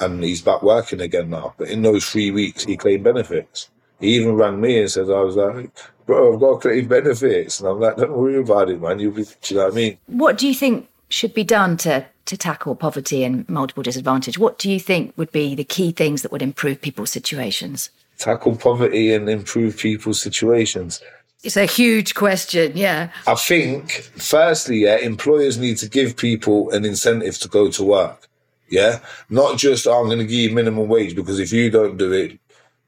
and 0.00 0.22
he's 0.22 0.42
back 0.42 0.62
working 0.62 1.00
again 1.00 1.30
now. 1.30 1.54
But 1.56 1.68
in 1.68 1.82
those 1.82 2.08
three 2.08 2.30
weeks, 2.30 2.64
he 2.64 2.76
claimed 2.76 3.04
benefits. 3.04 3.70
He 4.00 4.16
even 4.16 4.34
rang 4.34 4.60
me 4.60 4.80
and 4.80 4.90
said, 4.90 5.10
I 5.10 5.20
was 5.20 5.36
like, 5.36 5.70
bro, 6.04 6.34
I've 6.34 6.40
got 6.40 6.62
to 6.62 6.68
claim 6.68 6.88
benefits. 6.88 7.60
And 7.60 7.68
I'm 7.68 7.80
like, 7.80 7.96
don't 7.96 8.12
worry 8.12 8.38
about 8.38 8.68
it, 8.68 8.80
man. 8.80 8.98
You'll 8.98 9.14
be, 9.14 9.24
do 9.24 9.30
you 9.48 9.56
know 9.56 9.64
what 9.64 9.72
I 9.72 9.76
mean? 9.76 9.98
What 10.06 10.38
do 10.38 10.46
you 10.46 10.54
think 10.54 10.88
should 11.08 11.32
be 11.32 11.44
done 11.44 11.76
to, 11.78 12.06
to 12.26 12.36
tackle 12.36 12.74
poverty 12.74 13.24
and 13.24 13.48
multiple 13.48 13.82
disadvantage? 13.82 14.38
What 14.38 14.58
do 14.58 14.70
you 14.70 14.78
think 14.78 15.14
would 15.16 15.32
be 15.32 15.54
the 15.54 15.64
key 15.64 15.92
things 15.92 16.22
that 16.22 16.32
would 16.32 16.42
improve 16.42 16.82
people's 16.82 17.10
situations? 17.10 17.90
Tackle 18.18 18.56
poverty 18.56 19.14
and 19.14 19.28
improve 19.28 19.78
people's 19.78 20.20
situations 20.20 21.00
It's 21.42 21.56
a 21.56 21.66
huge 21.66 22.14
question, 22.14 22.72
yeah. 22.76 23.10
I 23.26 23.34
think, 23.34 23.92
firstly, 24.16 24.78
yeah, 24.78 24.96
employers 24.96 25.58
need 25.58 25.76
to 25.78 25.88
give 25.88 26.16
people 26.16 26.70
an 26.70 26.84
incentive 26.84 27.38
to 27.38 27.48
go 27.48 27.70
to 27.70 27.84
work. 27.84 28.25
Yeah, 28.68 29.00
not 29.30 29.58
just 29.58 29.86
oh, 29.86 30.00
I'm 30.00 30.06
going 30.06 30.18
to 30.18 30.24
give 30.24 30.50
you 30.50 30.54
minimum 30.54 30.88
wage 30.88 31.14
because 31.14 31.38
if 31.38 31.52
you 31.52 31.70
don't 31.70 31.96
do 31.96 32.12
it, 32.12 32.38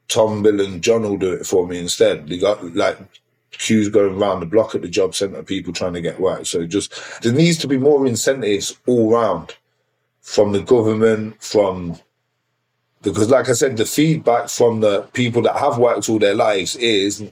Tom, 0.09 0.43
Bill, 0.43 0.61
and 0.61 0.83
John 0.83 1.03
will 1.03 1.19
do 1.19 1.33
it 1.33 1.47
for 1.47 1.67
me 1.67 1.79
instead. 1.79 2.29
They 2.29 2.39
got 2.39 2.75
like 2.75 2.99
queues 3.53 3.89
going 3.89 4.21
around 4.21 4.41
the 4.41 4.47
block 4.47 4.75
at 4.75 4.83
the 4.83 4.89
job 4.89 5.15
centre, 5.15 5.43
people 5.43 5.73
trying 5.73 5.95
to 5.95 6.01
get 6.01 6.21
work. 6.21 6.47
So 6.47 6.67
just 6.67 6.93
there 7.23 7.33
needs 7.33 7.59
to 7.59 7.69
be 7.69 7.79
more 7.79 8.07
incentives 8.07 8.77
all 8.87 9.13
round 9.13 9.57
from 10.21 10.53
the 10.53 10.63
government, 10.63 11.43
from 11.43 11.99
because 13.03 13.31
like 13.31 13.49
I 13.49 13.53
said, 13.53 13.77
the 13.77 13.87
feedback 13.87 14.49
from 14.49 14.81
the 14.81 15.03
people 15.13 15.43
that 15.43 15.57
have 15.57 15.79
worked 15.79 16.09
all 16.09 16.19
their 16.19 16.35
lives 16.35 16.77
is 16.77 17.31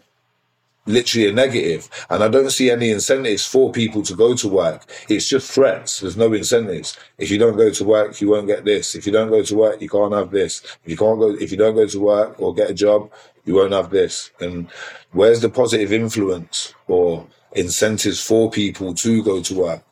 literally 0.87 1.29
a 1.29 1.33
negative. 1.33 1.89
And 2.11 2.23
I 2.23 2.29
don't 2.29 2.51
see 2.51 2.71
any 2.71 2.91
incentives 2.91 3.47
for 3.47 3.73
people 3.73 4.03
to 4.03 4.15
go 4.15 4.35
to 4.35 4.49
work. 4.49 4.85
It's 5.09 5.29
just 5.29 5.51
threats. 5.51 6.01
There's 6.01 6.17
no 6.17 6.33
incentives. 6.33 6.97
If 7.19 7.31
you 7.31 7.39
don't 7.39 7.57
go 7.57 7.71
to 7.71 7.85
work, 7.85 8.21
you 8.21 8.31
won't 8.31 8.47
get 8.47 8.65
this. 8.65 8.95
If 8.95 9.07
you 9.07 9.13
don't 9.13 9.31
go 9.31 9.43
to 9.43 9.57
work, 9.57 9.81
you 9.81 9.89
can't 9.89 10.15
have 10.15 10.31
this. 10.31 10.63
If 10.85 10.91
you 10.91 10.97
can't 10.97 11.19
go, 11.19 11.31
if 11.31 11.51
you 11.51 11.57
don't 11.57 11.75
go 11.75 11.87
to 11.87 12.01
work 12.01 12.41
or 12.41 12.55
get 12.55 12.71
a 12.71 12.75
job, 12.75 13.11
you 13.45 13.55
won't 13.55 13.73
have 13.73 13.91
this. 13.91 14.31
And 14.41 14.69
where's 15.13 15.41
the 15.41 15.49
positive 15.49 15.93
influence 15.93 16.75
or 16.87 17.27
incentives 17.53 18.23
for 18.23 18.51
people 18.51 18.95
to 18.95 19.23
go 19.23 19.43
to 19.43 19.55
work? 19.55 19.83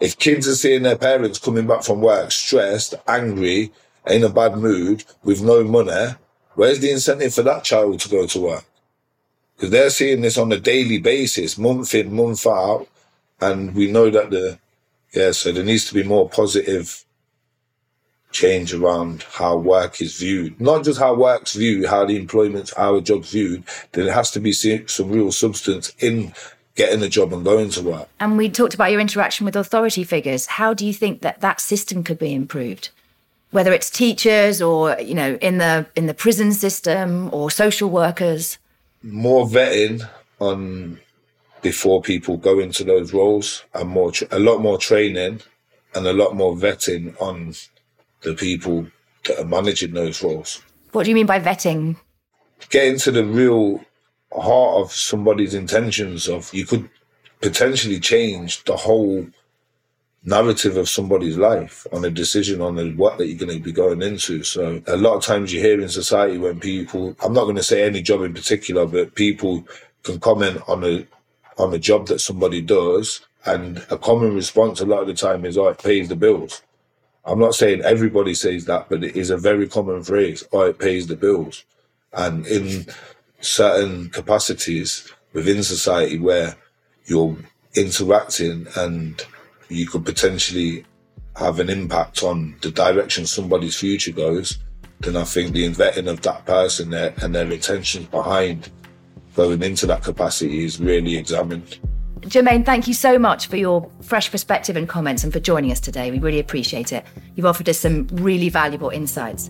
If 0.00 0.18
kids 0.18 0.48
are 0.48 0.56
seeing 0.56 0.82
their 0.82 0.96
parents 0.96 1.38
coming 1.38 1.66
back 1.66 1.84
from 1.84 2.00
work 2.00 2.32
stressed, 2.32 2.94
angry, 3.06 3.72
in 4.08 4.24
a 4.24 4.28
bad 4.28 4.56
mood, 4.56 5.04
with 5.22 5.42
no 5.42 5.62
money, 5.62 6.14
where's 6.54 6.80
the 6.80 6.90
incentive 6.90 7.32
for 7.32 7.42
that 7.42 7.62
child 7.62 8.00
to 8.00 8.08
go 8.08 8.26
to 8.26 8.40
work? 8.40 8.64
Because 9.56 9.70
they're 9.70 9.90
seeing 9.90 10.22
this 10.22 10.38
on 10.38 10.50
a 10.52 10.58
daily 10.58 10.98
basis, 10.98 11.58
month 11.58 11.94
in, 11.94 12.14
month 12.14 12.46
out. 12.46 12.88
And 13.40 13.74
we 13.74 13.90
know 13.90 14.10
that 14.10 14.30
the, 14.30 14.58
yeah, 15.12 15.32
so 15.32 15.52
there 15.52 15.64
needs 15.64 15.86
to 15.86 15.94
be 15.94 16.02
more 16.02 16.28
positive 16.28 17.04
change 18.32 18.72
around 18.72 19.24
how 19.24 19.56
work 19.56 20.00
is 20.00 20.16
viewed. 20.16 20.60
Not 20.60 20.84
just 20.84 20.98
how 20.98 21.14
work's 21.14 21.54
viewed, 21.54 21.86
how 21.86 22.06
the 22.06 22.16
employment, 22.16 22.72
our 22.76 23.00
job's 23.00 23.30
viewed. 23.32 23.64
Then 23.92 24.08
it 24.08 24.12
has 24.12 24.30
to 24.32 24.40
be 24.40 24.52
some 24.52 25.10
real 25.10 25.30
substance 25.30 25.92
in 25.98 26.32
getting 26.74 27.02
a 27.02 27.08
job 27.08 27.32
and 27.32 27.44
going 27.44 27.70
to 27.70 27.82
work. 27.82 28.08
And 28.18 28.36
we 28.36 28.48
talked 28.48 28.74
about 28.74 28.90
your 28.90 29.00
interaction 29.00 29.44
with 29.44 29.56
authority 29.56 30.04
figures. 30.04 30.46
How 30.46 30.74
do 30.74 30.86
you 30.86 30.92
think 30.92 31.20
that 31.20 31.40
that 31.40 31.60
system 31.60 32.02
could 32.02 32.18
be 32.18 32.32
improved? 32.32 32.90
Whether 33.50 33.72
it's 33.72 33.90
teachers 33.90 34.62
or 34.62 34.98
you 34.98 35.14
know 35.14 35.34
in 35.42 35.58
the 35.58 35.86
in 35.94 36.06
the 36.06 36.14
prison 36.14 36.52
system 36.52 37.28
or 37.32 37.50
social 37.50 37.90
workers. 37.90 38.58
More 39.02 39.46
vetting 39.46 40.08
on 40.38 41.00
before 41.62 42.02
people 42.02 42.36
go 42.36 42.58
into 42.58 42.84
those 42.84 43.12
roles 43.12 43.64
and 43.74 43.88
more 43.88 44.12
a 44.30 44.38
lot 44.38 44.58
more 44.60 44.78
training 44.78 45.40
and 45.94 46.06
a 46.06 46.12
lot 46.12 46.34
more 46.34 46.54
vetting 46.56 47.20
on 47.20 47.54
the 48.22 48.34
people 48.34 48.88
that 49.24 49.38
are 49.38 49.46
managing 49.46 49.94
those 49.94 50.22
roles. 50.22 50.62
What 50.92 51.04
do 51.04 51.10
you 51.10 51.14
mean 51.14 51.26
by 51.26 51.40
vetting? 51.40 51.96
Getting 52.70 52.98
to 53.00 53.12
the 53.12 53.24
real 53.24 53.84
heart 54.32 54.82
of 54.82 54.92
somebody's 54.92 55.54
intentions 55.54 56.28
of 56.28 56.52
you 56.52 56.66
could 56.66 56.88
potentially 57.40 58.00
change 58.00 58.64
the 58.64 58.76
whole 58.76 59.26
narrative 60.24 60.76
of 60.76 60.88
somebody's 60.88 61.36
life 61.36 61.86
on 61.92 62.04
a 62.04 62.10
decision 62.10 62.60
on 62.60 62.76
the, 62.76 62.92
what 62.92 63.18
that 63.18 63.26
you're 63.26 63.38
going 63.38 63.56
to 63.56 63.62
be 63.62 63.72
going 63.72 64.02
into. 64.02 64.44
So 64.44 64.80
a 64.86 64.96
lot 64.96 65.16
of 65.16 65.24
times 65.24 65.52
you 65.52 65.60
hear 65.60 65.80
in 65.80 65.88
society 65.88 66.38
when 66.38 66.60
people, 66.60 67.16
I'm 67.22 67.32
not 67.32 67.44
going 67.44 67.56
to 67.56 67.62
say 67.62 67.82
any 67.82 68.02
job 68.02 68.22
in 68.22 68.32
particular, 68.32 68.86
but 68.86 69.14
people 69.14 69.66
can 70.04 70.20
comment 70.20 70.60
on 70.68 70.84
a, 70.84 71.06
on 71.58 71.74
a 71.74 71.78
job 71.78 72.06
that 72.06 72.20
somebody 72.20 72.60
does. 72.60 73.26
And 73.44 73.84
a 73.90 73.98
common 73.98 74.34
response 74.34 74.80
a 74.80 74.86
lot 74.86 75.00
of 75.00 75.08
the 75.08 75.14
time 75.14 75.44
is, 75.44 75.58
oh, 75.58 75.68
it 75.68 75.82
pays 75.82 76.08
the 76.08 76.16
bills. 76.16 76.62
I'm 77.24 77.40
not 77.40 77.54
saying 77.54 77.82
everybody 77.82 78.34
says 78.34 78.66
that, 78.66 78.88
but 78.88 79.02
it 79.02 79.16
is 79.16 79.30
a 79.30 79.36
very 79.36 79.68
common 79.68 80.04
phrase. 80.04 80.44
Oh, 80.52 80.62
it 80.62 80.78
pays 80.78 81.08
the 81.08 81.16
bills. 81.16 81.64
And 82.12 82.46
in 82.46 82.86
certain 83.40 84.10
capacities 84.10 85.12
within 85.32 85.62
society 85.64 86.18
where 86.18 86.56
you're 87.06 87.36
interacting 87.74 88.66
and 88.76 89.24
you 89.72 89.86
could 89.86 90.04
potentially 90.04 90.84
have 91.36 91.60
an 91.60 91.70
impact 91.70 92.22
on 92.22 92.56
the 92.60 92.70
direction 92.70 93.26
somebody's 93.26 93.76
future 93.76 94.12
goes, 94.12 94.58
then 95.00 95.16
I 95.16 95.24
think 95.24 95.52
the 95.52 95.68
vetting 95.70 96.08
of 96.08 96.20
that 96.22 96.44
person 96.46 96.90
there 96.90 97.14
and 97.22 97.34
their 97.34 97.50
intentions 97.50 98.06
behind 98.06 98.70
going 99.34 99.62
into 99.62 99.86
that 99.86 100.02
capacity 100.02 100.64
is 100.64 100.80
really 100.80 101.16
examined. 101.16 101.78
Jermaine, 102.20 102.64
thank 102.64 102.86
you 102.86 102.94
so 102.94 103.18
much 103.18 103.48
for 103.48 103.56
your 103.56 103.90
fresh 104.00 104.30
perspective 104.30 104.76
and 104.76 104.88
comments 104.88 105.24
and 105.24 105.32
for 105.32 105.40
joining 105.40 105.72
us 105.72 105.80
today. 105.80 106.10
We 106.10 106.20
really 106.20 106.38
appreciate 106.38 106.92
it. 106.92 107.04
You've 107.34 107.46
offered 107.46 107.68
us 107.68 107.80
some 107.80 108.06
really 108.12 108.48
valuable 108.48 108.90
insights. 108.90 109.48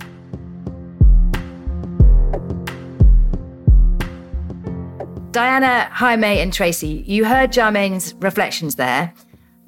Diana, 5.32 5.88
Jaime, 5.90 6.40
and 6.40 6.52
Tracy, 6.52 7.04
you 7.06 7.24
heard 7.24 7.52
Jermaine's 7.52 8.14
reflections 8.20 8.76
there. 8.76 9.12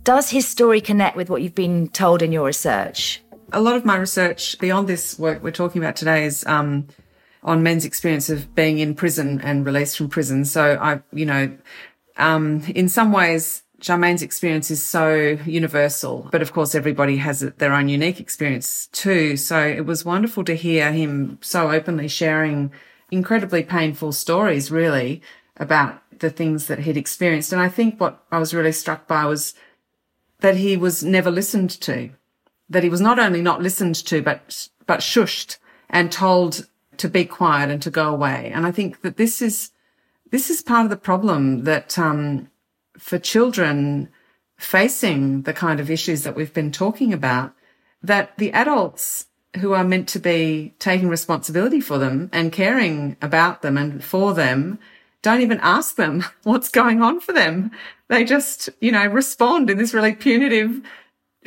Does 0.04 0.28
his 0.28 0.46
story 0.46 0.82
connect 0.82 1.16
with 1.16 1.30
what 1.30 1.40
you've 1.40 1.54
been 1.54 1.88
told 1.88 2.20
in 2.20 2.30
your 2.30 2.44
research? 2.44 3.22
A 3.54 3.60
lot 3.60 3.74
of 3.74 3.86
my 3.86 3.96
research 3.96 4.58
beyond 4.58 4.86
this 4.86 5.18
work 5.18 5.42
we're 5.42 5.50
talking 5.50 5.82
about 5.82 5.96
today 5.96 6.26
is 6.26 6.44
um, 6.46 6.88
on 7.42 7.62
men's 7.62 7.86
experience 7.86 8.28
of 8.28 8.54
being 8.54 8.78
in 8.80 8.94
prison 8.94 9.40
and 9.40 9.64
released 9.64 9.96
from 9.96 10.10
prison. 10.10 10.44
So 10.44 10.78
I, 10.78 11.00
you 11.14 11.24
know, 11.24 11.56
um, 12.18 12.62
in 12.74 12.90
some 12.90 13.12
ways, 13.12 13.62
Jermaine's 13.80 14.20
experience 14.20 14.70
is 14.70 14.82
so 14.82 15.38
universal, 15.46 16.28
but 16.30 16.42
of 16.42 16.52
course, 16.52 16.74
everybody 16.74 17.16
has 17.16 17.40
their 17.40 17.72
own 17.72 17.88
unique 17.88 18.20
experience 18.20 18.88
too. 18.88 19.38
So 19.38 19.58
it 19.58 19.86
was 19.86 20.04
wonderful 20.04 20.44
to 20.44 20.54
hear 20.54 20.92
him 20.92 21.38
so 21.40 21.70
openly 21.70 22.08
sharing 22.08 22.72
incredibly 23.10 23.62
painful 23.62 24.12
stories, 24.12 24.70
really, 24.70 25.22
about 25.56 26.02
the 26.18 26.30
things 26.30 26.66
that 26.66 26.80
he'd 26.80 26.98
experienced. 26.98 27.54
And 27.54 27.62
I 27.62 27.70
think 27.70 27.98
what 27.98 28.22
I 28.30 28.38
was 28.38 28.52
really 28.52 28.72
struck 28.72 29.08
by 29.08 29.24
was 29.24 29.54
that 30.40 30.56
he 30.56 30.76
was 30.76 31.02
never 31.02 31.30
listened 31.30 31.70
to, 31.70 32.10
that 32.68 32.82
he 32.82 32.88
was 32.88 33.00
not 33.00 33.18
only 33.18 33.42
not 33.42 33.62
listened 33.62 33.94
to, 33.94 34.22
but, 34.22 34.68
but 34.86 35.00
shushed 35.00 35.58
and 35.88 36.10
told 36.10 36.66
to 36.96 37.08
be 37.08 37.24
quiet 37.24 37.70
and 37.70 37.82
to 37.82 37.90
go 37.90 38.08
away. 38.10 38.50
And 38.54 38.66
I 38.66 38.70
think 38.70 39.02
that 39.02 39.16
this 39.16 39.42
is, 39.42 39.70
this 40.30 40.50
is 40.50 40.62
part 40.62 40.84
of 40.84 40.90
the 40.90 40.96
problem 40.96 41.64
that, 41.64 41.98
um, 41.98 42.50
for 42.98 43.18
children 43.18 44.08
facing 44.56 45.42
the 45.42 45.52
kind 45.52 45.80
of 45.80 45.90
issues 45.90 46.22
that 46.22 46.36
we've 46.36 46.54
been 46.54 46.70
talking 46.70 47.12
about, 47.12 47.52
that 48.02 48.36
the 48.38 48.52
adults 48.52 49.26
who 49.60 49.72
are 49.72 49.84
meant 49.84 50.08
to 50.08 50.18
be 50.18 50.74
taking 50.78 51.08
responsibility 51.08 51.80
for 51.80 51.98
them 51.98 52.28
and 52.32 52.52
caring 52.52 53.16
about 53.22 53.62
them 53.62 53.76
and 53.76 54.02
for 54.02 54.34
them 54.34 54.78
don't 55.24 55.40
even 55.40 55.58
ask 55.60 55.96
them 55.96 56.24
what's 56.44 56.68
going 56.68 57.02
on 57.02 57.18
for 57.18 57.32
them. 57.32 57.72
They 58.08 58.24
just, 58.24 58.68
you 58.80 58.92
know, 58.92 59.06
respond 59.06 59.70
in 59.70 59.78
this 59.78 59.94
really 59.94 60.14
punitive, 60.14 60.82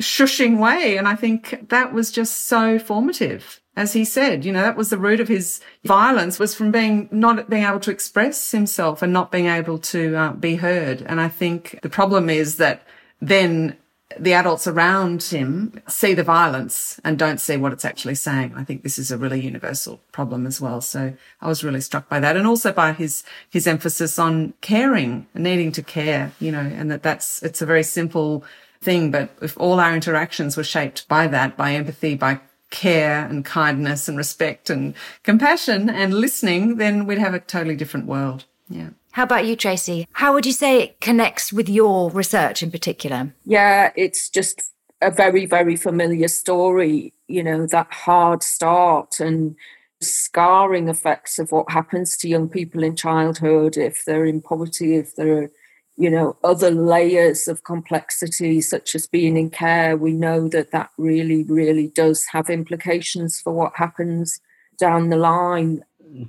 shushing 0.02 0.58
way. 0.58 0.98
And 0.98 1.08
I 1.08 1.14
think 1.14 1.68
that 1.70 1.94
was 1.94 2.10
just 2.10 2.46
so 2.46 2.78
formative. 2.78 3.60
As 3.76 3.92
he 3.92 4.04
said, 4.04 4.44
you 4.44 4.50
know, 4.50 4.62
that 4.62 4.76
was 4.76 4.90
the 4.90 4.98
root 4.98 5.20
of 5.20 5.28
his 5.28 5.60
violence 5.84 6.40
was 6.40 6.52
from 6.52 6.72
being 6.72 7.08
not 7.12 7.48
being 7.48 7.62
able 7.62 7.78
to 7.80 7.92
express 7.92 8.50
himself 8.50 9.02
and 9.02 9.12
not 9.12 9.30
being 9.30 9.46
able 9.46 9.78
to 9.78 10.16
uh, 10.16 10.32
be 10.32 10.56
heard. 10.56 11.02
And 11.02 11.20
I 11.20 11.28
think 11.28 11.78
the 11.82 11.88
problem 11.88 12.28
is 12.28 12.56
that 12.56 12.82
then 13.20 13.76
the 14.18 14.32
adults 14.32 14.66
around 14.66 15.22
him 15.22 15.82
see 15.86 16.14
the 16.14 16.22
violence 16.22 16.98
and 17.04 17.18
don't 17.18 17.40
see 17.40 17.56
what 17.56 17.72
it's 17.72 17.84
actually 17.84 18.14
saying. 18.14 18.54
I 18.56 18.64
think 18.64 18.82
this 18.82 18.98
is 18.98 19.10
a 19.10 19.18
really 19.18 19.40
universal 19.40 20.00
problem 20.12 20.46
as 20.46 20.60
well. 20.60 20.80
So 20.80 21.12
I 21.42 21.48
was 21.48 21.62
really 21.62 21.82
struck 21.82 22.08
by 22.08 22.18
that 22.20 22.36
and 22.36 22.46
also 22.46 22.72
by 22.72 22.92
his, 22.94 23.22
his 23.50 23.66
emphasis 23.66 24.18
on 24.18 24.54
caring, 24.62 25.26
needing 25.34 25.72
to 25.72 25.82
care, 25.82 26.32
you 26.40 26.50
know, 26.50 26.60
and 26.60 26.90
that 26.90 27.02
that's, 27.02 27.42
it's 27.42 27.60
a 27.60 27.66
very 27.66 27.82
simple 27.82 28.44
thing. 28.80 29.10
But 29.10 29.30
if 29.42 29.58
all 29.60 29.78
our 29.78 29.94
interactions 29.94 30.56
were 30.56 30.64
shaped 30.64 31.06
by 31.08 31.26
that, 31.26 31.56
by 31.56 31.74
empathy, 31.74 32.14
by 32.14 32.40
care 32.70 33.26
and 33.26 33.44
kindness 33.44 34.08
and 34.08 34.16
respect 34.16 34.70
and 34.70 34.94
compassion 35.22 35.90
and 35.90 36.14
listening, 36.14 36.76
then 36.76 37.06
we'd 37.06 37.18
have 37.18 37.34
a 37.34 37.40
totally 37.40 37.76
different 37.76 38.06
world. 38.06 38.46
Yeah. 38.70 38.90
How 39.18 39.24
about 39.24 39.46
you, 39.46 39.56
Tracy? 39.56 40.06
How 40.12 40.32
would 40.32 40.46
you 40.46 40.52
say 40.52 40.80
it 40.80 41.00
connects 41.00 41.52
with 41.52 41.68
your 41.68 42.08
research 42.10 42.62
in 42.62 42.70
particular? 42.70 43.34
Yeah, 43.44 43.90
it's 43.96 44.28
just 44.30 44.70
a 45.02 45.10
very, 45.10 45.44
very 45.44 45.74
familiar 45.74 46.28
story, 46.28 47.12
you 47.26 47.42
know, 47.42 47.66
that 47.66 47.92
hard 47.92 48.44
start 48.44 49.18
and 49.18 49.56
scarring 50.00 50.88
effects 50.88 51.40
of 51.40 51.50
what 51.50 51.68
happens 51.68 52.16
to 52.18 52.28
young 52.28 52.48
people 52.48 52.84
in 52.84 52.94
childhood 52.94 53.76
if 53.76 54.04
they're 54.04 54.24
in 54.24 54.40
poverty, 54.40 54.94
if 54.94 55.16
there 55.16 55.36
are, 55.36 55.50
you 55.96 56.10
know, 56.10 56.36
other 56.44 56.70
layers 56.70 57.48
of 57.48 57.64
complexity, 57.64 58.60
such 58.60 58.94
as 58.94 59.08
being 59.08 59.36
in 59.36 59.50
care. 59.50 59.96
We 59.96 60.12
know 60.12 60.46
that 60.50 60.70
that 60.70 60.90
really, 60.96 61.42
really 61.42 61.88
does 61.88 62.24
have 62.30 62.48
implications 62.48 63.40
for 63.40 63.52
what 63.52 63.72
happens 63.74 64.40
down 64.78 65.08
the 65.08 65.16
line. 65.16 65.84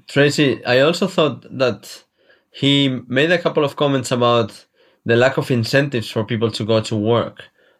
Tracy, 0.07 0.65
I 0.65 0.79
also 0.79 1.05
thought 1.05 1.45
that 1.55 2.03
he 2.60 2.99
made 3.07 3.32
a 3.32 3.38
couple 3.38 3.64
of 3.64 3.78
comments 3.78 4.12
about 4.12 4.66
the 5.05 5.16
lack 5.16 5.38
of 5.38 5.49
incentives 5.49 6.10
for 6.10 6.26
people 6.26 6.51
to 6.51 6.66
go 6.66 6.82
to 6.82 6.95
work. 6.95 7.38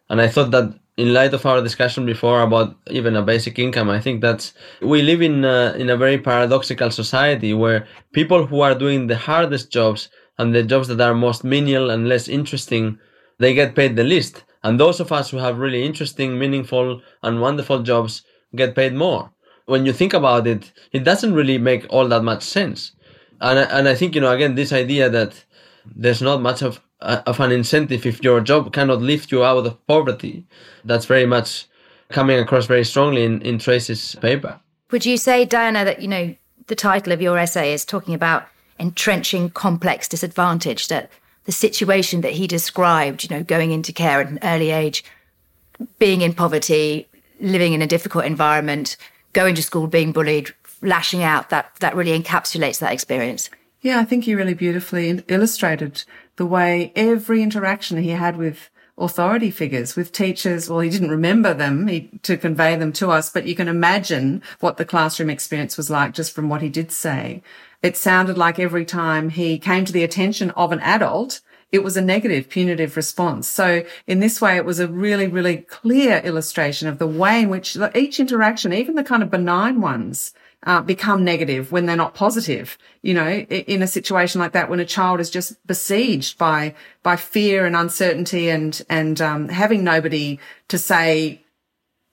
And 0.08 0.22
I 0.22 0.28
thought 0.28 0.52
that 0.52 0.72
in 0.96 1.12
light 1.12 1.34
of 1.34 1.44
our 1.44 1.60
discussion 1.60 2.06
before 2.06 2.40
about 2.40 2.76
even 2.90 3.14
a 3.14 3.22
basic 3.22 3.58
income, 3.58 3.90
I 3.90 4.00
think 4.00 4.22
that 4.22 4.50
we 4.80 5.02
live 5.02 5.20
in 5.20 5.44
a, 5.44 5.74
in 5.76 5.90
a 5.90 5.98
very 5.98 6.16
paradoxical 6.16 6.90
society 6.90 7.52
where 7.52 7.86
people 8.12 8.46
who 8.46 8.62
are 8.62 8.74
doing 8.74 9.06
the 9.06 9.18
hardest 9.18 9.70
jobs 9.70 10.08
and 10.38 10.54
the 10.54 10.62
jobs 10.62 10.88
that 10.88 11.00
are 11.02 11.14
most 11.14 11.44
menial 11.44 11.90
and 11.90 12.08
less 12.08 12.26
interesting, 12.26 12.98
they 13.38 13.52
get 13.52 13.76
paid 13.76 13.96
the 13.96 14.04
least. 14.04 14.44
And 14.62 14.80
those 14.80 14.98
of 14.98 15.12
us 15.12 15.28
who 15.30 15.36
have 15.36 15.58
really 15.58 15.84
interesting, 15.84 16.38
meaningful, 16.38 17.02
and 17.22 17.42
wonderful 17.42 17.82
jobs 17.82 18.22
get 18.56 18.74
paid 18.74 18.94
more. 18.94 19.30
When 19.66 19.84
you 19.84 19.92
think 19.92 20.14
about 20.14 20.46
it, 20.46 20.72
it 20.92 21.04
doesn't 21.04 21.34
really 21.34 21.58
make 21.58 21.84
all 21.90 22.08
that 22.08 22.24
much 22.24 22.42
sense. 22.42 22.92
And, 23.40 23.58
and 23.58 23.88
I 23.88 23.94
think, 23.94 24.14
you 24.14 24.20
know, 24.20 24.32
again, 24.32 24.54
this 24.54 24.72
idea 24.72 25.08
that 25.10 25.44
there's 25.84 26.22
not 26.22 26.40
much 26.42 26.62
of 26.62 26.80
of 27.00 27.40
an 27.40 27.50
incentive 27.50 28.04
if 28.04 28.22
your 28.22 28.40
job 28.42 28.74
cannot 28.74 29.00
lift 29.00 29.32
you 29.32 29.42
out 29.42 29.64
of 29.64 29.86
poverty. 29.86 30.44
That's 30.84 31.06
very 31.06 31.24
much 31.24 31.66
coming 32.10 32.38
across 32.38 32.66
very 32.66 32.84
strongly 32.84 33.24
in, 33.24 33.40
in 33.42 33.58
Tracy's 33.58 34.14
paper. 34.16 34.60
Would 34.90 35.06
you 35.06 35.16
say, 35.16 35.44
Diana, 35.44 35.84
that, 35.84 36.02
you 36.02 36.08
know, 36.08 36.34
the 36.66 36.74
title 36.74 37.12
of 37.12 37.22
your 37.22 37.38
essay 37.38 37.72
is 37.72 37.84
talking 37.84 38.12
about 38.12 38.46
entrenching 38.78 39.50
complex 39.50 40.08
disadvantage, 40.08 40.88
that 40.88 41.10
the 41.44 41.52
situation 41.52 42.20
that 42.20 42.32
he 42.32 42.46
described, 42.46 43.24
you 43.24 43.34
know, 43.34 43.42
going 43.42 43.70
into 43.70 43.92
care 43.92 44.20
at 44.20 44.28
an 44.28 44.38
early 44.42 44.70
age, 44.70 45.02
being 45.98 46.20
in 46.20 46.34
poverty, 46.34 47.08
living 47.40 47.72
in 47.72 47.80
a 47.80 47.86
difficult 47.86 48.24
environment, 48.24 48.96
going 49.32 49.54
to 49.54 49.62
school, 49.62 49.86
being 49.86 50.12
bullied, 50.12 50.52
lashing 50.82 51.22
out, 51.22 51.50
that, 51.50 51.72
that 51.80 51.96
really 51.96 52.18
encapsulates 52.18 52.78
that 52.80 52.92
experience. 52.92 53.50
Yeah, 53.80 53.98
I 53.98 54.04
think 54.04 54.24
he 54.24 54.34
really 54.34 54.54
beautifully 54.54 55.22
illustrated 55.28 56.04
the 56.36 56.46
way 56.46 56.92
every 56.94 57.42
interaction 57.42 58.02
he 58.02 58.10
had 58.10 58.36
with 58.36 58.68
authority 58.98 59.50
figures, 59.50 59.96
with 59.96 60.12
teachers. 60.12 60.68
Well, 60.68 60.80
he 60.80 60.90
didn't 60.90 61.10
remember 61.10 61.54
them 61.54 61.86
he, 61.86 62.10
to 62.22 62.36
convey 62.36 62.76
them 62.76 62.92
to 62.94 63.10
us, 63.10 63.30
but 63.30 63.46
you 63.46 63.54
can 63.54 63.68
imagine 63.68 64.42
what 64.60 64.76
the 64.76 64.84
classroom 64.84 65.30
experience 65.30 65.76
was 65.76 65.88
like 65.88 66.12
just 66.12 66.32
from 66.32 66.48
what 66.48 66.62
he 66.62 66.68
did 66.68 66.92
say. 66.92 67.42
It 67.82 67.96
sounded 67.96 68.36
like 68.36 68.58
every 68.58 68.84
time 68.84 69.30
he 69.30 69.58
came 69.58 69.86
to 69.86 69.92
the 69.92 70.04
attention 70.04 70.50
of 70.50 70.72
an 70.72 70.80
adult, 70.80 71.40
it 71.72 71.82
was 71.82 71.96
a 71.96 72.02
negative 72.02 72.50
punitive 72.50 72.96
response. 72.96 73.48
So 73.48 73.84
in 74.06 74.20
this 74.20 74.40
way, 74.40 74.56
it 74.56 74.64
was 74.64 74.80
a 74.80 74.88
really, 74.88 75.28
really 75.28 75.58
clear 75.58 76.18
illustration 76.18 76.88
of 76.88 76.98
the 76.98 77.06
way 77.06 77.42
in 77.42 77.48
which 77.48 77.78
each 77.94 78.20
interaction, 78.20 78.72
even 78.72 78.96
the 78.96 79.04
kind 79.04 79.22
of 79.22 79.30
benign 79.30 79.80
ones, 79.80 80.34
uh, 80.64 80.82
become 80.82 81.24
negative 81.24 81.72
when 81.72 81.86
they're 81.86 81.96
not 81.96 82.14
positive. 82.14 82.76
You 83.02 83.14
know, 83.14 83.28
in 83.28 83.82
a 83.82 83.86
situation 83.86 84.40
like 84.40 84.52
that, 84.52 84.68
when 84.68 84.80
a 84.80 84.84
child 84.84 85.20
is 85.20 85.30
just 85.30 85.64
besieged 85.66 86.38
by 86.38 86.74
by 87.02 87.16
fear 87.16 87.66
and 87.66 87.76
uncertainty 87.76 88.50
and 88.50 88.82
and 88.88 89.20
um, 89.20 89.48
having 89.48 89.84
nobody 89.84 90.38
to 90.68 90.78
say, 90.78 91.42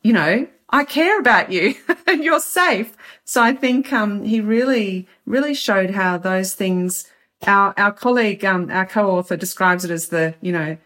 you 0.02 0.14
know, 0.14 0.48
I 0.70 0.84
care 0.84 1.20
about 1.20 1.52
you, 1.52 1.76
and 2.08 2.24
you're 2.24 2.40
safe. 2.40 2.96
So 3.26 3.42
I 3.42 3.54
think 3.54 3.92
um, 3.92 4.24
he 4.24 4.40
really 4.42 5.08
really 5.26 5.54
showed 5.54 5.92
how 5.92 6.18
those 6.18 6.54
things. 6.54 7.10
Our 7.46 7.72
our 7.78 7.92
colleague, 7.92 8.44
um, 8.44 8.72
our 8.72 8.88
co-author, 8.88 9.38
describes 9.38 9.86
it 9.86 9.92
as 9.92 10.08
the 10.08 10.34
you 10.42 10.52
know 10.52 10.78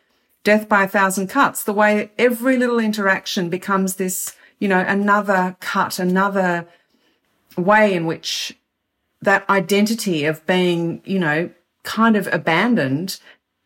death 0.43 0.67
by 0.67 0.83
a 0.83 0.87
thousand 0.87 1.27
cuts. 1.27 1.63
The 1.63 1.73
way 1.73 2.11
every 2.17 2.57
little 2.57 2.79
interaction 2.79 3.49
becomes 3.49 3.95
this, 3.95 4.35
you 4.59 4.67
know, 4.67 4.79
another 4.79 5.55
cut, 5.59 5.99
another 5.99 6.67
way 7.57 7.93
in 7.93 8.05
which 8.05 8.57
that 9.21 9.47
identity 9.49 10.25
of 10.25 10.45
being, 10.45 11.01
you 11.05 11.19
know, 11.19 11.49
kind 11.83 12.15
of 12.15 12.27
abandoned 12.31 13.19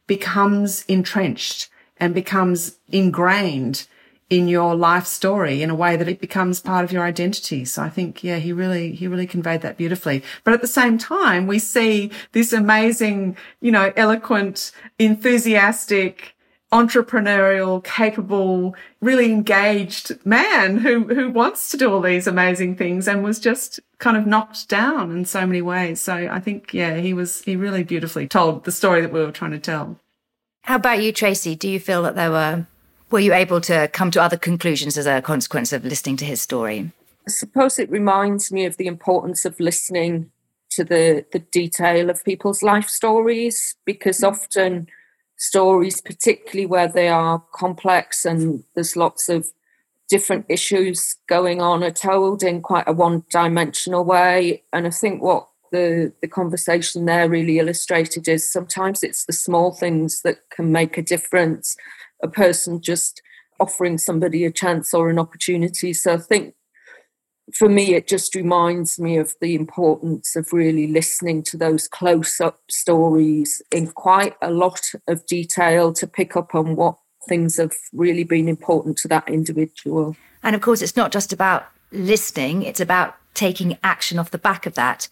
becomes 0.07 0.83
entrenched 0.85 1.69
and 1.97 2.13
becomes 2.13 2.77
ingrained 2.89 3.87
in 4.29 4.47
your 4.47 4.75
life 4.75 5.05
story 5.05 5.61
in 5.61 5.69
a 5.69 5.75
way 5.75 5.95
that 5.95 6.07
it 6.07 6.19
becomes 6.19 6.59
part 6.59 6.83
of 6.83 6.91
your 6.91 7.03
identity. 7.03 7.63
So 7.63 7.83
I 7.83 7.89
think, 7.89 8.23
yeah, 8.23 8.37
he 8.37 8.51
really, 8.51 8.93
he 8.93 9.07
really 9.07 9.27
conveyed 9.27 9.61
that 9.61 9.77
beautifully. 9.77 10.23
But 10.43 10.53
at 10.53 10.61
the 10.61 10.67
same 10.67 10.97
time, 10.97 11.45
we 11.45 11.59
see 11.59 12.11
this 12.31 12.51
amazing, 12.51 13.37
you 13.61 13.71
know, 13.71 13.93
eloquent, 13.95 14.71
enthusiastic, 14.97 16.34
entrepreneurial, 16.71 17.83
capable, 17.83 18.75
really 19.01 19.31
engaged 19.31 20.13
man 20.25 20.77
who, 20.77 21.03
who 21.03 21.29
wants 21.29 21.69
to 21.69 21.77
do 21.77 21.91
all 21.91 22.01
these 22.01 22.27
amazing 22.27 22.75
things 22.75 23.07
and 23.07 23.23
was 23.23 23.39
just 23.39 23.79
kind 23.99 24.17
of 24.17 24.25
knocked 24.25 24.67
down 24.67 25.11
in 25.11 25.25
so 25.25 25.45
many 25.45 25.61
ways. 25.61 26.01
So 26.01 26.13
I 26.13 26.39
think, 26.39 26.73
yeah, 26.73 26.97
he 26.97 27.13
was, 27.13 27.41
he 27.43 27.55
really 27.55 27.83
beautifully 27.83 28.27
told 28.27 28.65
the 28.65 28.71
story 28.71 29.01
that 29.01 29.13
we 29.13 29.19
were 29.19 29.31
trying 29.31 29.51
to 29.51 29.59
tell. 29.59 29.99
How 30.63 30.75
about 30.75 31.01
you, 31.01 31.11
Tracy? 31.11 31.55
Do 31.55 31.69
you 31.69 31.79
feel 31.79 32.01
that 32.03 32.15
there 32.15 32.31
were, 32.31 32.65
were 33.11 33.19
you 33.19 33.33
able 33.33 33.61
to 33.61 33.87
come 33.89 34.11
to 34.11 34.21
other 34.21 34.37
conclusions 34.37 34.97
as 34.97 35.05
a 35.05 35.21
consequence 35.21 35.71
of 35.71 35.85
listening 35.85 36.17
to 36.17 36.25
his 36.25 36.41
story? 36.41 36.91
I 37.27 37.31
suppose 37.31 37.79
it 37.79 37.89
reminds 37.89 38.51
me 38.51 38.65
of 38.65 38.77
the 38.77 38.87
importance 38.87 39.45
of 39.45 39.59
listening 39.59 40.31
to 40.71 40.83
the, 40.83 41.25
the 41.31 41.39
detail 41.39 42.09
of 42.09 42.23
people's 42.23 42.61
life 42.61 42.89
stories 42.89 43.75
because 43.85 44.19
mm. 44.19 44.27
often 44.27 44.87
stories, 45.45 46.01
particularly 46.01 46.65
where 46.65 46.87
they 46.87 47.07
are 47.07 47.43
complex 47.53 48.25
and 48.25 48.63
there's 48.73 48.95
lots 48.95 49.29
of 49.29 49.47
different 50.09 50.45
issues 50.49 51.15
going 51.27 51.61
on, 51.61 51.83
are 51.83 51.91
told 51.91 52.43
in 52.43 52.61
quite 52.61 52.87
a 52.87 52.93
one 52.93 53.23
dimensional 53.31 54.03
way. 54.03 54.63
And 54.71 54.85
I 54.85 54.91
think 54.91 55.21
what 55.21 55.47
the, 55.71 56.13
the 56.21 56.27
conversation 56.27 57.05
there 57.05 57.29
really 57.29 57.59
illustrated 57.59 58.27
is 58.27 58.51
sometimes 58.51 59.03
it's 59.03 59.25
the 59.25 59.33
small 59.33 59.71
things 59.71 60.21
that 60.21 60.37
can 60.49 60.71
make 60.71 60.97
a 60.97 61.01
difference. 61.01 61.75
A 62.23 62.27
person 62.27 62.81
just 62.81 63.21
offering 63.59 63.97
somebody 63.97 64.45
a 64.45 64.51
chance 64.51 64.93
or 64.93 65.09
an 65.09 65.19
opportunity. 65.19 65.93
So 65.93 66.13
I 66.13 66.17
think 66.17 66.53
for 67.53 67.69
me, 67.69 67.93
it 67.93 68.07
just 68.07 68.33
reminds 68.33 68.99
me 68.99 69.17
of 69.17 69.35
the 69.39 69.53
importance 69.53 70.35
of 70.35 70.51
really 70.51 70.87
listening 70.87 71.43
to 71.43 71.57
those 71.57 71.87
close 71.87 72.41
up 72.41 72.59
stories 72.69 73.61
in 73.71 73.87
quite 73.87 74.35
a 74.41 74.49
lot 74.49 74.81
of 75.07 75.25
detail 75.27 75.93
to 75.93 76.07
pick 76.07 76.35
up 76.35 76.55
on 76.55 76.75
what 76.75 76.97
things 77.27 77.57
have 77.57 77.75
really 77.93 78.23
been 78.23 78.47
important 78.47 78.97
to 78.97 79.07
that 79.09 79.27
individual. 79.29 80.15
And 80.41 80.55
of 80.55 80.61
course, 80.61 80.81
it's 80.81 80.95
not 80.95 81.11
just 81.11 81.31
about 81.31 81.67
listening, 81.91 82.63
it's 82.63 82.79
about 82.79 83.15
taking 83.33 83.77
action 83.83 84.17
off 84.17 84.31
the 84.31 84.37
back 84.37 84.65
of 84.65 84.73
that. 84.75 85.07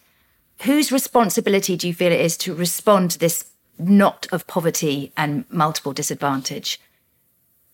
Whose 0.62 0.90
responsibility 0.90 1.76
do 1.76 1.86
you 1.86 1.94
feel 1.94 2.12
it 2.12 2.20
is 2.20 2.36
to 2.38 2.54
respond 2.54 3.12
to 3.12 3.18
this 3.18 3.46
knot 3.78 4.26
of 4.32 4.46
poverty 4.46 5.12
and 5.16 5.44
multiple 5.50 5.92
disadvantage? 5.92 6.80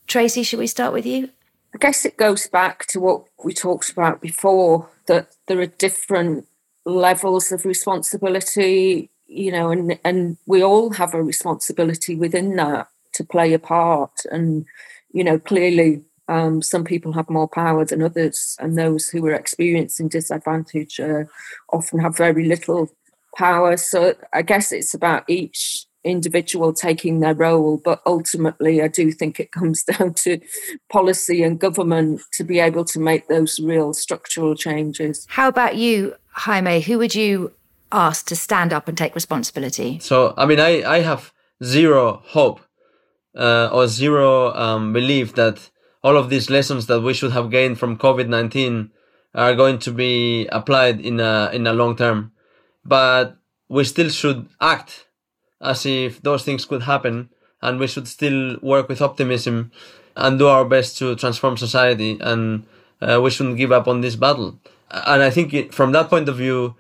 Tracy, 0.07 0.43
should 0.43 0.59
we 0.59 0.67
start 0.67 0.93
with 0.93 1.07
you? 1.07 1.31
I 1.75 1.79
guess 1.79 2.05
it 2.05 2.17
goes 2.17 2.47
back 2.49 2.87
to 2.87 3.01
what 3.01 3.25
we 3.45 3.55
talked 3.55 3.91
about 3.91 4.21
before 4.21 4.89
that 5.07 5.29
there 5.47 5.61
are 5.61 5.67
different 5.67 6.47
levels 6.85 7.53
of 7.53 7.65
responsibility, 7.65 9.11
you 9.27 9.53
know, 9.53 9.71
and, 9.71 9.99
and 10.05 10.37
we 10.47 10.65
all 10.65 10.91
have 10.91 11.15
a 11.15 11.23
responsibility 11.23 12.17
within 12.17 12.57
that 12.57 12.89
to 13.15 13.25
play 13.25 13.53
a 13.53 13.59
part. 13.59 14.13
And, 14.33 14.67
you 15.13 15.23
know, 15.23 15.39
clearly 15.39 16.03
um, 16.29 16.63
some 16.63 16.85
people 16.85 17.13
have 17.13 17.31
more 17.31 17.49
power 17.49 17.85
than 17.85 18.03
others, 18.03 18.57
and 18.61 18.77
those 18.77 19.09
who 19.09 19.25
are 19.27 19.35
experiencing 19.35 20.09
disadvantage 20.09 20.99
uh, 21.01 21.25
often 21.73 21.99
have 22.01 22.17
very 22.17 22.47
little 22.47 22.91
power. 23.37 23.77
So 23.77 24.15
I 24.33 24.43
guess 24.43 24.73
it's 24.73 24.95
about 24.95 25.25
each 25.29 25.87
individual 26.05 26.73
taking 26.73 27.21
their 27.21 27.35
role, 27.35 27.81
but 27.85 28.01
ultimately, 28.07 28.83
I 28.83 28.89
do 28.89 29.13
think 29.13 29.39
it 29.39 29.53
comes 29.53 29.83
down 29.99 30.15
to 30.15 30.41
policy 30.91 31.43
and 31.43 31.59
government 31.59 32.23
to 32.33 32.45
be 32.45 32.59
able 32.59 32.85
to 32.87 32.99
make 32.99 33.29
those 33.29 33.59
real 33.59 33.93
structural 33.93 34.55
changes. 34.55 35.27
How 35.29 35.49
about 35.49 35.77
you, 35.77 36.15
Jaime? 36.33 36.81
Who 36.81 36.99
would 36.99 37.15
you 37.15 37.53
ask 37.93 38.27
to 38.27 38.37
stand 38.37 38.73
up 38.73 38.89
and 38.89 38.97
take 38.97 39.15
responsibility? 39.15 39.99
So, 40.01 40.35
I 40.37 40.47
mean, 40.47 40.61
I, 40.61 40.83
I 40.83 41.01
have 41.01 41.33
zero 41.63 42.23
hope 42.27 42.61
uh, 43.37 43.69
or 43.73 43.87
zero 43.87 44.53
um, 44.55 44.93
belief 44.93 45.35
that 45.35 45.71
all 46.03 46.17
of 46.17 46.31
these 46.31 46.49
lessons 46.49 46.87
that 46.87 47.01
we 47.01 47.13
should 47.13 47.33
have 47.33 47.51
gained 47.51 47.79
from 47.79 47.99
COVID 47.99 48.29
19 48.29 48.91
are 49.35 49.55
going 49.55 49.79
to 49.81 49.93
be 49.93 50.47
applied 50.47 51.01
in 51.01 51.21
a, 51.21 51.51
in 51.53 51.67
a 51.67 51.73
long 51.73 51.97
term. 51.97 52.33
But 52.85 53.37
we 53.69 53.85
still 53.85 54.09
should 54.09 54.49
act 54.61 55.07
as 55.61 55.87
if 55.87 56.23
those 56.23 56.45
things 56.45 56.65
could 56.65 56.83
happen 56.83 57.29
and 57.63 57.79
we 57.79 57.87
should 57.87 58.09
still 58.09 58.57
work 58.63 58.89
with 58.89 59.03
optimism 59.03 59.71
and 60.17 60.39
do 60.39 60.49
our 60.49 60.65
best 60.65 60.99
to 60.99 61.15
transform 61.17 61.57
society 61.57 62.19
and 62.21 62.65
uh, 63.01 63.21
we 63.23 63.31
shouldn't 63.31 63.57
give 63.57 63.73
up 63.73 63.87
on 63.89 64.01
this 64.01 64.17
battle. 64.17 64.59
And 64.91 65.23
i 65.23 65.31
think 65.31 65.55
it, 65.55 65.75
from 65.75 65.93
that 65.93 66.11
point 66.11 66.29
of 66.29 66.37
view 66.37 66.75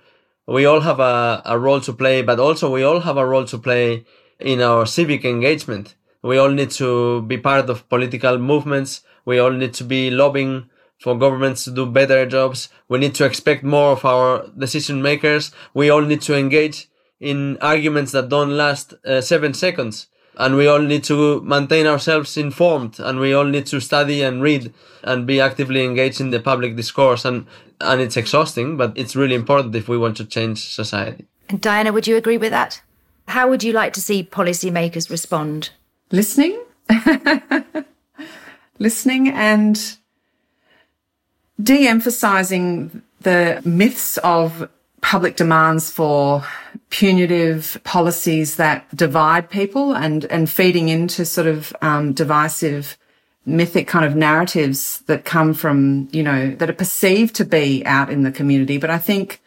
we 0.46 0.66
all 0.66 0.80
have 0.80 0.98
a, 0.98 1.42
a 1.44 1.58
role 1.58 1.80
to 1.80 1.92
play 1.92 2.22
but 2.22 2.40
also 2.40 2.70
we 2.70 2.82
all 2.82 3.00
have 3.00 3.16
a 3.16 3.26
role 3.26 3.44
to 3.44 3.58
play 3.58 4.04
in 4.40 4.60
our 4.60 4.86
civic 4.86 5.24
engagement. 5.24 5.94
We 6.22 6.38
all 6.38 6.50
need 6.50 6.70
to 6.72 7.22
be 7.22 7.38
part 7.38 7.70
of 7.70 7.88
political 7.88 8.38
movements. 8.38 9.02
We 9.24 9.38
all 9.38 9.50
need 9.50 9.74
to 9.74 9.84
be 9.84 10.10
lobbying 10.10 10.68
for 10.98 11.16
governments 11.16 11.64
to 11.64 11.70
do 11.70 11.86
better 11.86 12.26
jobs. 12.26 12.68
We 12.88 12.98
need 12.98 13.14
to 13.16 13.24
expect 13.24 13.64
more 13.64 13.92
of 13.92 14.04
our 14.04 14.46
decision 14.56 15.00
makers. 15.00 15.52
We 15.72 15.88
all 15.88 16.02
need 16.02 16.20
to 16.22 16.36
engage 16.36 16.89
in 17.20 17.58
arguments 17.60 18.12
that 18.12 18.28
don't 18.28 18.56
last 18.56 18.94
uh, 19.04 19.20
seven 19.20 19.54
seconds. 19.54 20.06
And 20.36 20.56
we 20.56 20.66
all 20.66 20.80
need 20.80 21.04
to 21.04 21.42
maintain 21.42 21.86
ourselves 21.86 22.36
informed 22.36 22.98
and 22.98 23.20
we 23.20 23.34
all 23.34 23.44
need 23.44 23.66
to 23.66 23.80
study 23.80 24.22
and 24.22 24.40
read 24.40 24.72
and 25.02 25.26
be 25.26 25.40
actively 25.40 25.84
engaged 25.84 26.20
in 26.20 26.30
the 26.30 26.40
public 26.40 26.76
discourse. 26.76 27.26
And, 27.26 27.46
and 27.80 28.00
it's 28.00 28.16
exhausting, 28.16 28.78
but 28.78 28.96
it's 28.96 29.14
really 29.14 29.34
important 29.34 29.74
if 29.74 29.88
we 29.88 29.98
want 29.98 30.16
to 30.16 30.24
change 30.24 30.72
society. 30.72 31.26
And 31.50 31.60
Diana, 31.60 31.92
would 31.92 32.06
you 32.06 32.16
agree 32.16 32.38
with 32.38 32.52
that? 32.52 32.80
How 33.28 33.48
would 33.48 33.62
you 33.62 33.72
like 33.72 33.92
to 33.94 34.00
see 34.00 34.22
policymakers 34.22 35.10
respond? 35.10 35.70
Listening. 36.10 36.58
Listening 38.78 39.28
and 39.28 39.96
de 41.62 41.86
emphasizing 41.86 43.02
the 43.20 43.60
myths 43.64 44.16
of 44.18 44.68
public 45.01 45.36
demands 45.36 45.90
for 45.90 46.44
punitive 46.90 47.80
policies 47.84 48.57
that 48.57 48.84
divide 48.94 49.51
people 49.51 49.94
and, 49.94 50.24
and 50.26 50.51
feeding 50.51 50.88
into 50.88 51.24
sort 51.24 51.46
of 51.46 51.74
um, 51.82 52.12
divisive 52.12 52.96
mythic 53.46 53.88
kind 53.88 54.05
of 54.05 54.14
narratives 54.14 55.01
that 55.07 55.24
come 55.24 55.55
from, 55.55 56.09
you 56.12 56.22
know, 56.22 56.51
that 56.57 56.68
are 56.68 56.74
perceived 56.74 57.34
to 57.36 57.44
be 57.44 57.84
out 57.86 58.11
in 58.11 58.22
the 58.22 58.30
community. 58.30 58.78
But 58.78 58.90
I 58.90 58.98
think 58.98 59.40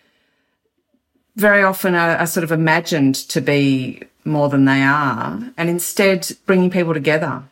very 1.36 1.64
often 1.64 1.96
are, 1.96 2.18
are 2.18 2.28
sort 2.28 2.44
of 2.44 2.52
imagined 2.52 3.16
to 3.16 3.42
be 3.42 4.02
more 4.26 4.50
than 4.50 4.66
they 4.66 4.82
are 4.82 5.40
and 5.58 5.70
instead 5.70 6.32
bringing 6.46 6.70
people 6.70 6.94
together 6.94 7.44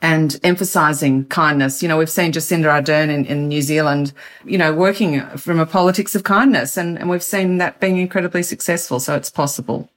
and 0.00 0.38
emphasizing 0.44 1.24
kindness. 1.26 1.82
You 1.82 1.88
know, 1.88 1.98
we've 1.98 2.10
seen 2.10 2.32
Jacinda 2.32 2.66
Ardern 2.66 3.10
in, 3.10 3.24
in 3.26 3.48
New 3.48 3.62
Zealand, 3.62 4.12
you 4.44 4.56
know, 4.56 4.72
working 4.72 5.20
from 5.36 5.58
a 5.58 5.66
politics 5.66 6.14
of 6.14 6.22
kindness 6.22 6.76
and, 6.76 6.98
and 6.98 7.10
we've 7.10 7.22
seen 7.22 7.58
that 7.58 7.80
being 7.80 7.96
incredibly 7.98 8.42
successful. 8.42 9.00
So 9.00 9.16
it's 9.16 9.30
possible. 9.30 9.90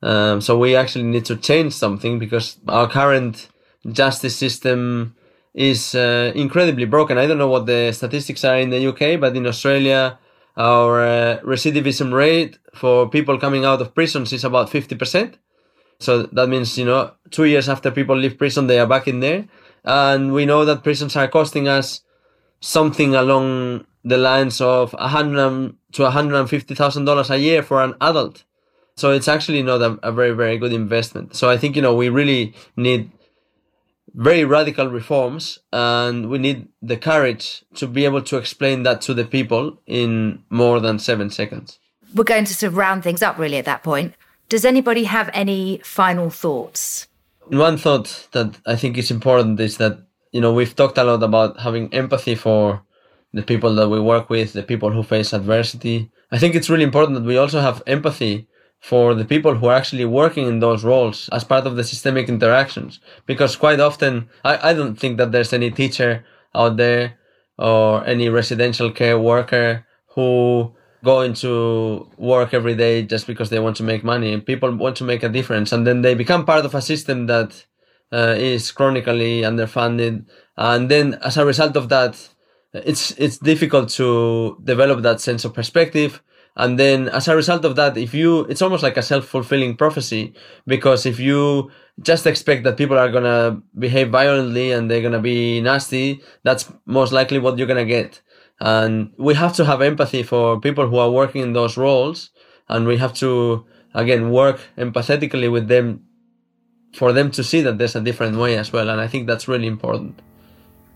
Um, 0.00 0.40
so 0.40 0.56
we 0.56 0.76
actually 0.76 1.04
need 1.04 1.24
to 1.24 1.36
change 1.36 1.72
something 1.74 2.20
because 2.20 2.58
our 2.68 2.88
current 2.88 3.48
justice 3.90 4.36
system 4.36 5.16
is 5.54 5.94
uh, 5.94 6.32
incredibly 6.36 6.84
broken. 6.84 7.18
I 7.18 7.26
don't 7.26 7.38
know 7.38 7.48
what 7.48 7.66
the 7.66 7.90
statistics 7.92 8.44
are 8.44 8.58
in 8.58 8.70
the 8.70 8.86
UK, 8.86 9.18
but 9.18 9.36
in 9.36 9.44
Australia, 9.44 10.18
our 10.56 11.00
uh, 11.00 11.38
recidivism 11.40 12.12
rate 12.12 12.58
for 12.74 13.08
people 13.08 13.38
coming 13.38 13.64
out 13.64 13.80
of 13.80 13.94
prisons 13.94 14.32
is 14.32 14.44
about 14.44 14.70
50%. 14.70 15.34
So 16.00 16.24
that 16.24 16.48
means, 16.48 16.78
you 16.78 16.84
know, 16.84 17.12
two 17.30 17.44
years 17.44 17.68
after 17.68 17.90
people 17.90 18.16
leave 18.16 18.38
prison, 18.38 18.66
they 18.66 18.78
are 18.78 18.86
back 18.86 19.08
in 19.08 19.20
there. 19.20 19.46
And 19.84 20.32
we 20.32 20.46
know 20.46 20.64
that 20.64 20.84
prisons 20.84 21.16
are 21.16 21.28
costing 21.28 21.66
us 21.66 22.02
something 22.60 23.14
along 23.14 23.86
the 24.04 24.16
lines 24.16 24.60
of 24.60 24.94
a 24.98 25.08
hundred 25.08 25.74
to 25.92 26.02
one 26.02 26.12
hundred 26.12 26.38
and 26.38 26.50
fifty 26.50 26.74
thousand 26.74 27.04
dollars 27.04 27.30
a 27.30 27.38
year 27.38 27.62
for 27.62 27.82
an 27.82 27.94
adult. 28.00 28.44
So 28.96 29.12
it's 29.12 29.28
actually 29.28 29.62
not 29.62 29.80
a, 29.80 29.98
a, 30.02 30.12
very 30.12 30.32
very 30.32 30.58
good 30.58 30.72
investment. 30.72 31.34
So 31.36 31.48
I 31.48 31.56
think 31.56 31.76
you 31.76 31.82
know 31.82 31.94
we 31.94 32.08
really 32.08 32.54
need 32.76 33.10
very 34.14 34.44
radical 34.44 34.88
reforms, 34.88 35.58
and 35.72 36.30
we 36.30 36.38
need 36.38 36.68
the 36.82 36.96
courage 36.96 37.64
to 37.74 37.86
be 37.86 38.04
able 38.04 38.22
to 38.22 38.36
explain 38.36 38.82
that 38.82 39.00
to 39.02 39.14
the 39.14 39.24
people 39.24 39.80
in 39.86 40.42
more 40.50 40.80
than 40.80 40.98
seven 40.98 41.30
seconds. 41.30 41.78
We're 42.14 42.24
going 42.24 42.46
to 42.46 42.54
sort 42.54 42.72
of 42.72 42.76
round 42.76 43.04
things 43.04 43.22
up 43.22 43.38
really 43.38 43.58
at 43.58 43.66
that 43.66 43.82
point. 43.82 44.14
Does 44.48 44.64
anybody 44.64 45.04
have 45.04 45.28
any 45.34 45.80
final 45.84 46.30
thoughts? 46.30 47.06
One 47.48 47.76
thought 47.76 48.28
that 48.32 48.58
I 48.64 48.76
think 48.76 48.96
is 48.96 49.10
important 49.10 49.60
is 49.60 49.76
that, 49.76 49.98
you 50.32 50.40
know, 50.40 50.54
we've 50.54 50.74
talked 50.74 50.96
a 50.96 51.04
lot 51.04 51.22
about 51.22 51.60
having 51.60 51.92
empathy 51.92 52.34
for 52.34 52.82
the 53.34 53.42
people 53.42 53.74
that 53.74 53.90
we 53.90 54.00
work 54.00 54.30
with, 54.30 54.54
the 54.54 54.62
people 54.62 54.90
who 54.90 55.02
face 55.02 55.34
adversity. 55.34 56.10
I 56.32 56.38
think 56.38 56.54
it's 56.54 56.70
really 56.70 56.84
important 56.84 57.18
that 57.18 57.28
we 57.28 57.36
also 57.36 57.60
have 57.60 57.82
empathy 57.86 58.48
for 58.80 59.14
the 59.14 59.24
people 59.24 59.54
who 59.54 59.66
are 59.66 59.74
actually 59.74 60.06
working 60.06 60.46
in 60.46 60.60
those 60.60 60.82
roles 60.82 61.28
as 61.30 61.44
part 61.44 61.66
of 61.66 61.76
the 61.76 61.84
systemic 61.84 62.28
interactions. 62.28 63.00
Because 63.26 63.54
quite 63.54 63.80
often, 63.80 64.30
I, 64.44 64.70
I 64.70 64.72
don't 64.72 64.96
think 64.96 65.18
that 65.18 65.30
there's 65.30 65.52
any 65.52 65.70
teacher 65.70 66.24
out 66.54 66.78
there 66.78 67.18
or 67.58 68.06
any 68.06 68.30
residential 68.30 68.90
care 68.90 69.18
worker 69.18 69.86
who 70.14 70.74
going 71.04 71.32
to 71.34 72.10
work 72.16 72.52
every 72.54 72.74
day 72.74 73.02
just 73.02 73.26
because 73.26 73.50
they 73.50 73.58
want 73.58 73.76
to 73.76 73.82
make 73.82 74.02
money. 74.04 74.40
People 74.40 74.74
want 74.74 74.96
to 74.96 75.04
make 75.04 75.22
a 75.22 75.28
difference, 75.28 75.72
and 75.72 75.86
then 75.86 76.02
they 76.02 76.14
become 76.14 76.44
part 76.44 76.64
of 76.64 76.74
a 76.74 76.82
system 76.82 77.26
that 77.26 77.64
uh, 78.12 78.34
is 78.36 78.72
chronically 78.72 79.42
underfunded, 79.42 80.26
and 80.56 80.90
then 80.90 81.14
as 81.24 81.36
a 81.36 81.46
result 81.46 81.76
of 81.76 81.88
that, 81.88 82.28
it's 82.72 83.12
it's 83.12 83.38
difficult 83.38 83.88
to 83.90 84.58
develop 84.64 85.02
that 85.02 85.20
sense 85.20 85.44
of 85.44 85.54
perspective. 85.54 86.22
And 86.56 86.76
then 86.76 87.08
as 87.10 87.28
a 87.28 87.36
result 87.36 87.64
of 87.64 87.76
that, 87.76 87.96
if 87.96 88.12
you, 88.12 88.40
it's 88.46 88.62
almost 88.62 88.82
like 88.82 88.96
a 88.96 89.02
self-fulfilling 89.02 89.76
prophecy 89.76 90.34
because 90.66 91.06
if 91.06 91.20
you 91.20 91.70
just 92.02 92.26
expect 92.26 92.64
that 92.64 92.76
people 92.76 92.98
are 92.98 93.12
to 93.12 93.62
behave 93.78 94.10
violently 94.10 94.72
and 94.72 94.90
they're 94.90 95.00
to 95.08 95.20
be 95.20 95.60
nasty, 95.60 96.20
that's 96.42 96.70
most 96.84 97.12
likely 97.12 97.38
what 97.38 97.58
you're 97.58 97.68
to 97.68 97.84
get. 97.84 98.20
And 98.60 99.12
we 99.18 99.34
have 99.34 99.54
to 99.54 99.64
have 99.64 99.82
empathy 99.82 100.22
for 100.22 100.60
people 100.60 100.88
who 100.88 100.96
are 100.98 101.10
working 101.10 101.42
in 101.42 101.52
those 101.52 101.76
roles. 101.76 102.30
And 102.68 102.86
we 102.86 102.96
have 102.98 103.14
to, 103.14 103.64
again, 103.94 104.30
work 104.30 104.60
empathetically 104.76 105.50
with 105.50 105.68
them 105.68 106.04
for 106.94 107.12
them 107.12 107.30
to 107.30 107.44
see 107.44 107.60
that 107.60 107.78
there's 107.78 107.94
a 107.94 108.00
different 108.00 108.36
way 108.36 108.56
as 108.56 108.72
well. 108.72 108.88
And 108.88 109.00
I 109.00 109.06
think 109.06 109.26
that's 109.26 109.46
really 109.46 109.66
important. 109.66 110.20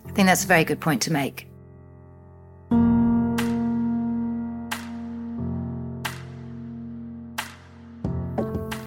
I 0.06 0.10
think 0.12 0.26
that's 0.26 0.44
a 0.44 0.48
very 0.48 0.64
good 0.64 0.80
point 0.80 1.02
to 1.02 1.12
make. 1.12 1.46